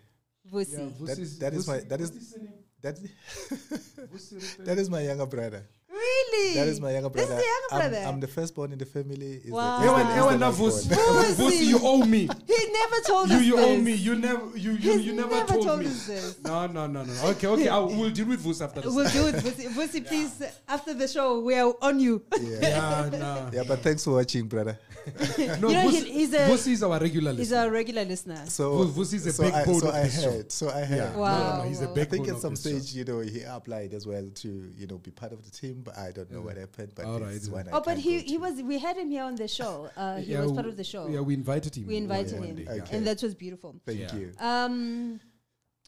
Vusi. 0.50 0.72
Yeah, 0.72 0.78
That- 1.06 1.18
Vusi's- 1.18 1.38
that 1.38 1.54
is 1.54 1.66
my- 1.68 1.78
Vusi- 1.78 1.88
that 1.88 2.00
is- 2.00 2.10
what's 2.10 2.32
his 2.32 2.36
name? 2.36 2.52
That 2.82 2.96
Vusi 4.12 4.34
Rupert. 4.34 4.64
that 4.66 4.78
is 4.78 4.90
my 4.90 5.02
younger 5.02 5.26
brother. 5.26 5.62
Really? 6.00 6.54
That 6.54 6.68
is 6.68 6.80
my 6.80 6.92
younger 6.92 7.08
This 7.10 7.22
is 7.22 7.28
brother. 7.28 7.42
the 7.42 7.46
younger 7.46 7.68
I'm, 7.72 7.90
brother. 7.90 8.06
I'm 8.08 8.20
the 8.20 8.26
firstborn 8.28 8.72
in 8.72 8.78
the 8.78 8.86
family. 8.86 9.32
Is 9.36 9.44
the- 9.44 9.52
Wow. 9.52 9.76
is 9.76 9.80
the- 9.80 9.86
Ewan, 9.86 10.06
is 10.10 10.16
Ewan, 10.16 10.32
the 10.40 10.46
now. 10.46 10.52
Vusi. 10.52 11.34
Vusi, 11.36 11.66
you 11.66 11.78
owe 11.82 12.04
me. 12.04 12.20
He 12.46 12.58
never 12.80 13.00
told 13.06 13.28
You, 13.30 13.36
us 13.36 13.42
you 13.44 13.56
this. 13.56 13.64
owe 13.66 13.76
me. 13.76 13.92
You 13.92 14.14
never, 14.16 14.42
you, 14.58 14.70
you, 14.72 14.76
He's 14.92 15.06
you 15.06 15.12
never, 15.12 15.30
never 15.36 15.52
told, 15.52 15.66
told 15.66 15.80
me. 15.80 15.86
us 15.86 16.06
this. 16.06 16.36
No, 16.44 16.66
no, 16.66 16.86
no, 16.86 17.04
no. 17.04 17.12
Okay, 17.30 17.46
okay. 17.46 17.68
I 17.68 17.78
will 17.78 18.10
deal 18.10 18.26
with 18.26 18.42
Vusi 18.44 18.62
after 18.64 18.80
this. 18.80 18.94
We'll 18.94 19.10
do 19.10 19.26
it, 19.28 19.34
Vusi. 19.36 19.68
Vusi, 19.68 20.06
please, 20.06 20.42
after 20.68 20.94
the 20.94 21.06
show, 21.08 21.40
we 21.40 21.54
are 21.54 21.74
on 21.82 22.00
you. 22.00 22.22
Yeah. 22.40 22.58
yeah, 22.60 23.08
no. 23.18 23.50
yeah, 23.52 23.62
but 23.66 23.80
thanks 23.82 24.04
for 24.04 24.12
watching, 24.14 24.46
brother. 24.46 24.78
no 25.06 25.36
You 25.38 25.46
know, 25.60 25.68
Vusi, 25.88 26.04
he- 26.04 26.12
he's 26.12 26.32
a- 26.34 26.38
Vusi 26.48 26.72
is 26.72 26.82
our 26.82 26.98
regular 26.98 27.30
He's 27.32 27.50
listener. 27.50 27.66
a 27.66 27.70
regular 27.70 28.04
listener. 28.04 28.42
So 28.46 28.84
Vu- 28.84 29.02
Vusi 29.02 29.14
is 29.14 29.26
a 29.26 29.32
so 29.32 29.44
I, 29.44 29.50
backbone 29.50 29.80
so 29.80 29.88
of 29.88 29.94
I 29.94 30.02
this 30.04 30.22
show. 30.22 30.30
heard. 30.30 30.52
So 30.52 30.68
I 30.70 30.84
heard. 30.84 30.98
Yeah. 30.98 31.16
Wow. 31.16 31.38
No, 31.38 31.50
no, 31.56 31.62
no. 31.62 31.68
He's 31.68 31.80
a 31.80 31.84
I 31.88 31.90
I 31.90 31.94
backbone 31.94 32.10
think 32.10 32.28
at 32.28 32.34
of 32.34 32.40
some 32.40 32.50
this 32.54 32.62
show. 32.64 32.78
stage, 32.78 32.94
you 32.94 33.04
know, 33.04 33.20
he 33.20 33.42
applied 33.42 33.94
as 33.94 34.06
well 34.06 34.28
to, 34.42 34.48
you 34.76 34.86
know, 34.86 34.98
be 34.98 35.10
part 35.10 35.32
of 35.32 35.42
the 35.44 35.50
team, 35.50 35.82
but 35.84 35.96
I 36.06 36.10
don't 36.12 36.30
know 36.30 36.40
what 36.40 36.56
happened. 36.56 36.92
But 36.94 37.04
All 37.04 37.22
it's 37.24 37.48
right. 37.48 37.64
one 37.64 37.68
I 37.72 37.76
Oh, 37.76 37.82
but 37.84 37.98
he, 37.98 38.20
he 38.20 38.34
to. 38.36 38.36
was, 38.38 38.54
we 38.62 38.78
had 38.78 38.96
him 38.96 39.10
here 39.10 39.24
on 39.24 39.34
the 39.36 39.48
show. 39.48 39.90
Uh, 39.96 40.16
he 40.16 40.32
Yeah, 40.32 40.42
was 40.42 40.52
part 40.52 40.66
of 40.66 40.76
the 40.76 40.84
show. 40.84 41.08
Yeah, 41.08 41.20
we 41.20 41.34
invited 41.34 41.76
him. 41.76 41.86
we 41.86 41.96
invited 41.96 42.38
one 42.38 42.48
him. 42.48 42.56
day, 42.56 42.66
Okay. 42.68 42.96
And 42.96 43.06
that 43.06 43.22
was 43.22 43.34
beautiful. 43.34 43.76
Thank 43.86 44.00
Yeah. 44.00 44.14
you. 44.16 44.32
Um, 44.38 45.20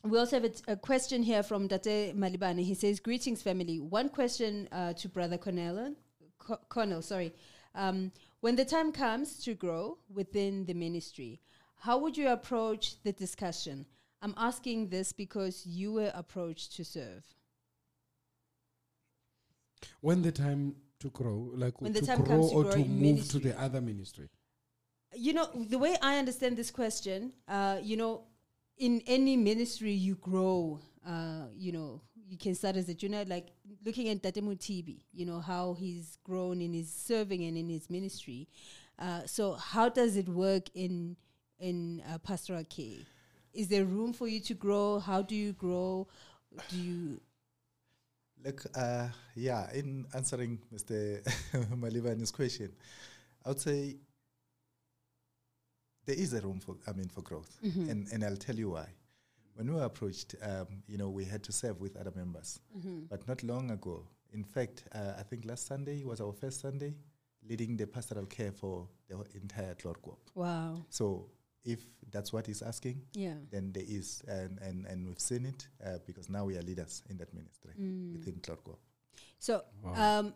we 0.05 0.19
also 0.19 0.37
have 0.37 0.45
a, 0.45 0.49
t- 0.51 0.65
a 0.69 0.77
question 0.77 1.23
here 1.23 1.43
from 1.43 1.69
Date 1.69 2.15
Malibane. 2.17 2.61
He 2.73 2.75
says, 2.75 2.99
"Greetings, 3.01 3.41
family. 3.43 3.79
One 3.79 4.09
question 4.09 4.69
uh, 4.73 4.93
to 4.95 5.09
Brother 5.09 5.39
Cornell. 5.39 5.95
Co- 6.39 6.59
Cornell, 6.69 7.03
sorry. 7.03 7.33
Um, 7.75 8.11
when 8.41 8.57
the 8.57 8.65
time 8.65 8.91
comes 8.91 9.39
to 9.45 9.55
grow 9.55 9.99
within 10.13 10.65
the 10.67 10.75
ministry, 10.75 11.41
how 11.77 11.99
would 11.99 12.17
you 12.17 12.29
approach 12.29 13.01
the 13.05 13.13
discussion? 13.13 13.87
I'm 14.21 14.35
asking 14.37 14.89
this 14.89 15.13
because 15.13 15.65
you 15.67 15.93
were 15.93 16.11
approached 16.15 16.75
to 16.77 16.85
serve. 16.85 17.25
When 20.01 20.23
the 20.23 20.33
time 20.33 20.77
to 21.01 21.11
grow, 21.11 21.51
like 21.55 21.81
When 21.81 21.93
the 21.93 22.01
to 22.01 22.07
time 22.07 22.19
grow 22.19 22.27
comes 22.27 22.51
to 22.51 22.57
or 22.57 22.63
grow 22.65 22.73
to 22.73 22.79
move 22.79 22.89
ministry. 22.89 23.41
to 23.41 23.49
the 23.49 23.61
other 23.61 23.81
ministry. 23.81 24.29
You 25.15 25.35
know, 25.35 25.49
the 25.69 25.79
way 25.79 25.97
I 26.01 26.19
understand 26.19 26.57
this 26.57 26.71
question, 26.71 27.33
uh, 27.47 27.79
you 27.83 27.97
know, 27.97 28.23
in 28.79 29.03
any 29.07 29.37
ministry 29.37 29.93
you 29.93 30.15
grow, 30.15 30.81
uh, 31.07 31.47
you 31.55 31.73
know, 31.73 32.01
you 32.27 32.39
can 32.39 32.55
start 32.55 32.77
as 32.77 32.89
a 32.89 32.95
junior, 32.95 33.25
like 33.27 33.49
looking 33.85 34.09
at 34.09 34.23
Tatemu 34.23 34.57
TB, 34.59 35.03
you 35.13 35.27
know, 35.27 35.41
how 35.41 35.75
he's 35.75 36.17
grown 36.25 36.63
in 36.63 36.73
his 36.73 36.91
serving 36.91 37.45
and 37.45 37.59
in 37.59 37.69
his 37.69 37.91
ministry. 37.91 38.49
Uh, 38.99 39.21
so 39.27 39.53
how 39.53 39.89
does 39.89 40.17
it 40.17 40.29
work 40.29 40.69
in 40.75 41.17
in 41.59 42.03
uh, 42.11 42.19
pastoral 42.19 42.65
care? 42.65 43.01
Is 43.53 43.69
there 43.69 43.85
room 43.85 44.13
for 44.15 44.29
you 44.29 44.41
to 44.41 44.55
grow? 44.55 44.99
How 44.99 45.21
do 45.21 45.35
you 45.35 45.53
grow? 45.53 46.09
Do 46.71 46.79
you 46.79 47.21
Look, 48.45 48.67
uh, 48.75 49.09
yeah, 49.35 49.71
in 49.73 50.07
answering 50.15 50.59
Mr. 50.75 51.23
Malibani's 51.77 52.31
question, 52.31 52.73
I 53.45 53.51
would 53.51 53.61
say 53.61 53.97
there 56.07 56.17
is 56.17 56.33
a 56.33 56.41
room 56.41 56.61
for, 56.61 56.77
I 56.87 56.93
mean, 56.93 57.09
for 57.09 57.23
growth. 57.23 57.57
Mm-hmm. 57.65 57.89
And, 57.89 58.09
and 58.13 58.25
I'll 58.25 58.37
tell 58.37 58.57
you 58.57 58.71
why. 58.71 58.87
When 59.55 59.69
we 59.69 59.75
were 59.75 59.85
approached, 59.85 60.35
um, 60.43 60.67
you 60.89 60.97
know, 60.97 61.11
we 61.11 61.25
had 61.25 61.43
to 61.45 61.53
serve 61.53 61.81
with 61.81 61.97
other 61.97 62.13
members. 62.17 62.59
Mm-hmm. 62.77 63.01
But 63.11 63.29
not 63.29 63.43
long 63.43 63.71
ago, 63.71 64.03
in 64.33 64.45
fact, 64.45 64.85
uh, 64.93 65.13
I 65.19 65.23
think 65.23 65.45
last 65.45 65.67
Sunday 65.67 66.03
was 66.05 66.21
our 66.21 66.33
first 66.33 66.61
Sunday 66.61 66.95
leading 67.49 67.77
the 67.77 67.87
pastoral 67.87 68.27
care 68.27 68.53
for 68.53 68.89
the 69.09 69.17
entire 69.35 69.75
Chloorkop. 69.75 70.17
wow? 70.35 70.77
So 70.89 71.27
if 71.65 71.81
that's 72.11 72.33
what 72.33 72.47
he's 72.47 72.63
asking, 72.63 73.03
Yeah. 73.15 73.35
then 73.51 73.73
there 73.73 73.85
is, 73.87 74.23
and, 74.29 74.59
and, 74.61 74.87
and 74.87 75.07
we've 75.07 75.21
seen 75.21 75.47
it 75.47 75.67
uh, 75.85 75.99
because 76.07 76.29
now 76.29 76.45
we 76.45 76.57
are 76.57 76.63
leaders 76.63 77.03
in 77.09 77.17
that 77.19 77.33
ministry 77.35 77.73
Mm. 77.81 78.13
within 78.13 78.35
Chloorkop. 78.41 78.79
So, 79.39 79.63
um, 79.95 80.35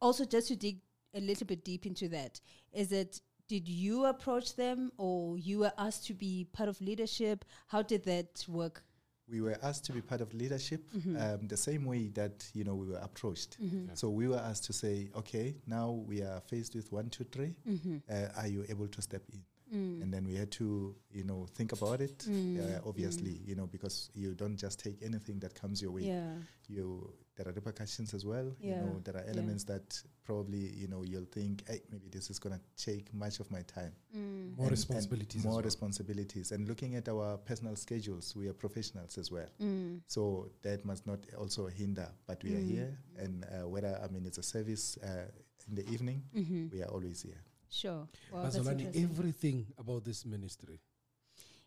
also 0.00 0.24
just 0.24 0.48
to 0.48 0.56
dig 0.56 0.78
a 1.14 1.20
little 1.20 1.46
bit 1.46 1.64
deep 1.64 1.86
into 1.86 2.08
that, 2.08 2.40
is 2.72 2.92
it 2.92 3.20
did 3.48 3.68
you 3.68 4.04
approach 4.04 4.54
them 4.54 4.92
or 4.96 5.36
you 5.36 5.58
were 5.58 5.72
asked 5.76 6.06
to 6.06 6.14
be 6.14 6.46
part 6.52 6.68
of 6.68 6.80
leadership? 6.80 7.44
How 7.66 7.82
did 7.82 8.04
that 8.04 8.44
work? 8.48 8.84
we 9.28 9.40
were 9.40 9.56
asked 9.62 9.84
to 9.84 9.92
be 9.92 10.00
part 10.00 10.20
of 10.20 10.34
leadership 10.34 10.82
Mm-hmm. 10.92 11.16
um, 11.16 11.46
the 11.46 11.56
same 11.56 11.84
way 11.84 12.08
that 12.14 12.44
you 12.52 12.64
know 12.64 12.74
we 12.74 12.88
were 12.88 12.98
approached 12.98 13.58
so 13.94 14.10
we 14.10 14.26
were 14.26 14.38
asked 14.50 14.64
to 14.64 14.72
say 14.72 15.08
okay 15.14 15.54
now 15.68 15.92
we 16.08 16.20
are 16.20 16.40
faced 16.40 16.74
with 16.74 16.90
one 16.90 17.08
two 17.10 17.22
three. 17.22 17.54
Mm-hmm. 17.68 17.98
uh, 18.10 18.26
are 18.40 18.48
you 18.48 18.64
able 18.68 18.88
to 18.88 19.00
step 19.00 19.22
in 19.32 19.40
Mm. 19.72 20.02
and 20.02 20.12
then 20.12 20.26
we 20.26 20.34
had 20.34 20.50
to 20.50 20.96
you 21.12 21.22
know 21.24 21.46
think 21.54 21.70
about 21.72 22.00
it 22.00 22.26
uh, 22.28 22.80
obviously 22.88 23.40
you 23.46 23.54
know 23.54 23.66
because 23.66 24.10
you 24.14 24.34
don't 24.34 24.56
just 24.56 24.80
take 24.82 25.00
anything 25.02 25.38
that 25.40 25.54
comes 25.54 25.80
your 25.80 25.92
way 25.92 26.02
Yeah. 26.02 26.34
you 26.68 27.14
there 27.36 27.46
are 27.48 27.52
repercussions 27.52 28.12
as 28.12 28.24
well 28.26 28.46
you 28.60 28.70
Yeah, 28.70 28.80
know 28.82 29.00
there 29.04 29.16
are 29.16 29.24
yeah. 29.24 29.32
elements 29.34 29.64
that 29.64 29.86
probably 30.24 30.58
you 30.82 30.88
know 30.88 31.02
you'll 31.04 31.30
think 31.38 31.62
hey 31.68 31.80
maybe 31.92 32.08
this 32.10 32.30
is 32.30 32.38
going 32.40 32.56
to 32.58 32.62
take 32.84 33.14
much 33.14 33.38
of 33.40 33.48
my 33.50 33.62
time 33.62 33.92
Mm. 34.16 34.56
More 34.56 34.66
and- 34.66 34.70
responsibilities. 34.72 35.36
and 35.36 35.44
more 35.44 35.54
well. 35.60 35.62
responsibilities 35.70 36.50
and 36.52 36.66
looking 36.66 36.96
at 36.96 37.08
our 37.08 37.38
personal 37.38 37.76
schedules 37.76 38.34
we 38.34 38.48
are 38.48 38.54
professionals 38.54 39.18
as 39.18 39.30
well 39.30 39.48
Mm. 39.60 40.00
so 40.06 40.50
that 40.62 40.84
must 40.84 41.06
not 41.06 41.20
also 41.38 41.66
hinder 41.68 42.08
but 42.26 42.42
we 42.42 42.54
are 42.56 42.60
Mm. 42.64 42.70
here 42.74 42.98
and 43.22 43.44
uh, 43.44 43.68
whether 43.68 43.92
i 44.04 44.08
mean 44.12 44.26
it's 44.26 44.38
a 44.38 44.42
service 44.42 44.98
uh, 44.98 45.26
in 45.68 45.74
the 45.76 45.86
evening 45.94 46.22
Mm-hmm. 46.34 46.68
we 46.72 46.82
are 46.82 46.90
always 46.90 47.22
here 47.22 47.40
Sure. 47.70 48.08
Well, 48.32 48.44
interesting. 48.44 48.90
everything 49.04 49.66
about 49.78 50.04
this 50.04 50.26
ministry, 50.26 50.80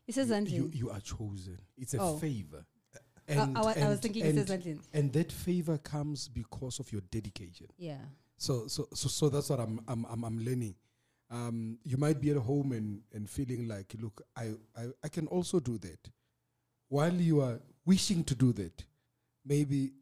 It 0.05 0.13
says 0.15 0.29
you, 0.29 0.63
you, 0.65 0.71
you 0.73 0.89
are 0.91 0.99
chosen. 0.99 1.57
It's 1.77 1.93
a 1.93 2.01
Oh. 2.01 2.17
favor. 2.17 2.65
Uh, 3.29 3.33
I, 3.55 3.61
wa- 3.61 3.61
I 3.61 3.63
was 3.63 3.75
and- 3.77 4.01
thinking 4.01 4.25
it 4.25 4.35
and, 4.35 4.47
says 4.47 4.59
Zandlin. 4.59 4.79
and 4.93 5.13
that 5.13 5.31
favor 5.31 5.77
comes 5.77 6.27
because 6.27 6.79
of 6.79 6.91
your 6.91 7.01
dedication. 7.09 7.67
Yeah. 7.77 7.99
So, 8.37 8.67
so, 8.67 8.87
so, 8.93 9.07
so 9.07 9.29
that's 9.29 9.49
what 9.49 9.61
I'm, 9.61 9.79
I'm, 9.87 10.05
I'm, 10.09 10.23
I'm 10.25 10.39
learning. 10.43 10.75
Um, 11.31 11.77
you 11.83 11.95
might 11.97 12.19
be 12.19 12.31
at 12.31 12.37
home 12.37 12.73
and, 12.73 13.01
and 13.13 13.29
feeling 13.29 13.67
like, 13.67 13.95
look, 13.99 14.21
I, 14.35 14.51
I, 14.75 14.87
I 15.03 15.07
can 15.07 15.27
also 15.27 15.59
do 15.61 15.77
that. 15.77 16.09
While 16.89 17.13
you 17.15 17.39
are 17.41 17.59
wishing 17.85 18.25
to 18.25 18.35
do 18.35 18.51
that, 18.53 18.83
maybe 19.45 19.93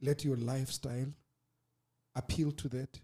let 0.00 0.24
your 0.24 0.36
lifestyle 0.38 1.12
appeal 2.16 2.50
to 2.52 2.68
that, 2.70 2.98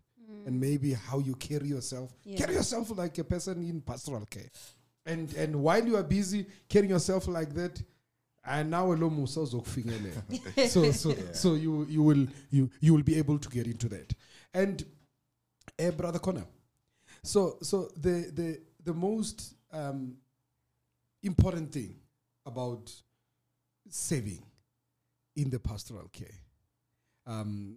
and 0.47 0.59
maybe 0.59 0.95
how 0.95 1.19
you 1.19 1.35
carry 1.35 1.67
yourself. 1.67 2.11
Yeah. 2.25 2.39
Carry 2.39 2.55
yourself 2.55 2.97
like 2.97 3.19
a 3.19 3.25
person 3.25 3.63
in 3.69 3.83
pastoral 3.83 4.25
care, 4.25 4.49
and 5.05 5.33
and 5.35 5.55
while 5.57 5.85
you 5.87 5.97
are 5.97 6.03
busy 6.03 6.47
carrying 6.69 6.91
yourself 6.91 7.29
like 7.29 7.53
that, 7.55 7.83
and 8.47 8.71
now 8.71 8.93
alone 8.93 9.17
musa 9.17 9.45
so 10.69 10.93
so 10.93 11.15
so 11.33 11.55
you 11.55 11.85
you 11.89 12.03
will 12.03 12.27
you 12.51 12.71
you 12.81 12.95
will 12.95 13.03
be 13.03 13.17
able 13.19 13.39
to 13.39 13.49
get 13.49 13.67
into 13.67 13.89
that 13.89 14.13
and 14.55 14.85
eh, 15.79 15.91
brother 15.91 16.19
Connor 16.19 16.47
so 17.23 17.59
so 17.61 17.91
the 17.97 18.31
the 18.33 18.61
the 18.85 18.95
most 18.95 19.55
um, 19.73 20.15
important 21.23 21.73
thing 21.73 21.97
about 22.47 22.93
saving 23.89 24.43
in 25.35 25.51
the 25.51 25.59
pastoral 25.59 26.09
care 26.13 26.39
um, 27.27 27.77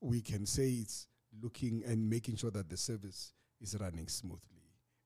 we 0.00 0.20
can 0.20 0.44
say 0.44 0.68
it's 0.68 1.06
looking 1.42 1.82
and 1.86 2.08
making 2.08 2.36
sure 2.36 2.50
that 2.50 2.68
the 2.68 2.76
service 2.76 3.32
is 3.60 3.76
running 3.80 4.08
smoothly 4.08 4.40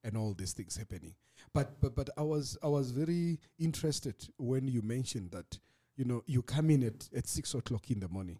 and 0.03 0.17
all 0.17 0.33
these 0.33 0.53
things 0.53 0.77
happening. 0.77 1.13
But 1.53 1.79
but 1.81 1.95
but 1.95 2.09
i 2.17 2.21
was 2.21 2.57
i 2.63 2.67
was 2.67 2.91
very 2.91 3.39
interested 3.57 4.15
when 4.37 4.67
you 4.67 4.81
mentioned 4.81 5.31
that 5.31 5.57
you 5.95 6.05
know 6.05 6.23
you 6.25 6.41
come 6.41 6.69
in 6.69 6.83
at, 6.83 7.09
at 7.15 7.27
six 7.27 7.53
o'clock 7.53 7.89
in 7.91 7.99
the 7.99 8.07
morning. 8.09 8.39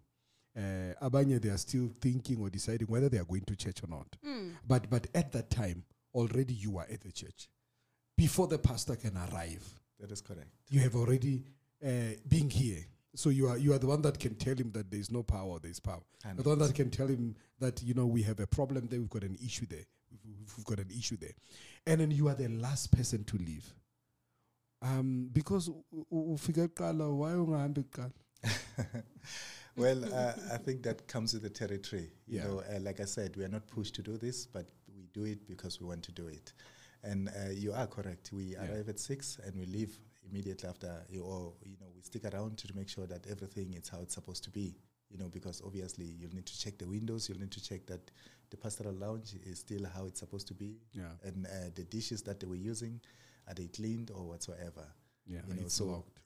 Uh, 0.58 0.93
abanye 1.02 1.39
they 1.41 1.49
are 1.49 1.58
still 1.58 1.89
thinking 2.02 2.41
or 2.41 2.49
deciding 2.49 2.88
whether 2.88 3.08
they 3.08 3.19
are 3.19 3.25
going 3.25 3.43
to 3.45 3.56
church 3.56 3.84
or 3.84 3.88
not. 3.88 4.08
Mm. 4.25 4.54
but 4.67 4.89
but 4.89 5.08
at 5.13 5.32
that 5.32 5.49
time 5.49 5.84
already 6.13 6.54
you 6.54 6.78
are 6.78 6.88
at 6.91 7.02
the 7.02 7.12
church. 7.12 7.47
Before 8.17 8.47
the 8.47 8.58
pastor 8.58 8.95
can 8.95 9.17
arrive. 9.17 9.63
That 9.99 10.12
is 10.12 10.21
correct. 10.21 10.49
You 10.69 10.80
have 10.82 10.95
already 10.95 11.43
uh, 11.86 12.15
been 12.28 12.49
here 12.49 12.86
so 13.15 13.30
you 13.30 13.48
are 13.48 13.58
you 13.58 13.74
are 13.74 13.80
the 13.80 13.88
one 13.88 14.02
that 14.02 14.19
can 14.19 14.36
tell 14.36 14.56
him 14.56 14.72
that 14.72 14.89
there 14.91 15.00
is 15.00 15.10
no 15.12 15.24
power 15.24 15.60
there 15.60 15.72
is 15.72 15.80
power 15.80 16.02
the 16.36 16.50
one 16.50 16.60
that 16.60 16.74
can 16.76 16.89
tell 16.89 17.08
him 17.08 17.36
that 17.60 17.82
you 17.84 17.93
know 17.93 18.06
we 18.06 18.22
have 18.22 18.39
a 18.39 18.48
problem 18.48 18.88
there 18.88 19.00
we've 19.00 19.10
got 19.10 19.24
an 19.24 19.38
issue 19.43 19.65
there 19.67 19.86
we've, 20.58 20.65
got 20.65 20.80
an 20.80 20.89
issue 20.98 21.17
there 21.17 21.34
and 21.88 22.02
then 22.02 22.12
you 22.12 22.28
are 22.28 22.36
the 22.36 22.48
last 22.48 22.91
person 22.91 23.24
to 23.24 23.38
leave 23.38 23.74
um 24.82 25.30
because 25.34 25.69
ufike 26.12 26.67
kuqala 26.67 27.10
why 27.15 27.32
ungahambi 27.32 27.84
kuqala 27.84 28.12
well, 29.76 30.06
uh, 30.13 30.34
I 30.54 30.58
think 30.58 30.82
that 30.84 31.08
comes 31.08 31.34
with 31.34 31.43
the 31.43 31.50
territory. 31.50 32.10
You 32.28 32.38
Yeah. 32.38 32.43
know, 32.45 32.60
uh, 32.74 32.80
like 32.80 33.02
I 33.02 33.06
said, 33.06 33.36
we 33.36 33.43
are 33.43 33.50
not 33.50 33.67
pushed 33.67 33.95
to 33.95 34.02
do 34.02 34.17
this, 34.17 34.45
but 34.45 34.69
we 34.95 35.08
do 35.13 35.26
it 35.26 35.45
because 35.45 35.82
we 35.82 35.88
want 35.88 36.04
to 36.04 36.13
do 36.13 36.28
it. 36.28 36.54
And 37.04 37.28
uh, 37.30 37.50
you 37.52 37.74
are 37.74 37.86
correct. 37.88 38.32
We 38.32 38.54
Yeah. 38.54 38.72
arrive 38.72 38.88
at 38.88 38.98
six 39.00 39.39
and 39.43 39.58
we 39.60 39.65
leave 39.65 40.00
immediately 40.30 40.68
after. 40.70 41.06
You, 41.10 41.24
or 41.24 41.54
you 41.65 41.78
know, 41.80 41.88
we 41.96 42.02
stick 42.02 42.26
around 42.34 42.58
to 42.60 42.76
make 42.76 42.89
sure 42.89 43.06
that 43.08 43.26
everything 43.28 43.74
is 43.74 43.89
how 43.89 44.02
it's 44.02 44.13
supposed 44.15 44.44
to 44.46 44.50
be. 44.50 44.76
You 45.10 45.18
know, 45.18 45.28
because 45.30 45.62
obviously 45.65 46.06
you'll 46.06 46.34
need 46.36 46.46
to 46.46 46.60
check 46.60 46.78
the 46.78 46.88
windows. 46.88 47.28
You'll 47.30 47.39
need 47.39 47.52
to 47.52 47.63
check 47.63 47.86
that 47.88 48.12
the 48.52 48.58
pastoral 48.58 48.94
lounge 48.94 49.34
is 49.46 49.60
still 49.60 49.86
how 49.96 50.06
it's 50.06 50.20
supposed 50.20 50.48
to 50.48 50.54
be, 50.56 50.78
yeah 50.94 51.04
and 51.24 51.46
uh, 51.46 51.70
the 51.76 51.84
dishes 51.84 52.22
that 52.24 52.39
they 52.39 52.48
were 52.48 52.56
using 52.72 53.00
are 53.48 53.54
they 53.54 53.68
cleaned 53.68 54.10
or 54.12 54.24
whatsoever. 54.28 54.86
yeah 55.28 55.42
You 55.48 55.54
know, 55.56 55.62
it's 55.65 55.76
so- 55.76 55.86
locked 55.86 56.20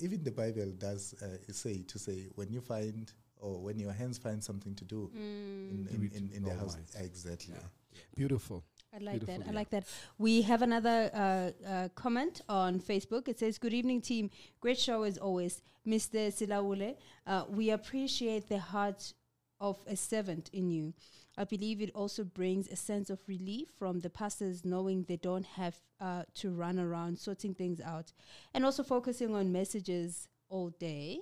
even 0.00 0.22
the 0.24 0.30
Bible 0.30 0.72
does 0.78 1.14
uh, 1.22 1.26
say 1.52 1.82
to 1.82 1.98
say 1.98 2.28
when 2.36 2.50
you 2.50 2.60
find 2.60 3.12
or 3.36 3.60
when 3.60 3.78
your 3.78 3.92
hands 3.92 4.16
find 4.16 4.42
something 4.42 4.74
to 4.76 4.84
do 4.84 5.10
in, 5.14 5.84
Do 5.90 5.94
in, 5.94 6.10
in, 6.14 6.30
in 6.36 6.42
the 6.44 6.54
house, 6.54 6.76
might. 6.76 7.04
exactly. 7.04 7.54
Yeah. 7.54 7.98
beautiful 8.14 8.64
I 8.94 8.98
like 8.98 9.20
that. 9.20 9.26
Beautiful, 9.26 9.50
I 9.50 9.54
like 9.54 9.70
that. 9.70 9.84
We 10.18 10.42
have 10.42 10.60
another 10.62 11.10
uh, 11.14 11.66
uh, 11.66 11.88
comment 11.94 12.42
on 12.48 12.78
Facebook. 12.78 13.26
It 13.26 13.38
says, 13.38 13.58
Good 13.58 13.72
evening, 13.72 14.02
team. 14.02 14.30
Great 14.60 14.78
show 14.78 15.04
as 15.04 15.16
always. 15.16 15.62
Mr. 15.86 16.30
Silaule, 16.30 16.96
uh, 17.26 17.44
we 17.48 17.70
appreciate 17.70 18.48
the 18.48 18.58
heart 18.58 19.14
of 19.60 19.78
a 19.86 19.96
servant 19.96 20.50
in 20.52 20.70
you. 20.70 20.92
I 21.38 21.44
believe 21.44 21.80
it 21.80 21.90
also 21.94 22.24
brings 22.24 22.68
a 22.68 22.76
sense 22.76 23.08
of 23.08 23.20
relief 23.26 23.68
from 23.78 24.00
the 24.00 24.10
pastors 24.10 24.64
knowing 24.64 25.04
they 25.04 25.16
don't 25.16 25.46
have 25.46 25.76
uh, 25.98 26.24
to 26.34 26.50
run 26.50 26.78
around 26.78 27.18
sorting 27.18 27.54
things 27.54 27.80
out 27.80 28.12
and 28.52 28.64
also 28.64 28.82
focusing 28.82 29.34
on 29.34 29.52
messages 29.52 30.28
all 30.50 30.68
day. 30.68 31.20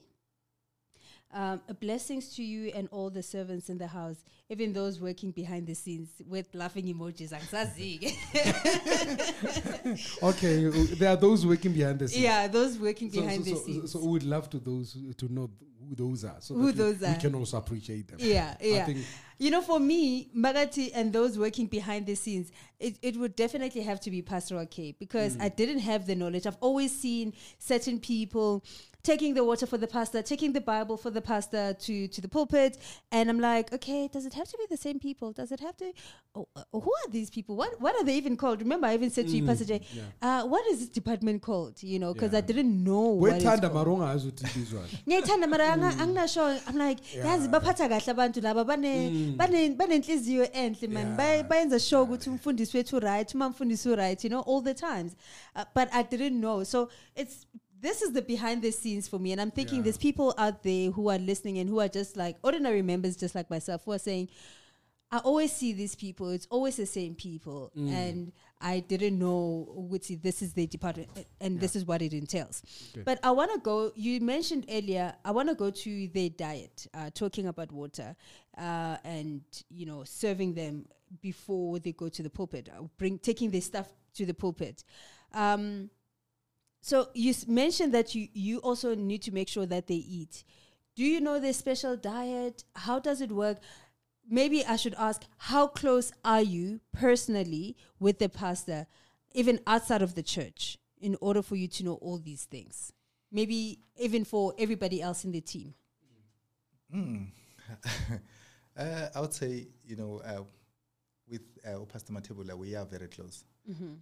Um, 1.33 1.61
uh, 1.68 1.74
blessings 1.74 2.35
to 2.35 2.43
you 2.43 2.72
and 2.74 2.89
all 2.91 3.09
the 3.09 3.22
servants 3.22 3.70
in 3.70 3.78
the 3.78 3.87
house, 3.87 4.24
even 4.49 4.72
those 4.72 5.01
working 5.01 5.31
behind 5.31 5.68
the 5.68 5.74
scenes 5.74 6.09
with 6.28 6.49
laughing 6.55 6.87
emojis. 6.87 7.33
Okay 10.22 10.66
uh, 10.66 10.72
there 10.99 11.11
are 11.11 11.16
those 11.16 11.47
working 11.47 11.72
behind 11.72 11.99
the 11.99 12.09
scenes 12.09 12.22
yeah, 12.22 12.49
those 12.49 12.78
working 12.78 13.11
so, 13.11 13.20
behind 13.20 13.45
so, 13.45 13.51
the 13.51 13.57
so, 13.57 13.62
scenes. 13.64 13.93
so 13.93 13.99
we 14.01 14.09
would 14.09 14.22
love 14.24 14.49
to 14.51 14.59
those 14.59 14.97
to 15.18 15.33
know 15.33 15.51
who 15.89 15.95
those 15.95 16.24
are, 16.24 16.37
so 16.41 16.55
Who 16.55 16.66
we- 16.66 16.72
those 16.72 16.99
we 17.01 17.07
are. 17.07 17.14
can 17.14 17.35
also 17.35 17.57
appreciate 17.57 18.09
them. 18.09 18.18
Yeah, 18.20 18.55
yeah. 18.61 18.85
think- 18.85 19.05
you 19.39 19.51
know, 19.51 19.62
for 19.62 19.81
me, 19.81 20.28
Magati 20.37 20.91
and 20.95 21.11
those 21.12 21.39
working 21.39 21.66
behind 21.66 22.05
the 22.05 22.14
scenes, 22.14 22.53
it, 22.78 22.97
it 23.01 23.16
would 23.16 23.35
definitely 23.35 23.81
have 23.81 23.99
to 24.01 24.11
be 24.11 24.20
pastoral 24.20 24.66
care 24.66 24.93
because 24.99 25.37
Mm. 25.39 25.43
I 25.43 25.49
didn't 25.49 25.78
have 25.78 26.07
the 26.07 26.14
knowledge. 26.14 26.47
I've 26.47 26.59
always 26.61 26.95
seen 26.95 27.33
certain 27.59 27.99
people 27.99 28.62
taking 29.03 29.35
the 29.35 29.45
water 29.45 29.67
for 29.67 29.79
the 29.79 29.87
pastor, 29.87 30.23
taking 30.23 30.53
the 30.53 30.61
Bible 30.61 30.97
for 30.97 31.11
the 31.11 31.21
pastor 31.21 31.75
to, 31.75 32.09
to 32.09 32.21
the 32.21 32.29
pulpit. 32.29 32.79
And 33.13 33.31
I'm 33.31 33.41
like, 33.41 33.73
okay, 33.73 34.09
does 34.09 34.27
it 34.27 34.35
have 34.35 34.49
to 34.49 34.57
be 34.59 34.67
the 34.69 34.77
same 34.77 34.99
people? 34.99 35.33
Does 35.33 35.53
it 35.53 35.61
have 35.61 35.77
to? 35.79 35.93
Oh, 36.35 36.47
uh, 36.57 36.63
who 36.73 36.91
are 37.01 37.11
these 37.11 37.31
people? 37.31 37.57
What 37.57 37.81
what 37.81 37.95
are 37.97 38.05
they 38.05 38.17
even 38.17 38.37
called? 38.37 38.61
Remember, 38.61 38.87
I 38.87 38.95
even 38.95 39.11
said 39.11 39.27
to 39.29 39.37
you, 39.37 39.43
Pastor 39.47 39.65
Jay, 39.65 39.81
uh, 40.23 40.45
what 40.45 40.67
is 40.67 40.79
this 40.81 40.89
department 40.89 41.43
called? 41.43 41.83
You 41.83 41.99
know, 41.99 42.13
because 42.15 42.35
I 42.35 42.43
Mm, 42.43 42.47
didn't 42.47 42.85
know 42.85 43.01
what 43.01 43.31
it's 43.37 43.45
called. 43.69 43.75
ibizwa. 44.47 44.83
ngiyayithanda 45.09 45.47
mara 45.49 45.65
anga- 45.73 45.95
i'm 46.69 46.77
like 46.77 47.01
yazi 47.25 47.49
baphatha 47.49 47.89
kahle 47.89 48.11
abantu 48.15 48.41
laba 48.41 48.65
bane- 48.65 49.37
bane- 49.37 49.75
banenhliziyo 49.77 50.45
enhle 50.53 50.89
man 50.89 51.17
Bay- 51.17 51.43
bayenza 51.43 51.81
sure 51.81 52.03
ukuthi 52.03 52.31
umfundisi 52.31 52.77
wethu 52.77 53.01
right 53.01 53.35
uma 53.35 53.49
mfundisi 53.49 53.89
u-right 53.89 54.25
you 54.25 54.31
know 54.31 54.41
all 54.47 54.63
the 54.65 54.75
times 54.75 55.13
uh, 55.57 55.65
but 55.75 55.89
i 55.93 56.03
didn't 56.03 56.39
know 56.41 56.65
so 56.65 56.89
it's 57.17 57.47
this 57.81 58.03
is 58.03 58.12
the 58.12 58.22
behind 58.22 58.62
the 58.62 58.70
scenes 58.70 59.09
for 59.09 59.18
me 59.18 59.33
and 59.33 59.41
i'm 59.41 59.51
thinking 59.51 59.78
Yeah. 59.78 59.85
there's 59.85 59.99
people 59.99 60.35
out 60.39 60.62
there 60.62 60.91
who 60.91 61.09
are 61.09 61.18
listening 61.18 61.59
and 61.59 61.68
who 61.68 61.81
are 61.81 61.89
just 61.89 62.16
like 62.16 62.37
ordinary 62.43 62.83
members 62.83 63.16
just 63.16 63.35
like 63.35 63.49
myself 63.51 63.83
who 63.85 63.93
are 63.93 63.99
saying 63.99 64.28
I 65.12 65.18
always 65.18 65.51
see 65.51 65.72
these 65.72 65.97
people. 65.97 66.31
It's 66.31 66.47
always 66.51 66.76
the 66.76 66.87
same 66.87 67.16
people, 67.16 67.72
and 67.74 68.31
I 68.61 68.78
didn't 68.78 69.18
know 69.18 69.66
which 69.74 70.07
this 70.22 70.41
is 70.41 70.53
the 70.53 70.68
department, 70.68 71.09
and 71.41 71.59
this 71.59 71.74
is 71.74 71.85
what 71.85 72.01
it 72.01 72.12
entails. 72.12 72.62
But 73.05 73.18
I 73.24 73.33
want 73.33 73.53
to 73.53 73.59
go. 73.59 73.91
You 73.97 74.20
mentioned 74.20 74.66
earlier. 74.70 75.12
I 75.24 75.33
want 75.33 75.49
to 75.49 75.57
go 75.57 75.68
to 75.72 76.07
their 76.14 76.28
diet, 76.28 76.87
uh, 76.95 77.11
talking 77.12 77.49
about 77.49 77.72
water, 77.72 78.14
uh, 78.57 78.99
and 79.03 79.41
you 79.68 79.85
know, 79.85 80.05
serving 80.05 80.55
them 80.55 80.87
before 81.20 81.81
they 81.81 81.91
go 81.91 82.09
to 82.09 82.22
the 82.22 82.31
pulpit, 82.31 82.68
uh, 82.72 82.83
bring 82.97 83.18
taking 83.18 83.51
their 83.51 83.62
stuff 83.62 83.89
to 84.14 84.24
the 84.24 84.35
pulpit. 84.35 84.85
Um, 85.35 85.91
so 86.81 87.09
you 87.14 87.31
s- 87.31 87.47
mentioned 87.47 87.93
that 87.95 88.14
you 88.14 88.28
you 88.33 88.59
also 88.59 88.95
need 88.95 89.22
to 89.22 89.33
make 89.33 89.49
sure 89.49 89.66
that 89.66 89.87
they 89.87 89.95
eat. 89.97 90.45
Do 90.97 91.05
you 91.05 91.20
know 91.20 91.39
their 91.39 91.53
special 91.53 91.97
diet? 91.97 92.64
How 92.74 92.99
does 92.99 93.20
it 93.20 93.31
work? 93.31 93.59
Maybe 94.28 94.64
I 94.64 94.76
should 94.76 94.95
ask, 94.95 95.22
how 95.39 95.66
close 95.66 96.12
are 96.24 96.43
you 96.43 96.81
personally 96.93 97.76
with 97.99 98.18
the 98.18 98.28
pastor, 98.28 98.87
even 99.33 99.61
outside 99.66 100.03
of 100.03 100.14
the 100.14 100.22
church, 100.22 100.78
in 101.01 101.16
order 101.20 101.43
for 101.43 101.57
you 101.57 101.66
to 101.68 101.85
know 101.85 101.95
all 101.95 102.18
these 102.18 102.45
things? 102.45 102.93
Maybe 103.33 103.81
even 103.99 104.24
for 104.24 104.55
everybody 104.59 105.01
else 105.03 105.24
in 105.24 105.33
the 105.33 105.41
team. 105.41 105.74
Uh, 108.76 109.09
I 109.14 109.20
would 109.20 109.35
say, 109.35 109.66
you 109.85 109.97
know, 109.97 110.22
uh, 110.24 110.43
with 111.28 111.43
uh, 111.66 111.81
Pastor 111.87 112.12
Matebula, 112.12 112.57
we 112.57 112.74
are 112.74 112.87
very 112.87 113.09
close. 113.09 113.45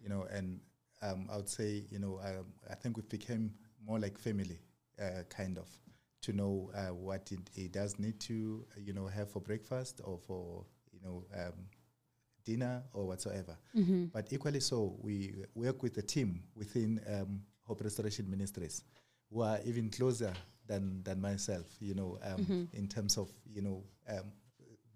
You 0.03 0.09
know, 0.09 0.27
and 0.31 0.61
um, 1.03 1.29
I 1.31 1.37
would 1.37 1.49
say, 1.49 1.85
you 1.91 1.99
know, 1.99 2.21
um, 2.25 2.47
I 2.71 2.75
think 2.75 2.97
we 2.97 3.03
became 3.03 3.53
more 3.87 3.99
like 3.99 4.19
family, 4.19 4.59
uh, 5.01 5.23
kind 5.29 5.59
of, 5.59 5.69
to 6.23 6.33
know 6.33 6.71
uh, 6.75 6.93
what 6.95 7.31
it, 7.31 7.39
it 7.55 7.73
does 7.73 7.99
need 7.99 8.19
to, 8.21 8.65
uh, 8.77 8.81
you 8.81 8.93
know, 8.93 9.07
have 9.07 9.31
for 9.31 9.41
breakfast 9.41 10.01
or 10.05 10.19
for, 10.19 10.65
you 10.93 11.01
know, 11.05 11.25
um, 11.35 11.53
dinner 12.45 12.83
or 12.93 13.07
whatsoever. 13.07 13.57
But 14.13 14.33
equally 14.33 14.61
so, 14.61 14.97
we 15.01 15.35
work 15.55 15.83
with 15.83 15.97
a 15.99 16.03
team 16.03 16.43
within 16.57 17.01
um, 17.07 17.43
Hope 17.63 17.83
Restoration 17.83 18.29
Ministries 18.31 18.83
who 19.31 19.43
are 19.43 19.59
even 19.65 19.91
closer 19.91 20.33
than, 20.67 21.03
than 21.05 21.21
myself, 21.21 21.67
you 21.81 21.95
know, 21.95 22.19
um, 22.25 22.69
in 22.73 22.89
terms 22.89 23.17
of, 23.19 23.29
you 23.55 23.63
know, 23.63 23.85
um, 24.09 24.33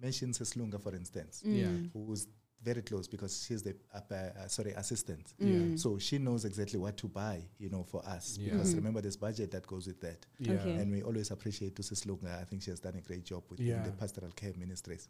mention 0.00 0.30
Seslunga, 0.32 0.80
for 0.82 0.94
instance, 0.94 1.42
Yeah. 1.46 1.68
who's 1.92 2.26
very 2.62 2.82
close 2.82 3.08
because 3.08 3.44
she's 3.46 3.62
the 3.62 3.74
uh, 3.94 4.00
uh, 4.14 4.46
sorry 4.48 4.72
assistant. 4.72 5.34
Yeah. 5.38 5.76
So 5.76 5.98
she 5.98 6.18
knows 6.18 6.44
exactly 6.44 6.78
what 6.78 6.96
to 6.98 7.08
buy, 7.08 7.42
you 7.58 7.70
know, 7.70 7.82
for 7.82 8.04
us. 8.06 8.38
Yeah. 8.40 8.52
Because 8.52 8.74
remember, 8.74 9.00
there's 9.00 9.16
budget 9.16 9.50
that 9.50 9.66
goes 9.66 9.86
with 9.86 10.00
that. 10.00 10.24
Yeah. 10.38 10.52
Okay. 10.54 10.72
And 10.74 10.92
we 10.92 11.02
always 11.02 11.30
appreciate 11.30 11.74
Tusis 11.74 12.06
Lunga. 12.06 12.38
I 12.40 12.44
think 12.44 12.62
she 12.62 12.70
has 12.70 12.80
done 12.80 12.94
a 12.96 13.00
great 13.00 13.24
job 13.24 13.42
with 13.50 13.60
Yeah. 13.60 13.82
the 13.82 13.90
pastoral 13.92 14.30
care 14.32 14.52
ministries. 14.58 15.08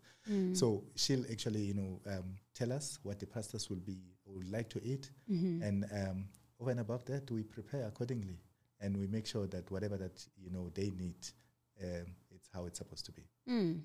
So 0.55 0.85
she'll 0.97 1.25
actually, 1.31 1.61
you 1.63 1.75
know, 1.75 2.01
um, 2.07 2.37
tell 2.55 2.73
us 2.73 2.99
what 3.03 3.19
the 3.21 3.27
pastors 3.27 3.69
will 3.69 3.81
be 3.81 3.99
would 4.27 4.51
like 4.51 4.69
to 4.71 4.81
eat, 4.83 5.11
and 5.29 5.85
um, 5.93 6.25
over 6.61 6.71
and 6.71 6.81
above 6.81 7.05
that, 7.05 7.31
we 7.31 7.43
prepare 7.43 7.85
accordingly, 7.87 8.39
and 8.81 8.97
we 8.97 9.07
make 9.07 9.27
sure 9.27 9.47
that 9.49 9.71
whatever 9.71 9.99
that 9.99 10.27
you 10.43 10.51
know 10.51 10.71
they 10.75 10.91
need, 10.91 11.17
um, 11.83 12.07
it's 12.35 12.49
how 12.55 12.65
it's 12.65 12.79
supposed 12.79 13.05
to 13.07 13.13
be. 13.13 13.23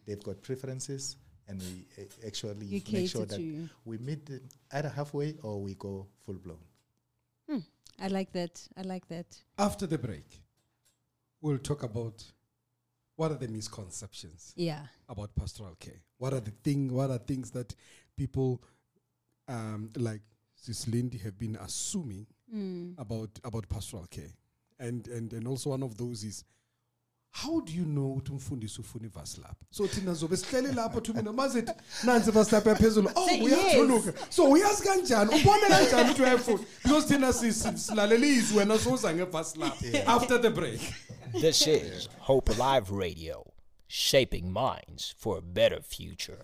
They've 0.06 0.24
got 0.24 0.42
preferences, 0.42 1.18
and 1.48 1.62
we 1.62 1.86
uh, 2.04 2.28
actually 2.28 2.66
You 2.66 2.82
make 2.92 3.10
sure 3.10 3.26
that 3.26 3.38
to- 3.38 3.70
we 3.86 3.98
meet 3.98 4.26
them 4.26 4.42
either 4.72 4.90
halfway 4.90 5.36
or 5.44 5.62
we 5.62 5.76
go 5.76 6.08
full 6.26 6.36
blown. 6.36 6.60
I 8.00 8.10
like 8.10 8.32
that. 8.34 8.62
I 8.78 8.82
like 8.84 9.08
that. 9.08 9.26
After 9.58 9.88
the 9.88 9.98
break, 9.98 10.26
we'll 11.42 11.58
talk 11.58 11.82
about 11.82 12.24
what 13.16 13.32
are 13.32 13.38
the 13.38 13.48
misconceptions 13.48 14.54
Yeah. 14.56 14.86
about 15.10 15.34
pastoral 15.34 15.76
care. 15.80 16.00
What 16.20 16.32
are 16.34 16.40
the 16.40 16.52
thing? 16.64 16.94
What 16.94 17.10
are 17.10 17.18
things 17.18 17.50
that 17.52 17.74
people 18.16 18.62
um, 19.48 19.90
like 19.96 20.22
Sis 20.54 20.88
Lindy 20.88 21.18
have 21.20 21.40
been 21.40 21.56
assuming 21.60 22.28
about 23.00 23.30
about 23.44 23.68
pastoral 23.68 24.06
care, 24.08 24.32
and 24.80 25.08
and 25.08 25.34
and 25.34 25.48
also 25.48 25.72
one 25.72 25.82
of 25.84 25.98
those 25.98 26.24
is. 26.24 26.44
How 27.44 27.62
do 27.62 27.72
you 27.74 27.84
know 27.86 28.12
ukuthi 28.14 28.32
umfundisi 28.32 28.82
ufuna 28.82 29.06
ivasi 29.06 29.42
lapha? 29.42 29.66
So 29.72 29.88
thina 29.88 30.14
zobe 30.14 30.38
sihleli 30.38 30.74
lapho 30.74 31.02
two 31.02 31.14
mina 31.14 31.34
mazithi 31.34 31.72
nansi 32.04 32.30
ivasi 32.30 32.52
lapha 32.56 32.70
yaphezulu 32.70 33.10
oh 33.16 33.28
Say 33.28 33.42
uyathuluka. 33.42 34.14
so 34.30 34.44
uyazi 34.52 34.84
kanjani? 34.84 35.30
Ubone 35.42 35.68
kanjani 35.70 36.04
ukuthi 36.10 36.22
uyayifuna? 36.22 36.60
Because 36.84 37.08
thina 37.08 37.34
si- 37.34 37.54
si- 37.54 37.78
silalela 37.78 38.26
izwi 38.26 38.58
wena 38.58 38.80
soza 38.80 39.14
ngevasi 39.14 39.60
lapha 39.60 40.08
after 40.08 40.42
the 40.42 40.50
break. 40.50 40.82
This 41.42 41.68
is 41.68 42.10
Hope 42.20 42.50
Alive 42.52 42.90
Radio, 42.92 43.44
shaping 43.88 44.52
minds 44.54 45.14
for 45.18 45.38
a 45.38 45.42
better 45.42 45.82
future. 45.82 46.40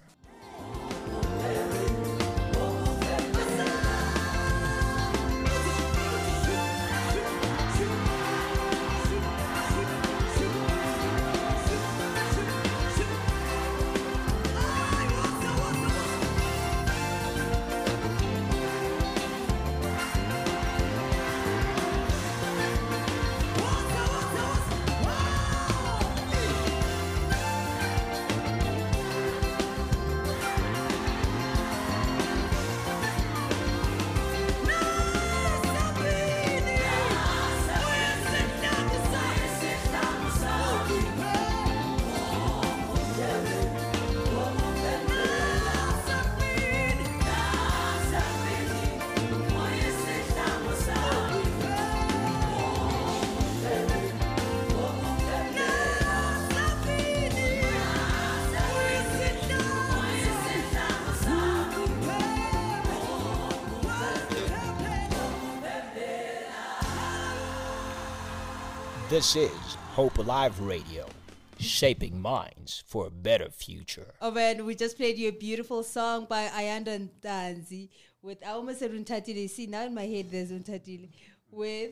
This 69.24 69.38
is 69.38 69.76
Hope 69.96 70.18
Alive 70.18 70.60
Radio, 70.60 71.06
shaping 71.58 72.22
minds 72.22 72.84
for 72.86 73.08
a 73.08 73.10
better 73.10 73.48
future. 73.50 74.14
Oh 74.22 74.32
man, 74.32 74.66
we 74.66 74.76
just 74.76 74.98
played 74.98 75.18
you 75.18 75.30
a 75.30 75.32
beautiful 75.32 75.82
song 75.82 76.26
by 76.30 76.48
Ayanda 76.48 77.08
Ntanzi 77.08 77.88
with 78.22 78.40
I 78.46 78.50
almost 78.50 78.80
said 78.80 78.92
Untatile. 78.92 79.50
See 79.50 79.68
now 79.68 79.84
in 79.86 79.94
my 79.96 80.06
head 80.06 80.30
there's 80.30 80.52
Untatile 80.52 81.08
with 81.50 81.92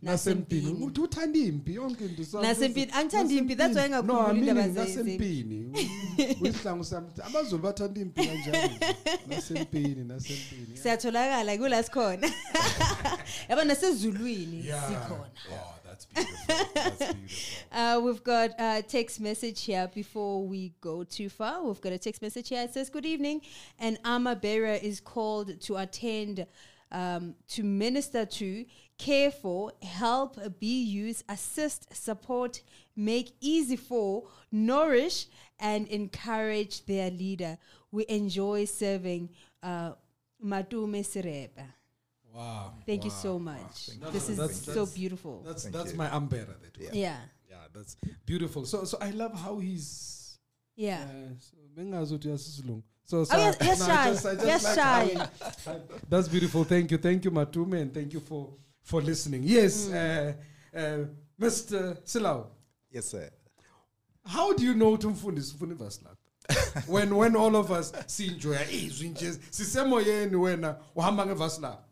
nasempini 0.00 0.62
Nasempini. 0.62 0.84
uthi 0.86 1.00
uthanda 1.00 1.38
impi 1.38 1.74
yonke 1.74 2.00
into 2.04 2.24
sa- 2.24 2.40
Nasempini. 2.40 2.92
Angithandi 2.92 3.38
impi, 3.38 3.54
that's 3.56 3.74
why 3.74 3.88
Nasempini. 3.88 4.02
ngingakhumbuli 4.04 4.06
No, 4.06 4.34
indaba 4.34 4.60
meaning 4.62 4.74
ze- 4.74 4.80
nasempini 4.80 5.72
uyisihlangu 6.40 6.84
sami 6.84 7.08
abazulu 7.22 7.62
bathanda 7.62 8.00
impi 8.00 8.26
kanjani 8.26 8.78
nasempini 9.28 10.04
nasempini 10.04 10.76
siyatholakala 10.76 11.58
kula 11.58 11.82
sikhona 11.82 12.32
yabo 13.48 13.64
nasezulwini 13.64 14.66
Yeah. 14.66 14.88
sikhona 14.88 15.30
that's 16.14 16.26
beautiful. 16.26 16.74
That's 16.74 16.98
beautiful. 16.98 17.18
Uh, 17.72 17.98
we've 18.04 18.22
got 18.22 18.50
a 18.58 18.82
text 18.82 19.18
message 19.18 19.64
here 19.64 19.90
before 19.94 20.46
we 20.46 20.74
go 20.82 21.04
too 21.04 21.30
far. 21.30 21.64
We've 21.64 21.80
got 21.80 21.92
a 21.92 21.98
text 21.98 22.20
message 22.20 22.50
here. 22.50 22.62
It 22.62 22.74
says, 22.74 22.90
Good 22.90 23.06
evening. 23.06 23.40
An 23.78 23.96
armor 24.04 24.34
bearer 24.34 24.74
is 24.74 25.00
called 25.00 25.58
to 25.62 25.76
attend, 25.78 26.46
um, 26.90 27.34
to 27.48 27.62
minister 27.62 28.26
to, 28.26 28.66
care 28.98 29.30
for, 29.30 29.72
help, 29.82 30.38
be 30.60 30.82
used, 30.82 31.24
assist, 31.30 31.94
support, 31.94 32.60
make 32.94 33.32
easy 33.40 33.76
for, 33.76 34.24
nourish, 34.50 35.26
and 35.58 35.88
encourage 35.88 36.84
their 36.84 37.10
leader. 37.10 37.56
We 37.90 38.04
enjoy 38.08 38.66
serving 38.66 39.30
uh, 39.62 39.92
Matume. 40.44 41.02
Wow. 42.34 42.72
Thank 42.86 43.04
you 43.04 43.10
so 43.10 43.38
much. 43.38 43.86
That's- 44.00 44.12
This 44.12 44.28
is 44.30 44.36
that's- 44.36 44.64
so 44.64 44.72
that's- 44.72 44.94
beautiful. 44.94 45.42
That's 45.44 45.62
Thank 45.64 45.74
that's 45.74 45.92
you. 45.92 45.98
my 45.98 46.08
umbrella. 46.16 46.54
That 46.62 46.78
Yeah. 46.80 46.90
yeah. 46.92 47.16
yeah, 47.50 47.56
that's 47.74 47.96
beautiful. 48.26 48.64
So 48.66 48.84
so 48.84 48.98
I 49.00 49.10
love 49.10 49.34
how 49.34 49.58
he's. 49.58 50.38
Yeah. 50.76 51.02
Uh, 51.04 51.34
so 51.38 51.56
bengazuthi. 51.76 52.82
So, 53.04 53.24
so 53.24 53.34
Oh, 53.34 53.38
yes, 53.38 53.56
yes, 53.60 53.78
no, 53.88 53.94
I 53.94 54.10
just- 54.12 54.26
I 54.26 54.34
just 54.34 54.46
Yes, 54.46 54.64
like 54.64 54.74
Shai. 54.74 55.14
how 55.64 55.80
That's 56.08 56.28
beautiful. 56.28 56.64
Thank 56.64 56.90
you, 56.90 56.98
thank 56.98 57.24
you, 57.24 57.30
Matume, 57.30 57.80
and 57.82 57.92
thank 57.92 58.12
you 58.14 58.20
for 58.20 58.48
for 58.82 59.02
listening. 59.02 59.42
Yes, 59.44 59.86
Mm. 59.88 59.92
uh, 59.94 60.78
uh, 60.78 61.06
Mr. 61.40 61.96
Silau. 62.04 62.46
Yes, 62.90 63.06
sir. 63.08 63.30
How 64.24 64.52
do 64.54 64.64
you 64.64 64.74
know 64.74 64.96
to 64.96 65.10
mfundisi 65.10 65.54
ufuna 65.54 65.74
ivasilapha? 65.74 66.16
when 66.88 67.14
when 67.16 67.36
all 67.36 67.54
of 67.56 67.70
us 67.70 67.92
sinjoya 68.06 68.70
izwi 68.70 69.08
nje 69.08 69.38
sisemoyeni 69.50 70.36
wena 70.36 70.76
uhamba 70.96 71.26
ngevasilapha. 71.26 71.84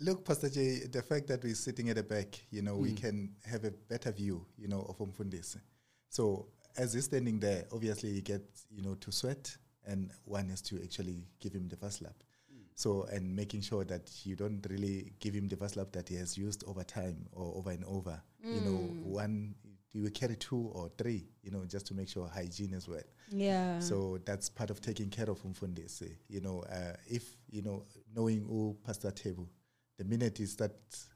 Look, 0.00 0.24
Pastor 0.24 0.48
J, 0.48 0.86
the 0.90 1.02
fact 1.02 1.26
that 1.28 1.42
we're 1.42 1.54
sitting 1.54 1.88
at 1.90 1.96
the 1.96 2.02
back, 2.02 2.38
you 2.50 2.62
know, 2.62 2.76
we 2.76 2.90
mm. 2.90 3.00
can 3.00 3.30
have 3.44 3.64
a 3.64 3.70
better 3.70 4.12
view, 4.12 4.44
you 4.58 4.68
know, 4.68 4.86
of 4.88 4.98
Umfundisi. 4.98 5.60
So 6.08 6.48
as 6.76 6.92
he's 6.92 7.04
standing 7.04 7.40
there, 7.40 7.64
obviously 7.72 8.12
he 8.12 8.20
gets, 8.20 8.66
you 8.70 8.82
know, 8.82 8.94
to 8.94 9.12
sweat, 9.12 9.56
and 9.86 10.10
one 10.24 10.50
is 10.50 10.60
to 10.62 10.82
actually 10.82 11.24
give 11.40 11.52
him 11.52 11.68
the 11.68 11.76
face 11.76 11.98
cloth. 11.98 12.16
Mm. 12.52 12.64
So 12.74 13.06
and 13.10 13.34
making 13.34 13.62
sure 13.62 13.84
that 13.84 14.10
you 14.24 14.36
don't 14.36 14.64
really 14.68 15.12
give 15.20 15.34
him 15.34 15.48
the 15.48 15.56
face 15.56 15.72
cloth 15.72 15.92
that 15.92 16.08
he 16.08 16.16
has 16.16 16.36
used 16.36 16.64
over 16.66 16.84
time 16.84 17.26
or 17.32 17.54
over 17.56 17.70
and 17.70 17.84
over. 17.84 18.20
You 18.44 18.60
know, 18.60 18.78
mm. 18.78 19.02
one 19.02 19.54
you 19.96 20.10
carry 20.10 20.36
two 20.36 20.70
or 20.74 20.90
three, 20.98 21.24
you 21.42 21.50
know, 21.50 21.64
just 21.64 21.86
to 21.86 21.94
make 21.94 22.08
sure 22.08 22.28
hygiene 22.28 22.74
as 22.74 22.88
well. 22.88 23.00
Yeah. 23.30 23.78
So 23.80 24.18
that's 24.24 24.48
part 24.48 24.70
of 24.70 24.80
taking 24.80 25.08
care 25.08 25.28
of 25.30 25.42
Umfundisi. 25.42 26.16
You 26.28 26.40
know, 26.40 26.64
uh, 26.70 26.94
if 27.06 27.24
you 27.50 27.62
know 27.62 27.84
knowing 28.14 28.44
who 28.44 28.76
Pastor 28.84 29.10
Table, 29.10 29.48
the 29.98 30.04
minute 30.04 30.38
he 30.38 30.46
starts 30.46 31.08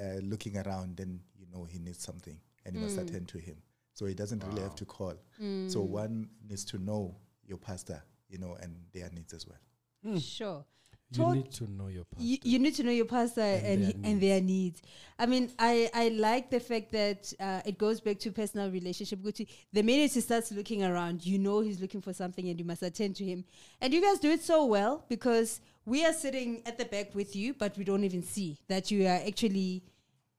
uh, 0.00 0.20
looking 0.22 0.56
around, 0.58 0.96
then 0.96 1.20
you 1.38 1.46
know 1.52 1.64
he 1.64 1.78
needs 1.78 2.02
something, 2.02 2.38
and 2.64 2.74
you 2.74 2.80
must 2.80 2.96
mm. 2.96 3.02
attend 3.02 3.28
to 3.28 3.38
him. 3.38 3.56
So 3.92 4.04
he 4.04 4.14
doesn't 4.14 4.44
really 4.44 4.62
have 4.62 4.74
to 4.76 4.84
call. 4.84 5.14
Mm. 5.42 5.72
So 5.72 5.80
one 5.80 6.28
needs 6.46 6.64
to 6.66 6.78
know 6.78 7.16
your 7.44 7.58
pastor, 7.58 8.02
you 8.28 8.38
know, 8.38 8.56
and 8.60 8.76
their 8.92 9.08
needs 9.10 9.32
as 9.32 9.46
well. 9.46 9.58
Hmm. 10.04 10.18
Sure. 10.18 10.64
You 11.12 11.34
need 11.34 11.52
to 11.52 11.70
know 11.70 11.86
your 11.86 12.04
pastor. 12.04 12.24
You, 12.24 12.38
you 12.42 12.58
need 12.58 12.74
to 12.74 12.82
know 12.82 12.90
your 12.90 13.04
pastor 13.04 13.40
and 13.40 13.82
their 13.82 13.90
and, 13.90 14.06
and 14.06 14.20
their 14.20 14.40
needs. 14.40 14.82
I 15.18 15.26
mean, 15.26 15.52
I, 15.58 15.88
I 15.94 16.08
like 16.08 16.50
the 16.50 16.58
fact 16.58 16.90
that 16.92 17.32
uh, 17.38 17.60
it 17.64 17.78
goes 17.78 18.00
back 18.00 18.18
to 18.20 18.32
personal 18.32 18.70
relationship. 18.70 19.20
The 19.22 19.82
minute 19.82 20.12
he 20.12 20.20
starts 20.20 20.50
looking 20.50 20.82
around, 20.82 21.24
you 21.24 21.38
know 21.38 21.60
he's 21.60 21.80
looking 21.80 22.00
for 22.00 22.12
something, 22.12 22.48
and 22.48 22.58
you 22.58 22.64
must 22.64 22.82
attend 22.82 23.16
to 23.16 23.24
him. 23.24 23.44
And 23.80 23.94
you 23.94 24.02
guys 24.02 24.18
do 24.18 24.30
it 24.30 24.42
so 24.42 24.64
well 24.64 25.04
because 25.08 25.60
we 25.84 26.04
are 26.04 26.12
sitting 26.12 26.62
at 26.66 26.76
the 26.76 26.84
back 26.84 27.14
with 27.14 27.36
you, 27.36 27.54
but 27.54 27.78
we 27.78 27.84
don't 27.84 28.02
even 28.04 28.22
see 28.22 28.58
that 28.68 28.90
you 28.90 29.06
are 29.06 29.20
actually 29.26 29.84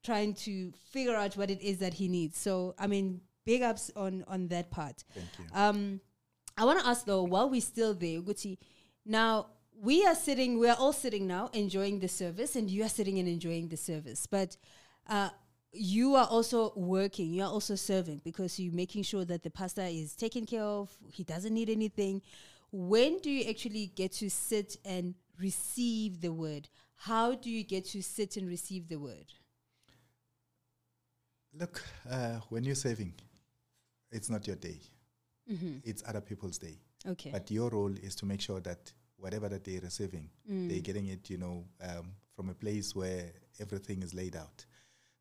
trying 0.04 0.34
to 0.34 0.72
figure 0.92 1.16
out 1.16 1.38
what 1.38 1.50
it 1.50 1.62
is 1.62 1.78
that 1.78 1.94
he 1.94 2.10
needs. 2.10 2.38
So 2.38 2.76
I 2.78 2.88
mean, 2.88 3.22
big 3.46 3.62
ups 3.62 3.90
on 3.96 4.26
on 4.28 4.50
that 4.50 4.70
part. 4.70 5.06
Thank 5.14 5.28
you. 5.40 5.46
Um, 5.54 6.02
I 6.58 6.66
want 6.66 6.80
to 6.82 6.88
ask 6.88 7.06
though, 7.06 7.24
while 7.24 7.50
we're 7.50 7.62
still 7.62 7.94
there, 7.94 8.22
Uguti, 8.22 8.58
now 9.06 9.48
we 9.82 10.06
are 10.06 10.16
sitting, 10.16 10.60
we 10.60 10.70
are 10.70 10.76
all 10.78 10.94
sitting 10.94 11.28
now 11.28 11.50
enjoying 11.54 12.00
the 12.00 12.08
service, 12.08 12.56
and 12.56 12.70
you 12.70 12.84
are 12.84 12.90
sitting 12.90 13.20
and 13.20 13.28
enjoying 13.28 13.68
the 13.68 13.78
service. 13.78 14.26
But 14.26 14.58
uh, 15.10 15.30
you 15.72 16.16
are 16.16 16.28
also 16.28 16.74
working, 16.76 17.32
you 17.32 17.44
are 17.44 17.50
also 17.52 17.76
serving 17.76 18.22
because 18.24 18.60
you're 18.60 18.74
making 18.74 19.04
sure 19.04 19.26
that 19.26 19.44
the 19.44 19.50
pastor 19.50 19.84
is 19.84 20.16
taken 20.16 20.46
care 20.46 20.64
of, 20.64 20.92
he 21.12 21.24
doesn't 21.24 21.54
need 21.54 21.70
anything. 21.70 22.22
When 22.72 23.20
do 23.20 23.30
you 23.30 23.50
actually 23.50 23.88
get 23.96 24.12
to 24.14 24.30
sit 24.30 24.78
and 24.84 25.16
receive 25.40 26.22
the 26.22 26.34
word? 26.34 26.70
How 26.96 27.36
do 27.36 27.50
you 27.50 27.64
get 27.64 27.86
to 27.90 28.02
sit 28.02 28.38
and 28.38 28.48
receive 28.48 28.90
the 28.90 28.98
word? 28.98 29.26
Look, 31.54 31.84
uh, 32.10 32.40
when 32.50 32.64
you're 32.64 32.76
saving, 32.76 33.14
it's 34.12 34.30
not 34.30 34.48
your 34.48 34.56
day; 34.56 34.80
Mm-hmm. 35.52 35.78
it's 35.86 36.04
other 36.06 36.20
people's 36.20 36.58
day. 36.58 36.78
Okay. 37.08 37.30
But 37.32 37.50
your 37.50 37.70
role 37.70 37.94
is 38.04 38.16
to 38.16 38.26
make 38.26 38.42
sure 38.42 38.60
that 38.60 38.92
whatever 39.18 39.50
that 39.50 39.64
they're 39.64 39.82
receiving, 39.82 40.30
Mm. 40.50 40.70
they're 40.70 40.80
getting 40.82 41.08
it, 41.08 41.30
you 41.30 41.38
know, 41.38 41.66
um, 41.82 42.12
from 42.36 42.50
a 42.50 42.54
place 42.54 42.96
where 42.96 43.32
everything 43.60 44.04
is 44.04 44.14
laid 44.14 44.36
out. 44.36 44.66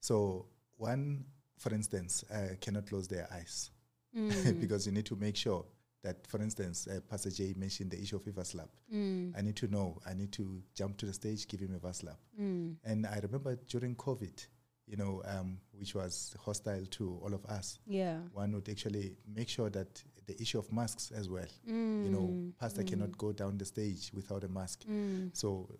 So 0.00 0.46
one, 0.76 1.24
for 1.58 1.72
instance, 1.74 2.24
uh, 2.30 2.54
cannot 2.60 2.86
close 2.86 3.08
their 3.08 3.26
eyes 3.32 3.70
Mm. 4.16 4.60
because 4.60 4.86
you 4.86 4.92
need 4.92 5.06
to 5.06 5.16
make 5.16 5.36
sure 5.36 5.64
that, 6.02 6.26
for 6.26 6.40
instance, 6.40 6.86
uh, 6.86 7.00
Pastor 7.08 7.30
J 7.30 7.54
mentioned 7.56 7.90
the 7.90 8.00
issue 8.00 8.16
of 8.16 8.26
a 8.26 8.32
face 8.32 8.52
cloth. 8.52 8.70
Mm. 8.92 9.34
I 9.36 9.40
need 9.42 9.56
to 9.56 9.66
know. 9.68 9.98
I 10.06 10.14
need 10.14 10.32
to 10.32 10.62
jump 10.74 10.96
to 10.98 11.06
the 11.06 11.12
stage, 11.12 11.48
give 11.48 11.60
him 11.60 11.74
a 11.74 11.80
face 11.80 12.00
cloth. 12.00 12.20
Mm. 12.40 12.76
And 12.84 13.06
I 13.06 13.18
remember 13.20 13.56
during 13.66 13.96
COVID, 13.96 14.46
you 14.86 14.96
know, 14.96 15.22
um, 15.24 15.58
which 15.72 15.94
was 15.94 16.34
hostile 16.44 16.86
to 16.86 17.18
all 17.22 17.34
of 17.34 17.44
us, 17.46 17.78
Yeah. 17.86 18.20
one 18.32 18.52
would 18.52 18.68
actually 18.68 19.16
make 19.26 19.48
sure 19.48 19.68
that 19.70 20.02
the 20.26 20.40
issue 20.40 20.58
of 20.58 20.72
masks 20.72 21.12
as 21.12 21.28
well. 21.28 21.46
You 21.66 22.10
know, 22.10 22.28
Mm. 22.28 22.52
pastor 22.58 22.82
cannot 22.82 23.16
go 23.16 23.32
down 23.32 23.58
the 23.58 23.64
stage 23.64 24.10
without 24.12 24.44
a 24.44 24.48
mask. 24.48 24.84
Mm. 24.84 25.30
So 25.36 25.78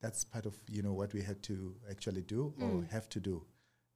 that's 0.00 0.24
part 0.24 0.46
of 0.46 0.56
you 0.68 0.82
know 0.82 0.92
what 0.92 1.12
we 1.14 1.22
had 1.22 1.42
to 1.44 1.74
actually 1.90 2.22
do 2.22 2.54
or 2.60 2.82
Mm. 2.82 2.88
have 2.90 3.08
to 3.10 3.20
do. 3.20 3.44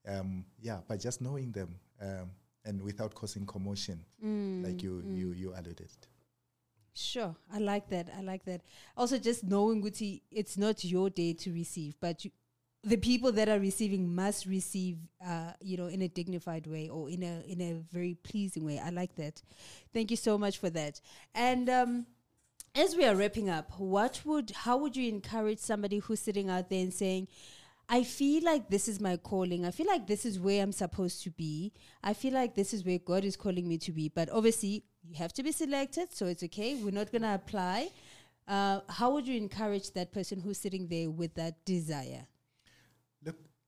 Um, 0.07 0.45
yeah, 0.61 0.81
by 0.89 0.97
just 0.97 1.21
knowing 1.21 1.53
them 1.53 1.79
um, 2.01 2.31
and 2.65 2.83
without 2.83 3.15
causing 3.15 3.47
commotion, 3.47 4.05
Mm. 4.25 4.65
like 4.65 4.83
you 4.83 5.03
you 5.07 5.33
you 5.33 5.55
alluded. 5.55 5.91
Sure, 6.95 7.35
I 7.51 7.59
like 7.59 7.89
that. 7.89 8.11
I 8.15 8.21
like 8.21 8.45
that. 8.45 8.61
Also, 8.97 9.17
just 9.19 9.45
knowing 9.45 9.83
Guti, 9.83 10.21
it's 10.31 10.59
not 10.59 10.85
your 10.85 11.09
day 11.09 11.33
to 11.33 11.51
receive, 11.53 11.95
but 12.01 12.23
you, 12.25 12.31
the 12.85 12.97
people 12.97 13.31
that 13.33 13.49
are 13.49 13.61
receiving 13.61 14.15
must 14.15 14.47
receive, 14.47 14.99
uh, 15.25 15.53
you 15.61 15.77
know, 15.77 15.87
in 15.87 16.03
a 16.03 16.09
dignified 16.09 16.67
way 16.67 16.89
or 16.89 17.09
in 17.09 17.23
a 17.23 17.43
in 17.47 17.61
a 17.61 17.83
very 17.93 18.15
pleasing 18.15 18.65
way. 18.65 18.81
I 18.81 18.91
like 18.91 19.15
that. 19.17 19.41
Thank 19.93 20.11
you 20.11 20.17
so 20.17 20.37
much 20.37 20.59
for 20.59 20.69
that. 20.71 21.01
And 21.35 21.71
um, 21.71 22.07
as 22.75 22.97
we 22.97 23.05
are 23.05 23.15
wrapping 23.15 23.49
up, 23.49 23.71
what 23.79 24.23
would 24.25 24.51
how 24.51 24.77
would 24.79 24.97
you 24.97 25.09
encourage 25.09 25.59
somebody 25.59 25.99
who's 25.99 26.21
sitting 26.21 26.51
out 26.51 26.71
there 26.71 26.81
and 26.81 26.93
saying? 26.93 27.29
I 27.89 28.05
feel 28.05 28.43
like 28.45 28.71
this 28.71 28.89
is 28.89 29.01
my 29.01 29.17
calling. 29.17 29.67
I 29.67 29.71
feel 29.71 29.87
like 29.87 30.07
this 30.07 30.25
is 30.25 30.41
where 30.41 30.63
I'm 30.63 30.73
supposed 30.73 31.23
to 31.25 31.31
be. 31.31 31.73
I 32.03 32.15
feel 32.15 32.33
like 32.33 32.55
this 32.55 32.73
is 32.73 32.85
where 32.85 32.99
God 32.99 33.25
is 33.25 33.37
calling 33.37 33.69
me 33.69 33.77
to 33.79 33.93
be. 33.93 34.09
But 34.09 34.31
obviously, 34.31 34.85
you 35.03 35.17
have 35.17 35.33
to 35.35 35.43
be 35.43 35.53
selected, 35.53 36.15
so 36.15 36.27
it's 36.27 36.43
okay. 36.45 36.75
We're 36.75 36.93
not 36.93 37.13
going 37.13 37.23
to 37.23 37.35
apply. 37.35 37.91
Uh, 38.49 38.81
how 38.89 39.11
would 39.13 39.27
you 39.27 39.37
encourage 39.37 39.91
that 39.93 40.13
person 40.13 40.41
who's 40.41 40.59
sitting 40.59 40.87
there 40.89 41.11
with 41.11 41.35
that 41.35 41.65
desire? 41.65 42.27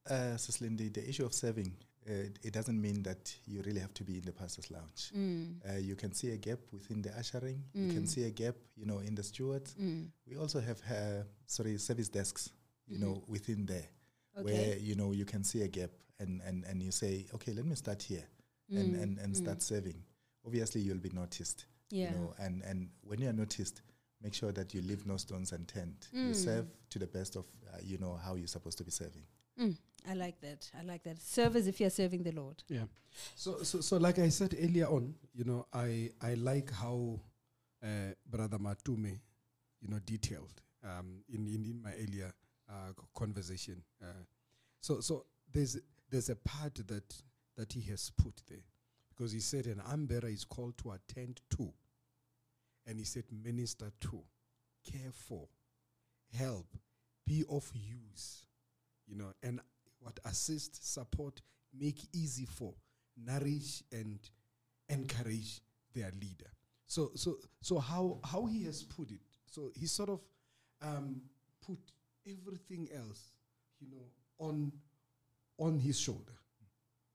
Uh, 0.08 0.36
Sis 0.36 0.60
Lindy, 0.60 0.88
the 0.88 1.08
issue 1.08 1.24
of 1.24 1.32
serving, 1.32 1.72
uh, 2.08 2.28
it 2.42 2.52
doesn't 2.52 2.78
mean 2.80 3.02
that 3.02 3.34
you 3.46 3.62
really 3.62 3.80
have 3.80 3.94
to 3.94 4.04
be 4.04 4.18
in 4.18 4.24
the 4.24 4.32
pastor's 4.32 4.70
lounge. 4.70 5.10
Mm. 5.16 5.54
Uh, 5.68 5.78
you 5.78 5.96
can 5.96 6.12
see 6.12 6.32
a 6.32 6.36
gap 6.36 6.58
within 6.72 7.00
the 7.00 7.10
ushering. 7.18 7.62
You 7.72 7.92
can 7.94 8.06
see 8.06 8.24
a 8.24 8.30
gap, 8.30 8.56
you 8.76 8.84
know, 8.84 8.98
in 8.98 9.14
the 9.14 9.22
stewards. 9.22 9.74
Mm. 9.80 10.08
We 10.28 10.36
also 10.36 10.60
have, 10.60 10.80
uh, 10.90 11.22
sorry, 11.46 11.78
service 11.78 12.08
desks, 12.08 12.50
you 12.86 12.98
know, 12.98 13.22
within 13.26 13.64
there, 13.64 13.88
Okay. 14.38 14.44
where 14.44 14.76
you 14.78 14.94
know 14.96 15.12
you 15.12 15.24
can 15.24 15.42
see 15.44 15.62
a 15.62 15.68
gap, 15.68 15.90
and 16.18 16.42
and 16.42 16.64
and 16.64 16.82
you 16.82 16.90
say, 16.90 17.24
okay, 17.34 17.52
let 17.54 17.64
me 17.64 17.74
start 17.74 18.02
here, 18.02 18.24
and 18.70 18.94
and 18.96 19.18
and 19.18 19.34
start 19.34 19.62
serving. 19.62 19.96
Obviously, 20.44 20.82
you'll 20.82 20.98
be 20.98 21.10
noticed. 21.10 21.64
Yeah. 21.90 22.10
You 22.12 22.18
know, 22.18 22.34
and 22.38 22.62
and 22.64 22.88
when 23.02 23.20
you 23.22 23.28
are 23.30 23.32
noticed, 23.32 23.80
make 24.20 24.34
sure 24.34 24.52
that 24.52 24.74
you 24.74 24.82
leave 24.82 25.06
no 25.06 25.16
stones 25.16 25.52
unturned. 25.52 26.08
Mm. 26.14 26.28
You 26.28 26.34
serve 26.34 26.66
to 26.90 26.98
the 26.98 27.06
best 27.06 27.36
of, 27.36 27.46
uh, 27.72 27.78
you 27.82 27.96
know, 27.98 28.16
how 28.22 28.34
you're 28.34 28.46
supposed 28.48 28.76
to 28.78 28.84
be 28.84 28.90
serving. 28.90 29.22
Mm. 29.60 29.76
I 30.08 30.14
like 30.14 30.40
that. 30.40 30.70
I 30.78 30.82
like 30.82 31.02
that. 31.04 31.20
Serve 31.20 31.56
as 31.56 31.66
if 31.66 31.80
you're 31.80 31.90
serving 31.90 32.22
the 32.22 32.32
Lord. 32.32 32.62
Yeah. 32.68 32.84
So, 33.34 33.62
so, 33.62 33.80
so, 33.80 33.96
like 33.96 34.18
I 34.18 34.28
said 34.28 34.54
earlier 34.60 34.86
on, 34.86 35.14
you 35.34 35.44
know, 35.44 35.66
I, 35.72 36.10
I 36.20 36.34
like 36.34 36.70
how 36.72 37.20
uh, 37.82 38.12
Brother 38.30 38.58
Matume, 38.58 39.18
you 39.80 39.88
know, 39.88 39.98
detailed 40.04 40.60
um, 40.84 41.22
in, 41.32 41.46
in, 41.46 41.64
in 41.64 41.82
my 41.82 41.92
earlier 41.92 42.32
uh, 42.68 42.92
conversation. 43.14 43.82
Uh, 44.02 44.24
so, 44.80 45.00
so 45.00 45.24
there's 45.50 45.78
there's 46.10 46.28
a 46.28 46.36
part 46.36 46.74
that 46.86 47.22
that 47.56 47.72
he 47.72 47.80
has 47.90 48.10
put 48.10 48.42
there 48.48 48.64
because 49.08 49.32
he 49.32 49.40
said 49.40 49.66
an 49.66 49.80
armor 49.88 50.06
bearer 50.06 50.28
is 50.28 50.44
called 50.44 50.76
to 50.78 50.90
attend 50.90 51.40
to, 51.56 51.72
and 52.86 52.98
he 52.98 53.04
said 53.04 53.24
minister 53.32 53.90
to, 54.00 54.20
care 54.90 55.12
for, 55.12 55.48
help, 56.36 56.66
be 57.26 57.44
of 57.48 57.70
use, 57.74 58.44
you 59.06 59.16
know, 59.16 59.32
and 59.42 59.60
what 60.00 60.18
assist, 60.24 60.92
support, 60.92 61.40
make 61.78 61.98
easy 62.12 62.44
for, 62.46 62.74
nourish 63.16 63.82
and 63.92 64.18
encourage 64.88 65.60
their 65.94 66.12
leader. 66.20 66.50
So 66.86 67.10
so 67.14 67.38
so 67.60 67.78
how 67.78 68.18
how 68.24 68.46
he 68.46 68.64
has 68.64 68.82
put 68.82 69.10
it. 69.10 69.20
So 69.46 69.70
he 69.74 69.86
sort 69.86 70.10
of 70.10 70.20
um, 70.82 71.22
put 71.66 71.78
everything 72.26 72.88
else, 72.94 73.32
you 73.80 73.88
know, 73.90 74.04
on 74.38 74.72
on 75.58 75.78
his 75.78 75.98
shoulder 75.98 76.32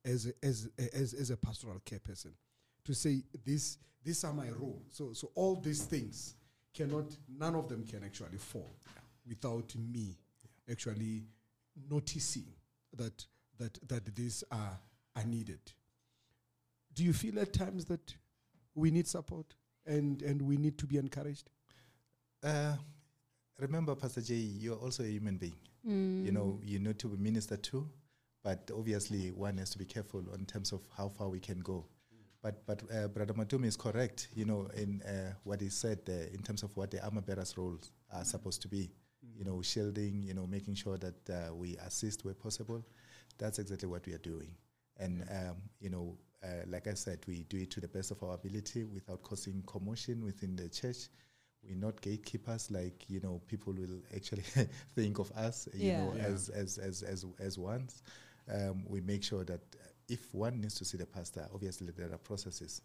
as 0.06 0.28
a, 0.28 0.46
as 0.46 0.70
a, 0.80 0.96
as 0.96 1.14
as 1.14 1.30
a 1.30 1.38
pastoral 1.38 1.80
care 1.86 2.00
person 2.00 2.32
to 2.86 2.94
say 2.94 3.22
this 3.46 3.78
these 4.04 4.24
are 4.24 4.34
my 4.34 4.50
role. 4.50 4.82
So 4.90 5.14
so 5.14 5.32
all 5.36 5.56
these 5.56 5.84
things 5.84 6.36
cannot 6.74 7.06
none 7.28 7.56
of 7.56 7.68
them 7.68 7.86
can 7.86 8.04
actually 8.04 8.38
fall 8.38 8.76
without 9.28 9.74
me 9.76 10.18
actually 10.70 11.24
noticing 11.89 12.45
that 12.95 13.25
that 13.59 13.77
that 13.88 14.15
these 14.15 14.43
are 14.51 14.80
are 15.15 15.25
needed. 15.25 15.59
Do 16.93 17.03
you 17.03 17.13
feel 17.13 17.39
at 17.39 17.53
times 17.53 17.86
that 17.86 18.13
we 18.75 18.91
need 18.91 19.07
support 19.07 19.55
and 19.86 20.21
and 20.21 20.41
we 20.41 20.57
need 20.57 20.77
to 20.80 20.86
be 20.88 20.97
encouraged? 20.97 21.49
Uh, 22.43 22.75
remember, 23.59 23.95
Pastor 23.95 24.21
J, 24.21 24.34
you're 24.36 24.75
also 24.77 25.03
a 25.03 25.07
human 25.07 25.38
being. 25.38 25.55
You 26.25 26.32
know, 26.32 26.59
you 26.63 26.80
need 26.80 26.99
to 26.99 27.07
be 27.07 27.17
ministered 27.17 27.63
to, 27.63 27.88
but 28.43 28.69
obviously 28.75 29.32
one 29.32 29.57
has 29.57 29.69
to 29.71 29.77
be 29.77 29.86
careful 29.86 30.23
in 30.34 30.45
terms 30.45 30.71
of 30.73 30.82
how 30.97 31.09
far 31.09 31.30
we 31.30 31.39
can 31.39 31.59
go. 31.59 31.86
But 32.41 32.65
but 32.65 32.84
uh, 32.93 33.07
Brother 33.09 33.34
Matumi 33.34 33.65
is 33.65 33.75
correct, 33.77 34.30
you 34.34 34.45
know, 34.45 34.67
in 34.75 35.01
uh, 35.01 35.34
what 35.43 35.61
he 35.61 35.69
said 35.69 35.99
in 36.34 36.41
terms 36.41 36.63
of 36.63 36.75
what 36.77 36.91
the 36.91 37.03
armor 37.03 37.21
bearers' 37.21 37.57
roles 37.57 37.91
are 38.13 38.23
supposed 38.25 38.61
to 38.61 38.67
be. 38.67 38.89
You 39.38 39.45
know, 39.45 39.61
shielding, 39.61 40.23
you 40.23 40.34
know, 40.34 40.47
making 40.47 40.75
sure 40.75 40.97
that 40.97 41.30
uh, 41.30 41.53
we 41.53 41.77
assist 41.77 42.25
where 42.25 42.34
possible. 42.34 42.84
That's 43.38 43.59
exactly 43.59 43.88
what 43.88 44.05
we 44.05 44.13
are 44.13 44.17
doing. 44.19 44.53
And, 44.97 45.23
um, 45.30 45.55
you 45.80 45.89
know, 45.89 46.17
uh, 46.43 46.65
like 46.67 46.88
I 46.88 46.93
said, 46.93 47.19
we 47.27 47.43
do 47.43 47.57
it 47.57 47.71
to 47.71 47.80
the 47.82 47.88
best 47.88 48.11
of 48.11 48.21
our 48.23 48.34
ability 48.36 48.84
without 48.86 49.21
causing 49.23 49.63
commotion 49.65 50.23
within 50.25 50.55
the 50.55 50.67
church. 50.69 51.07
We're 51.63 51.75
not 51.75 51.99
gatekeepers, 52.01 52.71
like 52.71 53.03
you 53.09 53.19
know, 53.19 53.41
people 53.47 53.73
will 53.73 54.01
actually 54.15 54.43
think 54.95 55.19
of 55.19 55.32
us, 55.34 55.67
you 55.73 55.89
Yeah. 55.89 55.97
know, 55.97 56.13
Yeah. 56.15 56.23
as 56.27 56.49
as 56.49 56.77
as 56.77 57.03
as 57.03 57.25
as 57.39 57.57
ones. 57.57 58.01
Um, 58.51 58.86
we 58.88 59.01
make 59.01 59.23
sure 59.23 59.43
that 59.43 59.61
if 60.07 60.34
one 60.34 60.59
needs 60.61 60.73
to 60.75 60.86
see 60.86 60.97
the 60.97 61.05
pastor, 61.05 61.47
obviously 61.53 61.91
there 61.91 62.11
are 62.11 62.17
processes, 62.17 62.82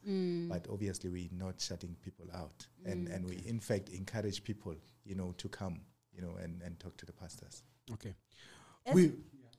but 0.49 0.67
obviously 0.71 1.09
we're 1.09 1.29
not 1.33 1.61
shutting 1.61 1.97
people 2.05 2.27
out, 2.35 2.67
and 2.85 3.09
and 3.09 3.25
we 3.25 3.37
in 3.47 3.61
fact 3.61 3.89
encourage 3.91 4.43
people, 4.45 4.75
you 5.05 5.15
know, 5.15 5.33
to 5.39 5.49
come, 5.49 5.81
you 6.15 6.23
know, 6.23 6.37
and 6.43 6.63
and 6.63 6.79
talk 6.79 6.97
to 6.99 7.07
the 7.07 7.13
pastors. 7.13 7.63
Okay. 7.93 8.15
As- 8.87 8.95
We 8.95 9.13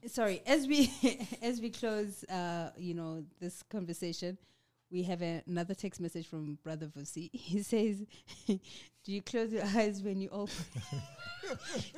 sorry 0.08 0.42
as 0.46 0.68
we 0.68 0.92
as 1.42 1.60
we 1.62 1.70
close 1.72 2.24
uh 2.26 2.70
you 2.78 2.94
know 2.94 3.24
this 3.40 3.64
conversation 3.64 4.38
we 4.92 5.02
have 5.04 5.22
a, 5.24 5.42
another 5.48 5.74
text 5.74 6.00
message 6.00 6.28
from 6.28 6.60
brother 6.64 6.86
Vusi. 6.88 7.30
He 7.34 7.64
says, 7.64 8.04
"Do 8.48 9.12
you 9.12 9.22
close 9.24 9.52
your 9.52 9.64
eyes 9.66 10.02
when 10.04 10.22
you 10.22 10.30
open? 10.30 10.54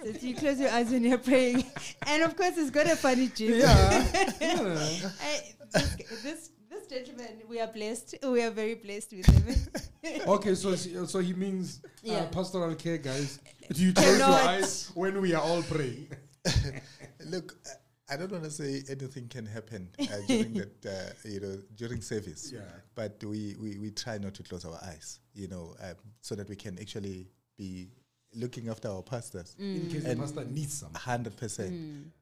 says, 0.04 0.20
Do 0.22 0.28
you 0.28 0.36
close 0.36 0.58
your 0.60 0.70
eyes 0.70 0.90
when 0.90 1.04
you're 1.04 1.18
praying?" 1.18 1.66
And 2.08 2.24
of 2.24 2.36
course, 2.38 2.58
it's 2.58 2.70
got 2.72 2.86
a 2.88 2.96
funny 2.96 3.28
joke. 3.28 3.50
yeah. 3.60 5.10
I, 5.22 5.42
this, 5.74 5.98
this 6.24 6.50
this 6.90 7.08
gentleman, 7.08 7.42
we 7.48 7.60
are 7.60 7.68
blessed. 7.68 8.16
We 8.24 8.42
are 8.42 8.52
very 8.52 8.76
blessed 8.76 9.14
with 9.14 9.26
him. 9.26 10.22
okay, 10.28 10.56
so 10.56 10.76
so 10.76 11.20
he 11.20 11.34
means 11.34 11.82
uh, 11.84 11.90
Yeah. 12.04 12.26
pastoral 12.26 12.76
care 12.76 12.98
guys. 12.98 13.40
Do 13.72 13.84
you 13.84 13.94
close 13.94 14.18
your 14.20 14.28
eyes 14.28 14.92
when 14.94 15.22
we 15.22 15.34
are 15.34 15.42
all 15.42 15.62
praying? 15.64 16.08
Look, 17.26 17.56
uh, 17.66 18.14
I 18.14 18.16
don't 18.16 18.32
want 18.32 18.44
to 18.46 18.52
say 18.52 18.84
anything 18.90 19.28
can 19.28 19.46
happen 19.46 19.90
uh, 20.00 20.06
during 20.28 20.54
that, 20.54 20.86
uh, 20.86 21.28
you 21.30 21.42
know, 21.42 21.58
during 21.76 22.02
service. 22.02 22.52
Yeah. 22.54 22.62
But 22.96 23.22
we, 23.24 23.56
we, 23.60 23.78
we 23.80 23.92
try 23.92 24.18
not 24.18 24.34
to 24.36 24.44
close 24.44 24.64
our 24.64 24.80
eyes, 24.86 25.20
you 25.34 25.50
know, 25.50 25.76
um, 25.82 25.96
so 26.22 26.36
that 26.36 26.48
we 26.48 26.56
can 26.56 26.80
actually 26.80 27.28
be 27.58 27.90
looking 28.34 28.70
after 28.70 28.88
our 28.88 29.02
pastors. 29.02 29.56
In 29.60 29.90
case 29.90 30.04
the 30.06 30.16
pastor 30.16 30.46
needs 30.46 30.74
some. 30.80 30.94
Hundred 30.94 31.36
percent. 31.36 31.74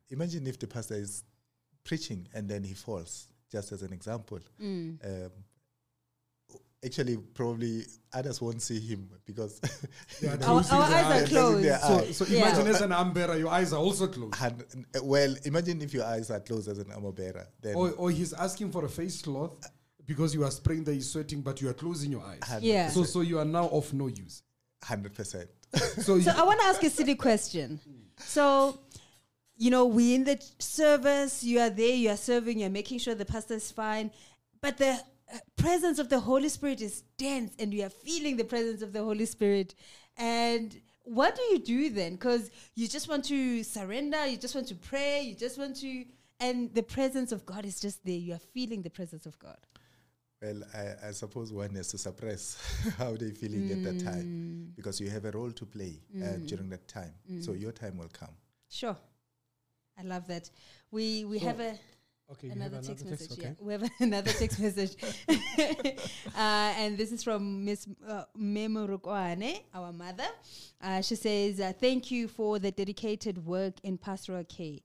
Imagine 0.09 0.47
if 0.47 0.57
the 0.57 0.67
pastor 0.67 0.95
is 0.95 1.23
preaching 1.83 2.27
and 2.33 2.49
then 2.49 2.63
he 2.63 2.73
falls. 2.73 3.27
Just 3.51 3.71
as 3.71 3.81
an 3.83 3.93
example, 3.93 4.39
um, 4.59 5.31
actually, 6.83 7.17
probably 7.33 7.83
others 8.13 8.41
won't 8.41 8.61
see 8.61 8.79
him 8.79 9.09
because 9.25 9.59
They 10.21 10.27
are 10.27 10.37
Our, 10.43 10.55
our 10.57 10.63
their 10.63 10.79
eyes 10.81 10.91
are 11.05 11.13
eyes. 11.13 11.29
Closing 11.29 11.63
closed. 11.79 12.15
So, 12.15 12.25
so 12.25 12.33
Yeah. 12.33 12.39
imagine 12.47 12.67
as 12.67 12.81
an 12.81 12.91
armor 12.91 13.13
bearer, 13.13 13.35
your 13.37 13.49
eyes 13.49 13.73
are 13.73 13.79
also 13.79 14.07
closed. 14.07 14.35
Hun- 14.35 14.63
well, 15.03 15.35
imagine 15.45 15.81
if 15.81 15.93
your 15.93 16.05
eyes 16.05 16.29
are 16.31 16.39
closed 16.39 16.67
as 16.69 16.79
an 16.79 16.91
armor 16.91 17.11
bearer. 17.11 17.47
Then 17.61 17.75
Or, 17.75 17.91
or 17.91 18.11
he's 18.11 18.33
asking 18.33 18.71
for 18.71 18.85
a 18.85 18.89
face 18.89 19.21
cloth 19.21 19.55
because 20.05 20.33
you 20.33 20.43
are 20.43 20.51
spraying 20.51 20.83
that 20.85 20.93
he's 20.93 21.09
sweating, 21.09 21.41
but 21.41 21.61
you 21.61 21.69
are 21.69 21.73
closing 21.73 22.11
your 22.11 22.23
eyes. 22.23 22.41
Yeah. 22.61 22.89
So, 22.89 23.03
so 23.03 23.21
you 23.21 23.39
are 23.39 23.45
now 23.45 23.67
of 23.69 23.91
no 23.93 24.07
use. 24.07 24.43
hundred 24.83 25.13
percent. 25.13 25.49
So, 26.01 26.19
So 26.19 26.31
I 26.31 26.43
want 26.43 26.59
to 26.61 26.65
ask 26.67 26.83
a 26.83 26.89
silly 26.89 27.15
question. 27.15 27.79
So, 28.19 28.79
you 29.57 29.71
know, 29.71 29.85
we 29.85 30.15
in 30.15 30.23
the 30.23 30.41
service, 30.59 31.43
you 31.43 31.59
are 31.59 31.69
there, 31.69 31.95
you 31.95 32.09
are 32.09 32.17
serving, 32.17 32.59
you're 32.59 32.69
making 32.69 32.99
sure 32.99 33.15
the 33.15 33.25
pastor 33.25 33.55
is 33.55 33.71
fine, 33.71 34.11
but 34.61 34.77
the 34.77 34.91
uh, 34.91 35.37
presence 35.55 35.97
of 35.99 36.09
the 36.09 36.19
Holy 36.19 36.49
Spirit 36.49 36.81
is 36.81 37.03
dense, 37.17 37.53
and 37.57 37.73
you 37.73 37.83
are 37.83 37.89
feeling 37.89 38.37
the 38.37 38.43
presence 38.43 38.81
of 38.81 38.93
the 38.93 39.03
Holy 39.03 39.25
Spirit. 39.25 39.73
And 40.17 40.79
what 41.03 41.35
do 41.35 41.41
you 41.43 41.59
do 41.59 41.89
then? 41.89 42.13
Because 42.13 42.51
you 42.75 42.87
just 42.87 43.07
want 43.07 43.25
to 43.25 43.63
surrender, 43.63 44.25
you 44.27 44.37
just 44.37 44.55
want 44.55 44.67
to 44.67 44.75
pray, 44.75 45.21
you 45.21 45.35
just 45.35 45.57
want 45.57 45.77
to, 45.77 46.05
and 46.39 46.73
the 46.73 46.83
presence 46.83 47.31
of 47.31 47.45
God 47.45 47.65
is 47.65 47.79
just 47.79 48.03
there. 48.05 48.17
You 48.17 48.33
are 48.33 48.39
feeling 48.53 48.81
the 48.81 48.89
presence 48.89 49.25
of 49.25 49.39
God. 49.39 49.57
Well, 50.41 50.61
I, 50.73 51.07
I 51.07 51.11
suppose 51.11 51.53
one 51.53 51.73
has 51.75 51.87
to 51.89 51.97
suppress 51.97 52.57
how 52.97 53.15
they're 53.15 53.29
feeling 53.31 53.71
at 53.71 53.83
that 53.83 54.03
time 54.03 54.73
because 54.75 54.99
you 54.99 55.09
have 55.09 55.25
a 55.25 55.31
role 55.31 55.51
to 55.51 55.65
play 55.65 56.01
uh, 56.21 56.37
during 56.45 56.69
that 56.69 56.87
time. 56.87 57.13
So 57.39 57.53
your 57.53 57.71
time 57.71 57.97
will 57.97 58.11
come. 58.11 58.35
Sure. 58.69 58.97
I 59.97 60.03
love 60.03 60.27
that. 60.27 60.49
We 60.91 61.25
we 61.25 61.39
So, 61.39 61.45
have 61.47 61.59
a 61.59 61.77
okay, 62.31 62.49
another, 62.49 62.77
have 62.77 62.85
text 62.87 63.05
message. 63.05 63.31
okay. 63.33 63.47
Yeah, 63.49 63.53
we 63.59 63.73
have 63.73 63.89
another 63.99 64.31
text 64.31 64.59
message, 64.59 64.95
uh, 66.35 66.73
and 66.77 66.97
this 66.97 67.11
is 67.11 67.23
from 67.23 67.63
Miss 67.65 67.87
uh, 68.07 68.23
Memorokwane, 68.37 69.61
our 69.73 69.91
mother. 69.93 70.27
Uh, 70.81 71.01
she 71.01 71.15
says, 71.15 71.59
uh, 71.59 71.73
"Thank 71.79 72.11
you 72.11 72.27
for 72.27 72.59
the 72.59 72.71
dedicated 72.71 73.45
work 73.45 73.75
in 73.83 73.97
pastoral 73.97 74.43
care. 74.43 74.79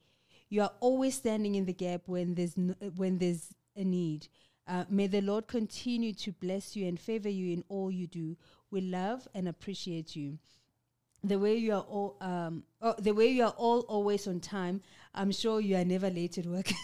You 0.48 0.62
are 0.62 0.72
always 0.80 1.14
standing 1.16 1.54
in 1.54 1.64
the 1.64 1.72
gap 1.72 2.02
when 2.06 2.34
there's 2.34 2.56
n- 2.56 2.76
when 2.96 3.18
there's 3.18 3.54
a 3.76 3.84
need. 3.84 4.28
Uh, 4.66 4.84
may 4.88 5.06
the 5.08 5.20
Lord 5.20 5.46
continue 5.48 6.12
to 6.14 6.32
bless 6.32 6.76
you 6.76 6.86
and 6.86 6.98
favor 7.00 7.28
you 7.28 7.52
in 7.52 7.64
all 7.68 7.90
you 7.90 8.06
do. 8.06 8.36
We 8.70 8.80
love 8.80 9.26
and 9.34 9.48
appreciate 9.48 10.14
you." 10.16 10.38
the 11.22 11.38
way 11.38 11.54
you 11.54 11.70
are 11.74 11.82
all 11.82 12.16
um 12.22 12.62
oh, 12.80 12.94
the 12.98 13.12
way 13.12 13.26
you 13.26 13.44
are 13.44 13.54
all 13.58 13.80
always 13.80 14.26
on 14.26 14.40
time 14.40 14.80
i'm 15.14 15.32
sure 15.32 15.60
you 15.60 15.76
are 15.76 15.84
never 15.84 16.10
late 16.10 16.38
at 16.38 16.46
work 16.46 16.70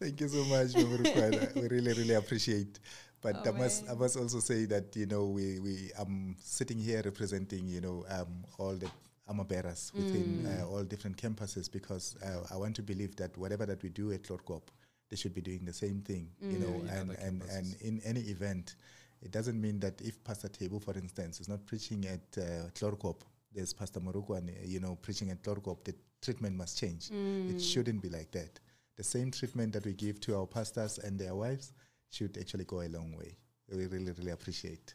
Thank 0.00 0.20
you 0.20 0.28
so 0.28 0.44
much, 0.44 0.74
we 0.74 1.68
really, 1.68 1.92
really 1.92 2.14
appreciate. 2.14 2.78
But 3.20 3.36
Oh, 3.46 3.50
I 3.52 3.58
must, 3.58 3.88
I 3.90 3.94
must 3.94 4.16
also 4.16 4.38
say 4.38 4.64
that 4.66 4.94
you 4.94 5.06
know 5.06 5.26
we 5.26 5.58
we 5.58 5.90
I'm 5.98 6.36
sitting 6.40 6.78
here 6.78 7.02
representing 7.04 7.66
you 7.66 7.80
know 7.80 8.04
um, 8.08 8.44
all 8.58 8.74
the 8.76 8.88
armor 9.26 9.44
bearers 9.44 9.92
within 9.94 10.44
Mm. 10.44 10.62
uh, 10.62 10.66
all 10.68 10.84
different 10.84 11.16
campuses 11.16 11.70
because 11.70 12.16
uh, 12.24 12.44
I 12.54 12.56
want 12.56 12.76
to 12.76 12.82
believe 12.82 13.16
that 13.16 13.36
whatever 13.36 13.66
that 13.66 13.82
we 13.82 13.88
do 13.88 14.12
at 14.12 14.22
Chloorkop, 14.22 14.62
they 15.10 15.16
should 15.16 15.34
be 15.34 15.40
doing 15.42 15.64
the 15.64 15.72
same 15.72 16.00
thing, 16.00 16.30
you 16.40 16.58
know, 16.58 16.80
Mm. 16.84 17.00
and 17.00 17.10
other 17.10 17.20
and 17.20 17.42
and 17.50 17.76
in 17.80 18.00
any 18.04 18.20
event, 18.20 18.76
it 19.20 19.32
doesn't 19.32 19.60
mean 19.60 19.80
that 19.80 20.00
if 20.00 20.22
Pastor 20.22 20.48
Table, 20.48 20.78
for 20.80 20.94
instance, 20.96 21.40
is 21.40 21.48
not 21.48 21.66
preaching 21.66 22.06
at 22.06 22.38
uh, 22.38 22.70
Chloorkop, 22.74 23.22
there's 23.52 23.72
Pastor 23.72 24.00
Morukwan, 24.00 24.50
you 24.66 24.80
know, 24.80 24.96
preaching 25.00 25.30
at 25.30 25.42
Chloorkop, 25.42 25.84
the 25.84 25.94
treatment 26.22 26.56
must 26.56 26.78
change. 26.78 27.08
Mm. 27.08 27.54
It 27.54 27.60
shouldn't 27.60 28.02
be 28.02 28.08
like 28.08 28.30
that. 28.32 28.60
The 28.96 29.04
same 29.04 29.30
treatment 29.30 29.72
that 29.72 29.86
we 29.86 29.94
give 29.94 30.20
to 30.22 30.36
our 30.36 30.46
pastors 30.46 30.98
and 30.98 31.18
their 31.18 31.34
wives 31.34 31.72
should 32.10 32.36
actually 32.38 32.64
go 32.64 32.80
a 32.80 32.88
long 32.88 33.16
way. 33.16 33.36
We 33.70 33.86
really, 33.86 34.12
really 34.12 34.32
appreciate. 34.32 34.94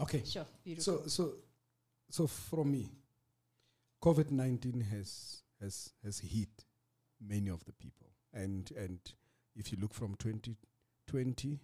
Okay. 0.00 0.22
sure 0.24 0.46
beautiful 0.64 1.00
So, 1.00 1.06
so, 1.06 1.34
so 2.10 2.26
from 2.26 2.72
me, 2.72 2.88
COVID 4.02 4.30
nineteen 4.30 4.80
has 4.80 5.42
has 5.60 5.90
has 6.02 6.18
hit 6.18 6.64
many 7.24 7.50
of 7.50 7.64
the 7.64 7.72
people, 7.72 8.08
and 8.32 8.70
and 8.76 8.98
if 9.54 9.70
you 9.70 9.78
look 9.80 9.94
from 9.94 10.16
twenty 10.16 10.56
twenty 11.06 11.60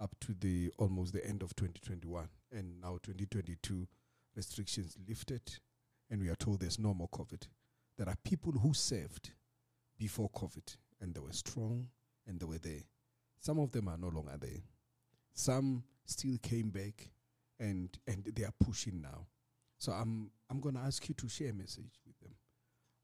up 0.00 0.14
to 0.20 0.34
the 0.40 0.72
almost 0.78 1.12
the 1.12 1.26
end 1.26 1.42
of 1.42 1.54
twenty 1.56 1.80
twenty 1.84 2.08
one, 2.08 2.28
and 2.52 2.80
now 2.80 2.98
twenty 3.02 3.26
twenty 3.26 3.56
two, 3.62 3.86
restrictions 4.38 4.96
lifted, 5.06 5.42
and 6.08 6.22
we 6.22 6.28
are 6.28 6.36
told 6.36 6.60
there's 6.60 6.78
no 6.78 6.94
more 6.94 7.08
COVID. 7.08 7.42
there 7.98 8.08
are 8.08 8.16
people 8.22 8.52
who 8.52 8.72
served 8.72 9.32
before 9.98 10.30
COVID 10.30 10.76
and 11.00 11.12
they 11.12 11.20
were 11.20 11.32
strong 11.32 11.88
and 12.26 12.38
they 12.38 12.46
were 12.46 12.58
there. 12.58 12.84
Some 13.40 13.58
of 13.58 13.72
them 13.72 13.88
are 13.88 13.98
no 13.98 14.08
longer 14.08 14.36
there. 14.38 14.62
Some 15.34 15.82
still 16.04 16.38
came 16.40 16.70
back 16.70 17.10
and 17.58 17.90
and 18.06 18.24
they 18.36 18.44
are 18.44 18.54
pushing 18.64 19.00
now. 19.02 19.26
So 19.78 19.90
I'm 19.92 20.30
I'm 20.48 20.60
gonna 20.60 20.80
ask 20.86 21.08
you 21.08 21.14
to 21.16 21.28
share 21.28 21.50
a 21.50 21.52
message 21.52 22.00
with 22.06 22.18
them. 22.20 22.34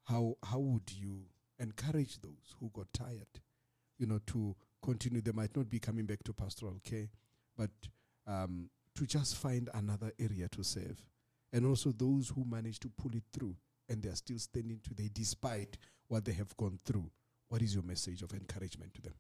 How 0.05 0.37
how 0.45 0.61
would 0.61 0.93
you 0.93 1.25
encourage 1.59 2.21
those 2.21 2.55
who 2.61 2.71
got 2.73 2.93
tired, 2.93 3.41
you 3.99 4.07
know, 4.07 4.21
to 4.29 4.55
continue? 4.81 5.21
They 5.21 5.33
might 5.33 5.57
not 5.57 5.69
be 5.69 5.81
coming 5.81 6.07
back 6.07 6.23
to 6.25 6.33
pastoral 6.33 6.81
care, 6.85 7.09
but 7.57 7.71
um, 8.27 8.71
to 8.95 9.07
just 9.07 9.37
find 9.37 9.69
another 9.75 10.13
area 10.21 10.49
to 10.51 10.63
serve. 10.63 11.03
And 11.55 11.65
also 11.65 11.93
those 11.93 12.29
who 12.29 12.45
manage 12.45 12.81
to 12.81 12.89
pull 12.89 13.15
it 13.15 13.23
through 13.33 13.55
and 13.89 14.03
they 14.03 14.09
are 14.09 14.17
still 14.17 14.39
standing 14.39 14.81
today 14.83 15.09
despite 15.13 15.79
what 16.09 16.25
they 16.25 16.33
have 16.33 16.55
gone 16.57 16.79
through. 16.85 17.09
What 17.49 17.63
is 17.63 17.75
your 17.75 17.85
message 17.85 18.23
of 18.23 18.33
encouragement 18.33 18.93
to 18.95 19.03
them? 19.03 19.15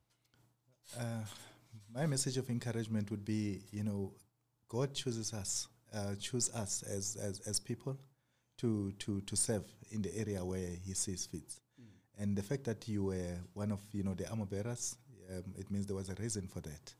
Uh, 0.99 1.25
my 1.95 2.07
message 2.07 2.37
of 2.37 2.51
encouragement 2.51 3.11
would 3.11 3.25
be, 3.25 3.61
you 3.71 3.85
know, 3.85 4.13
God 4.69 4.93
chooses 4.95 5.33
us, 5.33 5.69
uh, 5.95 6.17
choose 6.19 6.51
us 6.51 6.83
as, 6.83 7.17
as, 7.17 7.41
as 7.47 7.61
people 7.61 7.97
to, 8.59 8.93
to, 8.99 9.21
to 9.21 9.37
serve 9.37 9.65
in 9.93 10.03
the 10.03 10.17
area 10.19 10.45
where 10.45 10.71
He 10.85 10.95
sees 10.95 11.27
fit. 11.27 11.55
And 12.19 12.37
the 12.37 12.43
fact 12.43 12.65
that 12.65 12.89
you 12.89 13.05
were 13.05 13.39
one 13.53 13.71
of, 13.73 13.81
you 13.93 14.03
know, 14.03 14.15
the 14.15 14.29
armor 14.29 14.47
bearers, 14.47 14.97
um, 15.31 15.55
it 15.57 15.71
means 15.71 15.87
there 15.87 15.97
was 15.97 16.09
a 16.09 16.15
reason 16.15 16.49
for 16.49 16.61
that. 16.61 16.95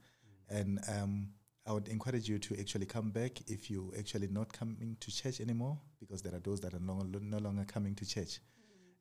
And 0.49 0.81
um, 0.89 1.29
I 1.67 1.73
would 1.73 1.89
encourage 1.89 2.29
you 2.29 2.39
to 2.39 2.61
actually 2.61 2.87
come 2.87 3.11
back 3.11 3.41
if 3.47 3.71
you 3.71 3.93
actually 3.99 4.29
not 4.29 4.53
coming 4.53 4.97
to 5.01 5.11
church 5.11 5.41
anymore, 5.41 5.79
because 5.99 6.21
there 6.21 6.35
are 6.35 6.41
those 6.41 6.61
that 6.61 6.75
are 6.75 6.81
no, 6.81 7.03
no 7.03 7.39
longer 7.39 7.65
coming 7.65 7.95
to 7.95 8.07
church. 8.07 8.41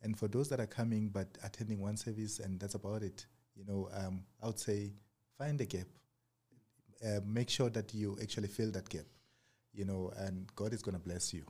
And 0.02 0.18
for 0.18 0.28
those 0.28 0.50
that 0.50 0.60
are 0.60 0.68
coming 0.68 1.10
but 1.10 1.28
attending 1.44 1.80
one 1.82 1.98
service 1.98 2.40
and 2.40 2.60
that's 2.60 2.76
about 2.76 3.04
it, 3.04 3.26
you 3.56 3.66
know, 3.66 3.90
um, 3.94 4.24
I 4.42 4.48
would 4.48 4.60
say 4.60 4.92
find 5.38 5.60
a 5.60 5.66
gap. 5.66 5.88
Uh, 7.06 7.20
make 7.26 7.50
sure 7.50 7.70
that 7.70 7.94
you 7.94 8.18
actually 8.22 8.48
fill 8.48 8.72
that 8.72 8.88
gap, 8.88 9.06
you 9.74 9.84
know, 9.84 10.14
and 10.18 10.48
God 10.56 10.72
is 10.74 10.82
going 10.82 10.96
to 10.96 11.04
bless 11.04 11.34
you. 11.34 11.44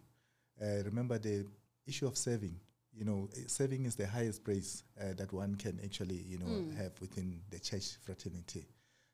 Uh, 0.59 0.84
remember 0.84 1.20
the 1.20 1.45
issue 1.86 2.07
of 2.07 2.18
serving. 2.18 2.59
You 2.95 3.05
know, 3.05 3.30
eh, 3.36 3.41
serving 3.47 3.86
is 3.86 3.95
the 3.95 4.07
highest 4.07 4.43
praise 4.43 4.84
uh, 4.99 5.14
that 5.18 5.32
one 5.32 5.55
can 5.55 5.80
actually, 5.84 6.24
you 6.28 6.39
know, 6.39 6.66
have 6.78 6.93
within 7.01 7.41
the 7.51 7.59
church 7.59 7.97
fraternity. 8.03 8.66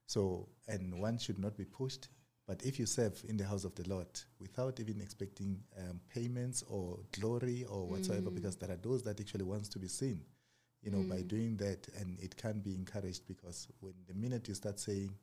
So, 0.10 0.50
and 0.68 1.00
one 1.00 1.20
should 1.20 1.38
not 1.38 1.56
be 1.56 1.66
pushed. 1.66 2.10
But 2.48 2.64
if 2.64 2.80
you 2.80 2.88
serve 2.88 3.24
in 3.30 3.38
the 3.38 3.46
house 3.46 3.64
of 3.64 3.76
the 3.76 3.88
Lord 3.88 4.08
without 4.40 4.80
even 4.80 5.02
expecting 5.02 5.60
um, 5.78 6.00
payments 6.12 6.64
or 6.68 6.98
glory 7.12 7.64
or 7.70 7.86
whatsoever, 7.86 8.32
mm. 8.32 8.34
because 8.34 8.56
there 8.56 8.72
are 8.72 8.78
those 8.78 9.04
that 9.04 9.20
actually 9.20 9.44
wants 9.44 9.70
to 9.70 9.78
be 9.78 9.88
seen, 9.88 10.22
you 10.82 10.90
know, 10.90 11.04
by 11.08 11.22
mm. 11.22 11.28
doing 11.28 11.58
that, 11.58 11.88
and 12.00 12.18
it 12.20 12.36
can 12.36 12.60
be 12.60 12.74
encouraged 12.74 13.28
because 13.28 13.68
when 13.82 13.94
the 14.08 14.16
minute 14.16 14.48
you 14.48 14.56
start 14.56 14.80
saying, 14.80 15.14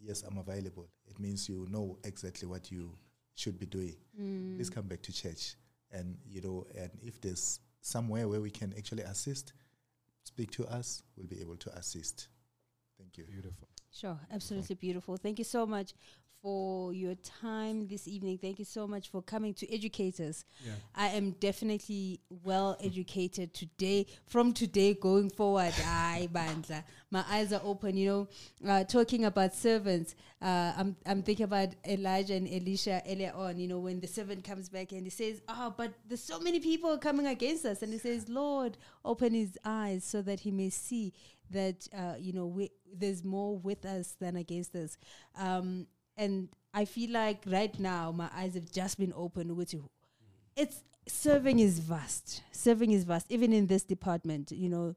"Yes, 0.00 0.24
I'm 0.24 0.38
available," 0.38 0.88
it 1.06 1.20
means 1.20 1.48
you 1.48 1.68
know 1.70 1.96
exactly 2.02 2.48
what 2.48 2.72
you 2.72 2.90
should 3.36 3.56
be 3.56 3.66
doing. 3.66 3.94
Mm. 4.20 4.56
Please 4.56 4.68
come 4.68 4.88
back 4.88 5.02
to 5.02 5.12
church, 5.12 5.54
and 5.92 6.16
you 6.28 6.40
know, 6.40 6.66
and 6.76 6.90
if 7.04 7.20
there's 7.20 7.60
somewhere 7.82 8.26
where 8.26 8.40
we 8.40 8.50
can 8.50 8.74
actually 8.76 9.04
assist, 9.04 9.52
speak 10.24 10.50
to 10.50 10.66
us. 10.66 11.04
We'll 11.16 11.28
be 11.28 11.40
able 11.40 11.56
to 11.58 11.70
assist. 11.78 12.26
Thank 12.98 13.16
you. 13.16 13.26
Beautiful. 13.26 13.68
Sure, 13.94 14.18
absolutely 14.32 14.74
beautiful. 14.74 15.16
Thank 15.16 15.38
you 15.38 15.44
so 15.44 15.66
much 15.66 15.94
for 16.42 16.92
your 16.92 17.14
time 17.14 17.86
this 17.86 18.06
evening. 18.06 18.36
Thank 18.36 18.58
you 18.58 18.66
so 18.66 18.86
much 18.86 19.08
for 19.08 19.22
coming 19.22 19.54
to 19.54 19.72
educate 19.72 20.20
us. 20.20 20.44
Yeah. 20.62 20.72
I 20.94 21.08
am 21.08 21.30
definitely 21.40 22.20
well 22.28 22.76
educated 22.82 23.54
today. 23.54 24.06
From 24.26 24.52
today 24.52 24.92
going 24.92 25.30
forward, 25.30 25.72
I 25.86 26.28
bandla. 26.32 26.82
My 27.10 27.24
eyes 27.30 27.52
are 27.52 27.62
open. 27.64 27.96
You 27.96 28.28
know, 28.62 28.70
uh, 28.70 28.84
talking 28.84 29.24
about 29.24 29.54
servants. 29.54 30.16
Uh, 30.42 30.72
I'm 30.76 30.96
I'm 31.06 31.22
thinking 31.22 31.44
about 31.44 31.68
Elijah 31.88 32.34
and 32.34 32.46
Elisha 32.46 33.00
earlier 33.08 33.32
on. 33.34 33.58
You 33.58 33.68
know, 33.68 33.78
when 33.78 34.00
the 34.00 34.08
servant 34.08 34.44
comes 34.44 34.68
back 34.68 34.92
and 34.92 35.04
he 35.04 35.10
says, 35.10 35.40
"Ah, 35.48 35.72
but 35.74 35.94
there's 36.06 36.22
so 36.22 36.40
many 36.40 36.60
people 36.60 36.98
coming 36.98 37.26
against 37.26 37.64
us," 37.64 37.80
and 37.80 37.90
he 37.90 37.98
says, 37.98 38.28
"Lord, 38.28 38.76
open 39.04 39.32
his 39.32 39.56
eyes 39.64 40.04
so 40.04 40.20
that 40.20 40.40
he 40.40 40.50
may 40.50 40.68
see 40.68 41.14
that 41.50 41.86
uh, 41.96 42.14
you 42.18 42.32
know 42.32 42.46
we, 42.46 42.70
there's 42.92 43.24
more 43.24 43.58
with 43.58 43.84
us 43.84 44.16
than 44.20 44.36
against 44.36 44.74
us." 44.74 44.96
Um, 45.36 45.86
and 46.16 46.48
I 46.72 46.84
feel 46.84 47.10
like 47.10 47.42
right 47.46 47.78
now 47.78 48.12
my 48.12 48.30
eyes 48.34 48.54
have 48.54 48.70
just 48.70 48.98
been 48.98 49.12
opened 49.16 49.56
you 49.72 49.90
it's 50.56 50.82
serving 51.08 51.58
is 51.58 51.78
vast. 51.78 52.42
Serving 52.52 52.92
is 52.92 53.04
vast, 53.04 53.30
even 53.30 53.52
in 53.52 53.66
this 53.66 53.82
department. 53.82 54.52
You 54.52 54.68
know, 54.68 54.94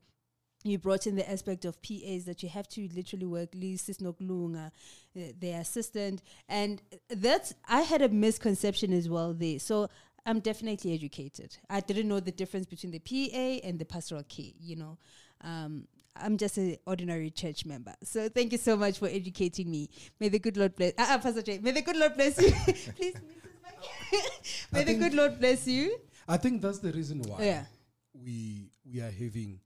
you 0.64 0.78
brought 0.78 1.08
in 1.08 1.16
the 1.16 1.30
aspect 1.30 1.66
of 1.66 1.82
PAs 1.82 2.26
that 2.26 2.44
you 2.44 2.50
have 2.50 2.68
to 2.70 2.88
literally 2.94 3.26
work 3.26 3.52
Lisis 3.52 3.98
Noklunga, 4.02 4.68
uh, 4.68 5.22
their 5.40 5.62
assistant, 5.62 6.22
and 6.48 6.82
that's 7.10 7.54
I 7.68 7.82
had 7.82 8.02
a 8.02 8.10
misconception 8.10 8.94
as 8.94 9.10
well 9.10 9.34
there. 9.34 9.60
So 9.60 9.90
I'm 10.26 10.40
definitely 10.40 10.94
educated. 10.94 11.58
I 11.70 11.80
didn't 11.80 12.08
know 12.08 12.20
the 12.20 12.32
difference 12.32 12.66
between 12.66 12.92
the 12.92 13.00
PA 13.00 13.68
and 13.68 13.80
the 13.80 13.86
pastoral 13.86 14.24
care. 14.24 14.52
You 14.60 14.76
know. 14.76 14.98
Um, 15.42 15.88
I'm 16.22 16.38
just 16.38 16.58
an 16.58 16.78
ordinary 16.86 17.30
church 17.32 17.66
member. 17.66 17.94
So 18.04 18.30
thank 18.30 18.52
you 18.52 18.58
so 18.58 18.76
much 18.76 19.00
for 19.00 19.08
educating 19.08 19.70
me. 19.72 19.90
May 20.20 20.30
the 20.30 20.40
good 20.40 20.58
Lord 20.58 20.76
bless. 20.76 20.94
Ah, 20.98 21.16
uh, 21.16 21.18
Pastor 21.20 21.42
Jay, 21.42 21.60
may 21.60 21.72
the 21.72 21.82
good 21.82 21.96
Lord 21.98 22.16
bless 22.16 22.40
you. 22.42 22.52
Please, 22.96 23.16
Mrs. 23.16 24.72
May 24.72 24.82
I 24.82 24.84
the 24.84 24.94
good 24.96 25.14
Lord 25.14 25.40
bless 25.40 25.68
you. 25.68 25.98
I 26.28 26.38
think 26.38 26.62
that's 26.62 26.80
the 26.80 26.92
reason 26.92 27.22
why 27.24 27.44
Yeah. 27.44 27.66
we 28.14 28.72
we 28.86 29.02
are 29.02 29.12
having 29.12 29.60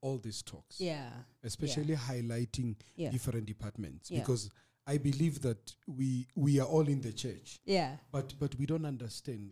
all 0.00 0.18
these 0.18 0.42
talks. 0.42 0.80
Yeah. 0.80 1.10
especially 1.42 1.94
highlighting 1.96 2.76
Yeah. 2.96 3.10
different 3.10 3.46
departments 3.46 4.10
Yeah. 4.10 4.20
because 4.20 4.50
I 4.88 4.98
believe 4.98 5.42
that 5.42 5.74
we 5.86 6.28
we 6.36 6.60
are 6.60 6.66
all 6.66 6.86
in 6.88 7.00
the 7.00 7.12
church, 7.12 7.58
Yeah. 7.64 7.96
but 8.12 8.34
but 8.38 8.54
we 8.56 8.66
don't 8.66 8.84
understand 8.84 9.50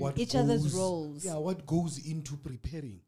what 0.00 0.14
Mm, 0.16 0.18
each 0.20 0.34
other's 0.36 0.72
roles. 0.74 1.22
Mm. 1.22 1.26
Yeah, 1.26 1.36
what 1.38 1.66
goes 1.66 1.98
into 2.06 2.36
preparing 2.36 3.00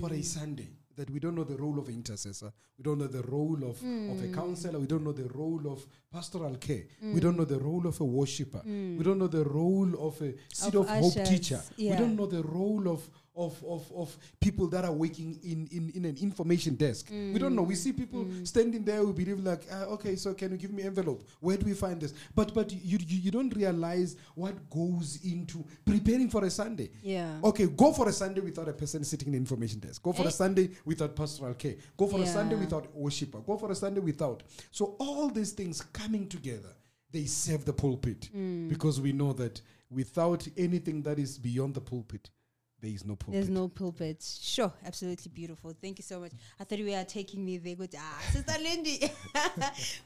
for 0.00 0.12
a 0.12 0.22
Sunday. 0.22 0.68
That 0.96 1.10
we 1.10 1.18
don't 1.18 1.34
know 1.34 1.44
the 1.44 1.56
role 1.56 1.78
of 1.80 1.88
intercessor, 1.88 2.52
we 2.78 2.82
don't 2.84 2.98
know 2.98 3.08
the 3.08 3.22
role 3.22 3.56
of, 3.64 3.76
of 3.82 3.82
Mm. 3.82 4.32
a 4.32 4.34
counselor, 4.34 4.78
we 4.78 4.86
don't 4.86 5.02
know 5.02 5.12
the 5.12 5.28
role 5.28 5.66
of 5.72 5.84
pastoral 6.12 6.56
care, 6.56 6.84
we 7.02 7.18
don't 7.20 7.36
know 7.36 7.44
the 7.44 7.58
role 7.58 7.86
of 7.88 8.00
a 8.00 8.04
worshipper, 8.04 8.62
we 8.64 9.02
don't 9.02 9.18
know 9.18 9.26
the 9.26 9.44
role 9.44 9.92
of 10.08 10.20
a 10.22 10.32
seed 10.52 10.74
Mm. 10.74 10.80
Of 10.80 10.88
of, 10.88 11.00
hope 11.02 11.24
teacher, 11.24 11.60
we 11.78 11.96
don't 11.96 12.14
know 12.16 12.26
the 12.26 12.42
role 12.42 12.86
of 12.88 13.08
of, 13.36 13.62
of, 13.64 13.90
of 13.94 14.16
people 14.40 14.68
that 14.68 14.84
are 14.84 14.92
working 14.92 15.38
in, 15.42 15.66
in, 15.72 15.90
in 15.94 16.04
an 16.04 16.16
information 16.20 16.74
desk. 16.76 17.08
We 17.10 17.38
don't 17.38 17.54
know. 17.56 17.62
We 17.62 17.74
see 17.74 17.92
people 17.92 18.26
standing 18.44 18.84
there. 18.84 19.02
We 19.04 19.12
believe 19.12 19.40
like, 19.40 19.62
uh, 19.72 19.86
okay, 19.94 20.16
so 20.16 20.34
can 20.34 20.52
you 20.52 20.56
give 20.56 20.72
me 20.72 20.84
envelope? 20.84 21.26
Where 21.40 21.56
do 21.56 21.66
we 21.66 21.74
find 21.74 22.00
this? 22.00 22.14
But 22.34 22.54
but 22.54 22.70
you, 22.72 22.98
you 23.06 23.18
you 23.18 23.30
don't 23.30 23.54
realize 23.56 24.16
what 24.34 24.68
goes 24.70 25.18
into 25.24 25.64
preparing 25.84 26.28
for 26.30 26.44
a 26.44 26.50
Sunday. 26.50 26.90
Yeah. 27.02 27.38
Okay, 27.42 27.66
go 27.66 27.92
for 27.92 28.08
a 28.08 28.12
Sunday 28.12 28.40
without 28.40 28.68
a 28.68 28.72
person 28.72 29.02
sitting 29.04 29.28
in 29.28 29.32
the 29.32 29.38
information 29.38 29.80
desk. 29.80 30.02
Go 30.02 30.12
for 30.12 30.22
Eh. 30.24 30.28
a 30.28 30.30
Sunday 30.30 30.70
without 30.84 31.16
pastoral 31.16 31.54
care. 31.54 31.74
Go 31.96 32.06
for 32.06 32.20
a 32.20 32.26
Sunday 32.26 32.54
without 32.56 32.94
worshiper. 32.94 33.38
Go 33.40 33.56
for 33.58 33.70
a 33.72 33.74
Sunday 33.74 34.00
without. 34.00 34.42
So 34.70 34.94
all 35.00 35.28
these 35.28 35.52
things 35.52 35.80
coming 35.92 36.28
together, 36.28 36.70
they 37.10 37.24
serve 37.26 37.64
the 37.64 37.72
pulpit 37.72 38.30
Mm. 38.34 38.68
because 38.68 39.00
we 39.00 39.12
know 39.12 39.32
that 39.34 39.60
without 39.90 40.46
anything 40.56 41.02
that 41.02 41.18
is 41.18 41.38
beyond 41.38 41.74
the 41.74 41.80
pulpit, 41.80 42.30
there 42.84 42.92
is 42.92 43.04
no 43.06 43.16
pulpit. 43.16 43.32
There's 43.32 43.48
no 43.48 43.68
pulpit. 43.68 44.38
Sure, 44.42 44.70
absolutely 44.84 45.30
beautiful. 45.34 45.72
Thank 45.80 45.98
you 45.98 46.02
so 46.02 46.20
much. 46.20 46.32
I 46.60 46.64
thought 46.64 46.78
you 46.78 46.84
were 46.84 47.04
taking 47.04 47.42
me 47.42 47.56
there. 47.56 47.76
Good, 47.76 47.94
ah, 47.98 48.22
Sister 48.30 48.52
Lindy. 48.62 49.10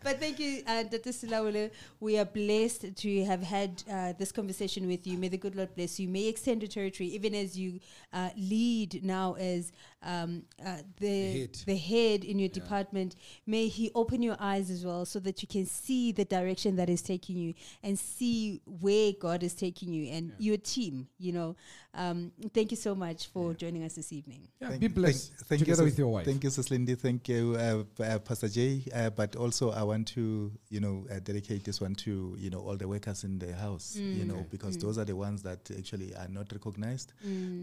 but 0.05 0.21
thank 0.21 0.39
you, 0.39 0.63
uh, 0.65 0.85
Dr. 0.85 1.11
Silawule. 1.11 1.73
We 1.99 2.21
are 2.21 2.25
blessed 2.25 2.95
to 2.95 3.25
have 3.25 3.43
had 3.43 3.83
uh, 3.91 4.13
this 4.17 4.31
conversation 4.31 4.87
with 4.87 5.09
you. 5.09 5.19
May 5.19 5.27
the 5.27 5.37
good 5.37 5.57
Lord 5.57 5.75
bless 5.75 5.99
you. 5.99 6.09
May 6.09 6.29
extend 6.29 6.63
your 6.63 6.69
territory, 6.69 7.09
even 7.09 7.35
as 7.35 7.59
you 7.59 7.81
uh, 8.13 8.31
lead 8.37 9.03
now 9.03 9.35
as 9.35 9.73
um, 10.05 10.45
uh, 10.65 10.77
the 11.01 11.33
head. 11.41 11.59
the 11.67 11.77
head 11.77 12.23
in 12.23 12.39
your 12.39 12.49
department. 12.49 13.17
May 13.45 13.67
He 13.67 13.91
open 13.97 14.23
your 14.23 14.37
eyes 14.39 14.71
as 14.71 14.85
well, 14.85 15.05
so 15.05 15.19
that 15.19 15.43
you 15.43 15.49
can 15.49 15.67
see 15.67 16.13
the 16.13 16.25
direction 16.25 16.77
that 16.77 16.89
is 16.89 17.03
taking 17.03 17.39
you 17.39 17.55
and 17.83 17.99
see 17.99 18.61
where 18.81 19.13
God 19.21 19.43
is 19.43 19.55
taking 19.55 19.93
you 19.93 20.13
and 20.13 20.33
your 20.39 20.59
team. 20.59 21.09
You 21.19 21.33
know, 21.33 21.57
um, 21.99 22.33
thank 22.55 22.71
you 22.71 22.77
so 22.77 22.95
much 22.95 23.27
for 23.27 23.53
joining 23.55 23.83
us 23.85 23.95
this 23.95 24.13
evening. 24.13 24.47
Yeah, 24.61 24.69
Thank- 24.69 24.81
be 24.81 24.89
blessed 24.89 25.33
thank- 25.33 25.47
thank 25.49 25.61
you, 25.61 25.65
together 25.67 25.83
Sis- 25.83 25.93
with 25.93 25.99
your 25.99 26.09
wife. 26.09 26.25
Thank 26.25 26.45
you, 26.45 26.51
Sis 26.51 26.71
Lindy. 26.71 26.95
Thank 26.95 27.29
you, 27.29 27.57
uh, 27.59 27.85
uh, 28.03 28.19
Pastor 28.21 28.49
Jay. 28.49 28.83
Uh, 28.95 29.11
but 29.11 29.35
also, 29.37 29.71
I 29.73 29.83
want 29.83 30.07
to, 30.09 30.53
you 30.71 30.81
know, 30.81 31.07
uh, 31.11 31.19
dedicate 31.19 31.65
this 31.65 31.81
one 31.81 31.95
to, 31.97 32.37
you 32.39 32.51
know, 32.51 32.61
all 32.61 32.77
the 32.77 32.87
workers 32.89 33.25
in 33.25 33.39
the 33.39 33.53
house, 33.55 33.97
you 33.97 34.25
know, 34.25 34.47
because 34.51 34.79
those 34.79 34.97
are 34.99 35.05
the 35.05 35.17
ones 35.17 35.43
that 35.43 35.71
actually 35.77 36.15
are 36.15 36.29
not 36.29 36.53
recognized, 36.53 37.13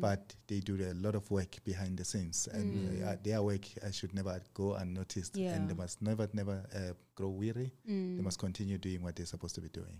but 0.01 0.35
they 0.47 0.59
do 0.59 0.75
a 0.75 0.93
lot 0.95 1.15
of 1.15 1.29
work 1.31 1.57
behind 1.63 1.97
the 1.97 2.05
scenes, 2.05 2.47
and 2.51 3.03
uh, 3.03 3.15
their 3.23 3.41
work 3.41 3.65
uh, 3.81 3.89
should 3.91 4.13
never 4.13 4.41
go 4.53 4.73
unnoticed, 4.73 5.37
Yeah. 5.37 5.53
and 5.55 5.69
they 5.69 5.73
must 5.75 6.01
never, 6.01 6.27
never 6.33 6.63
uh, 6.75 6.93
grow 7.15 7.29
weary. 7.29 7.71
They 7.85 8.21
must 8.21 8.37
continue 8.39 8.77
doing 8.77 9.01
what 9.01 9.15
they're 9.15 9.25
supposed 9.25 9.55
to 9.55 9.61
be 9.61 9.69
doing. 9.69 9.99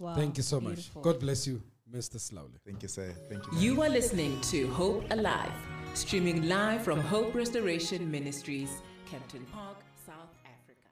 Wow, 0.00 0.14
Thank 0.14 0.36
you 0.36 0.44
so 0.44 0.60
beautiful. 0.60 1.00
much. 1.02 1.04
God 1.12 1.20
bless 1.20 1.46
you, 1.48 1.60
Mr. 1.94 2.20
Slowly. 2.20 2.58
Thank 2.64 2.82
you, 2.82 2.88
sir. 2.88 3.14
Thank 3.28 3.44
you. 3.46 3.58
You 3.58 3.82
are 3.82 3.88
listening 3.88 4.40
to 4.42 4.68
Hope 4.68 5.04
Alive, 5.10 5.52
streaming 5.94 6.48
live 6.48 6.82
from 6.82 7.00
Hope 7.00 7.34
Restoration 7.34 8.10
Ministries, 8.10 8.82
Kempton 9.06 9.46
Park, 9.52 9.78
South 10.06 10.34
Africa. 10.44 10.88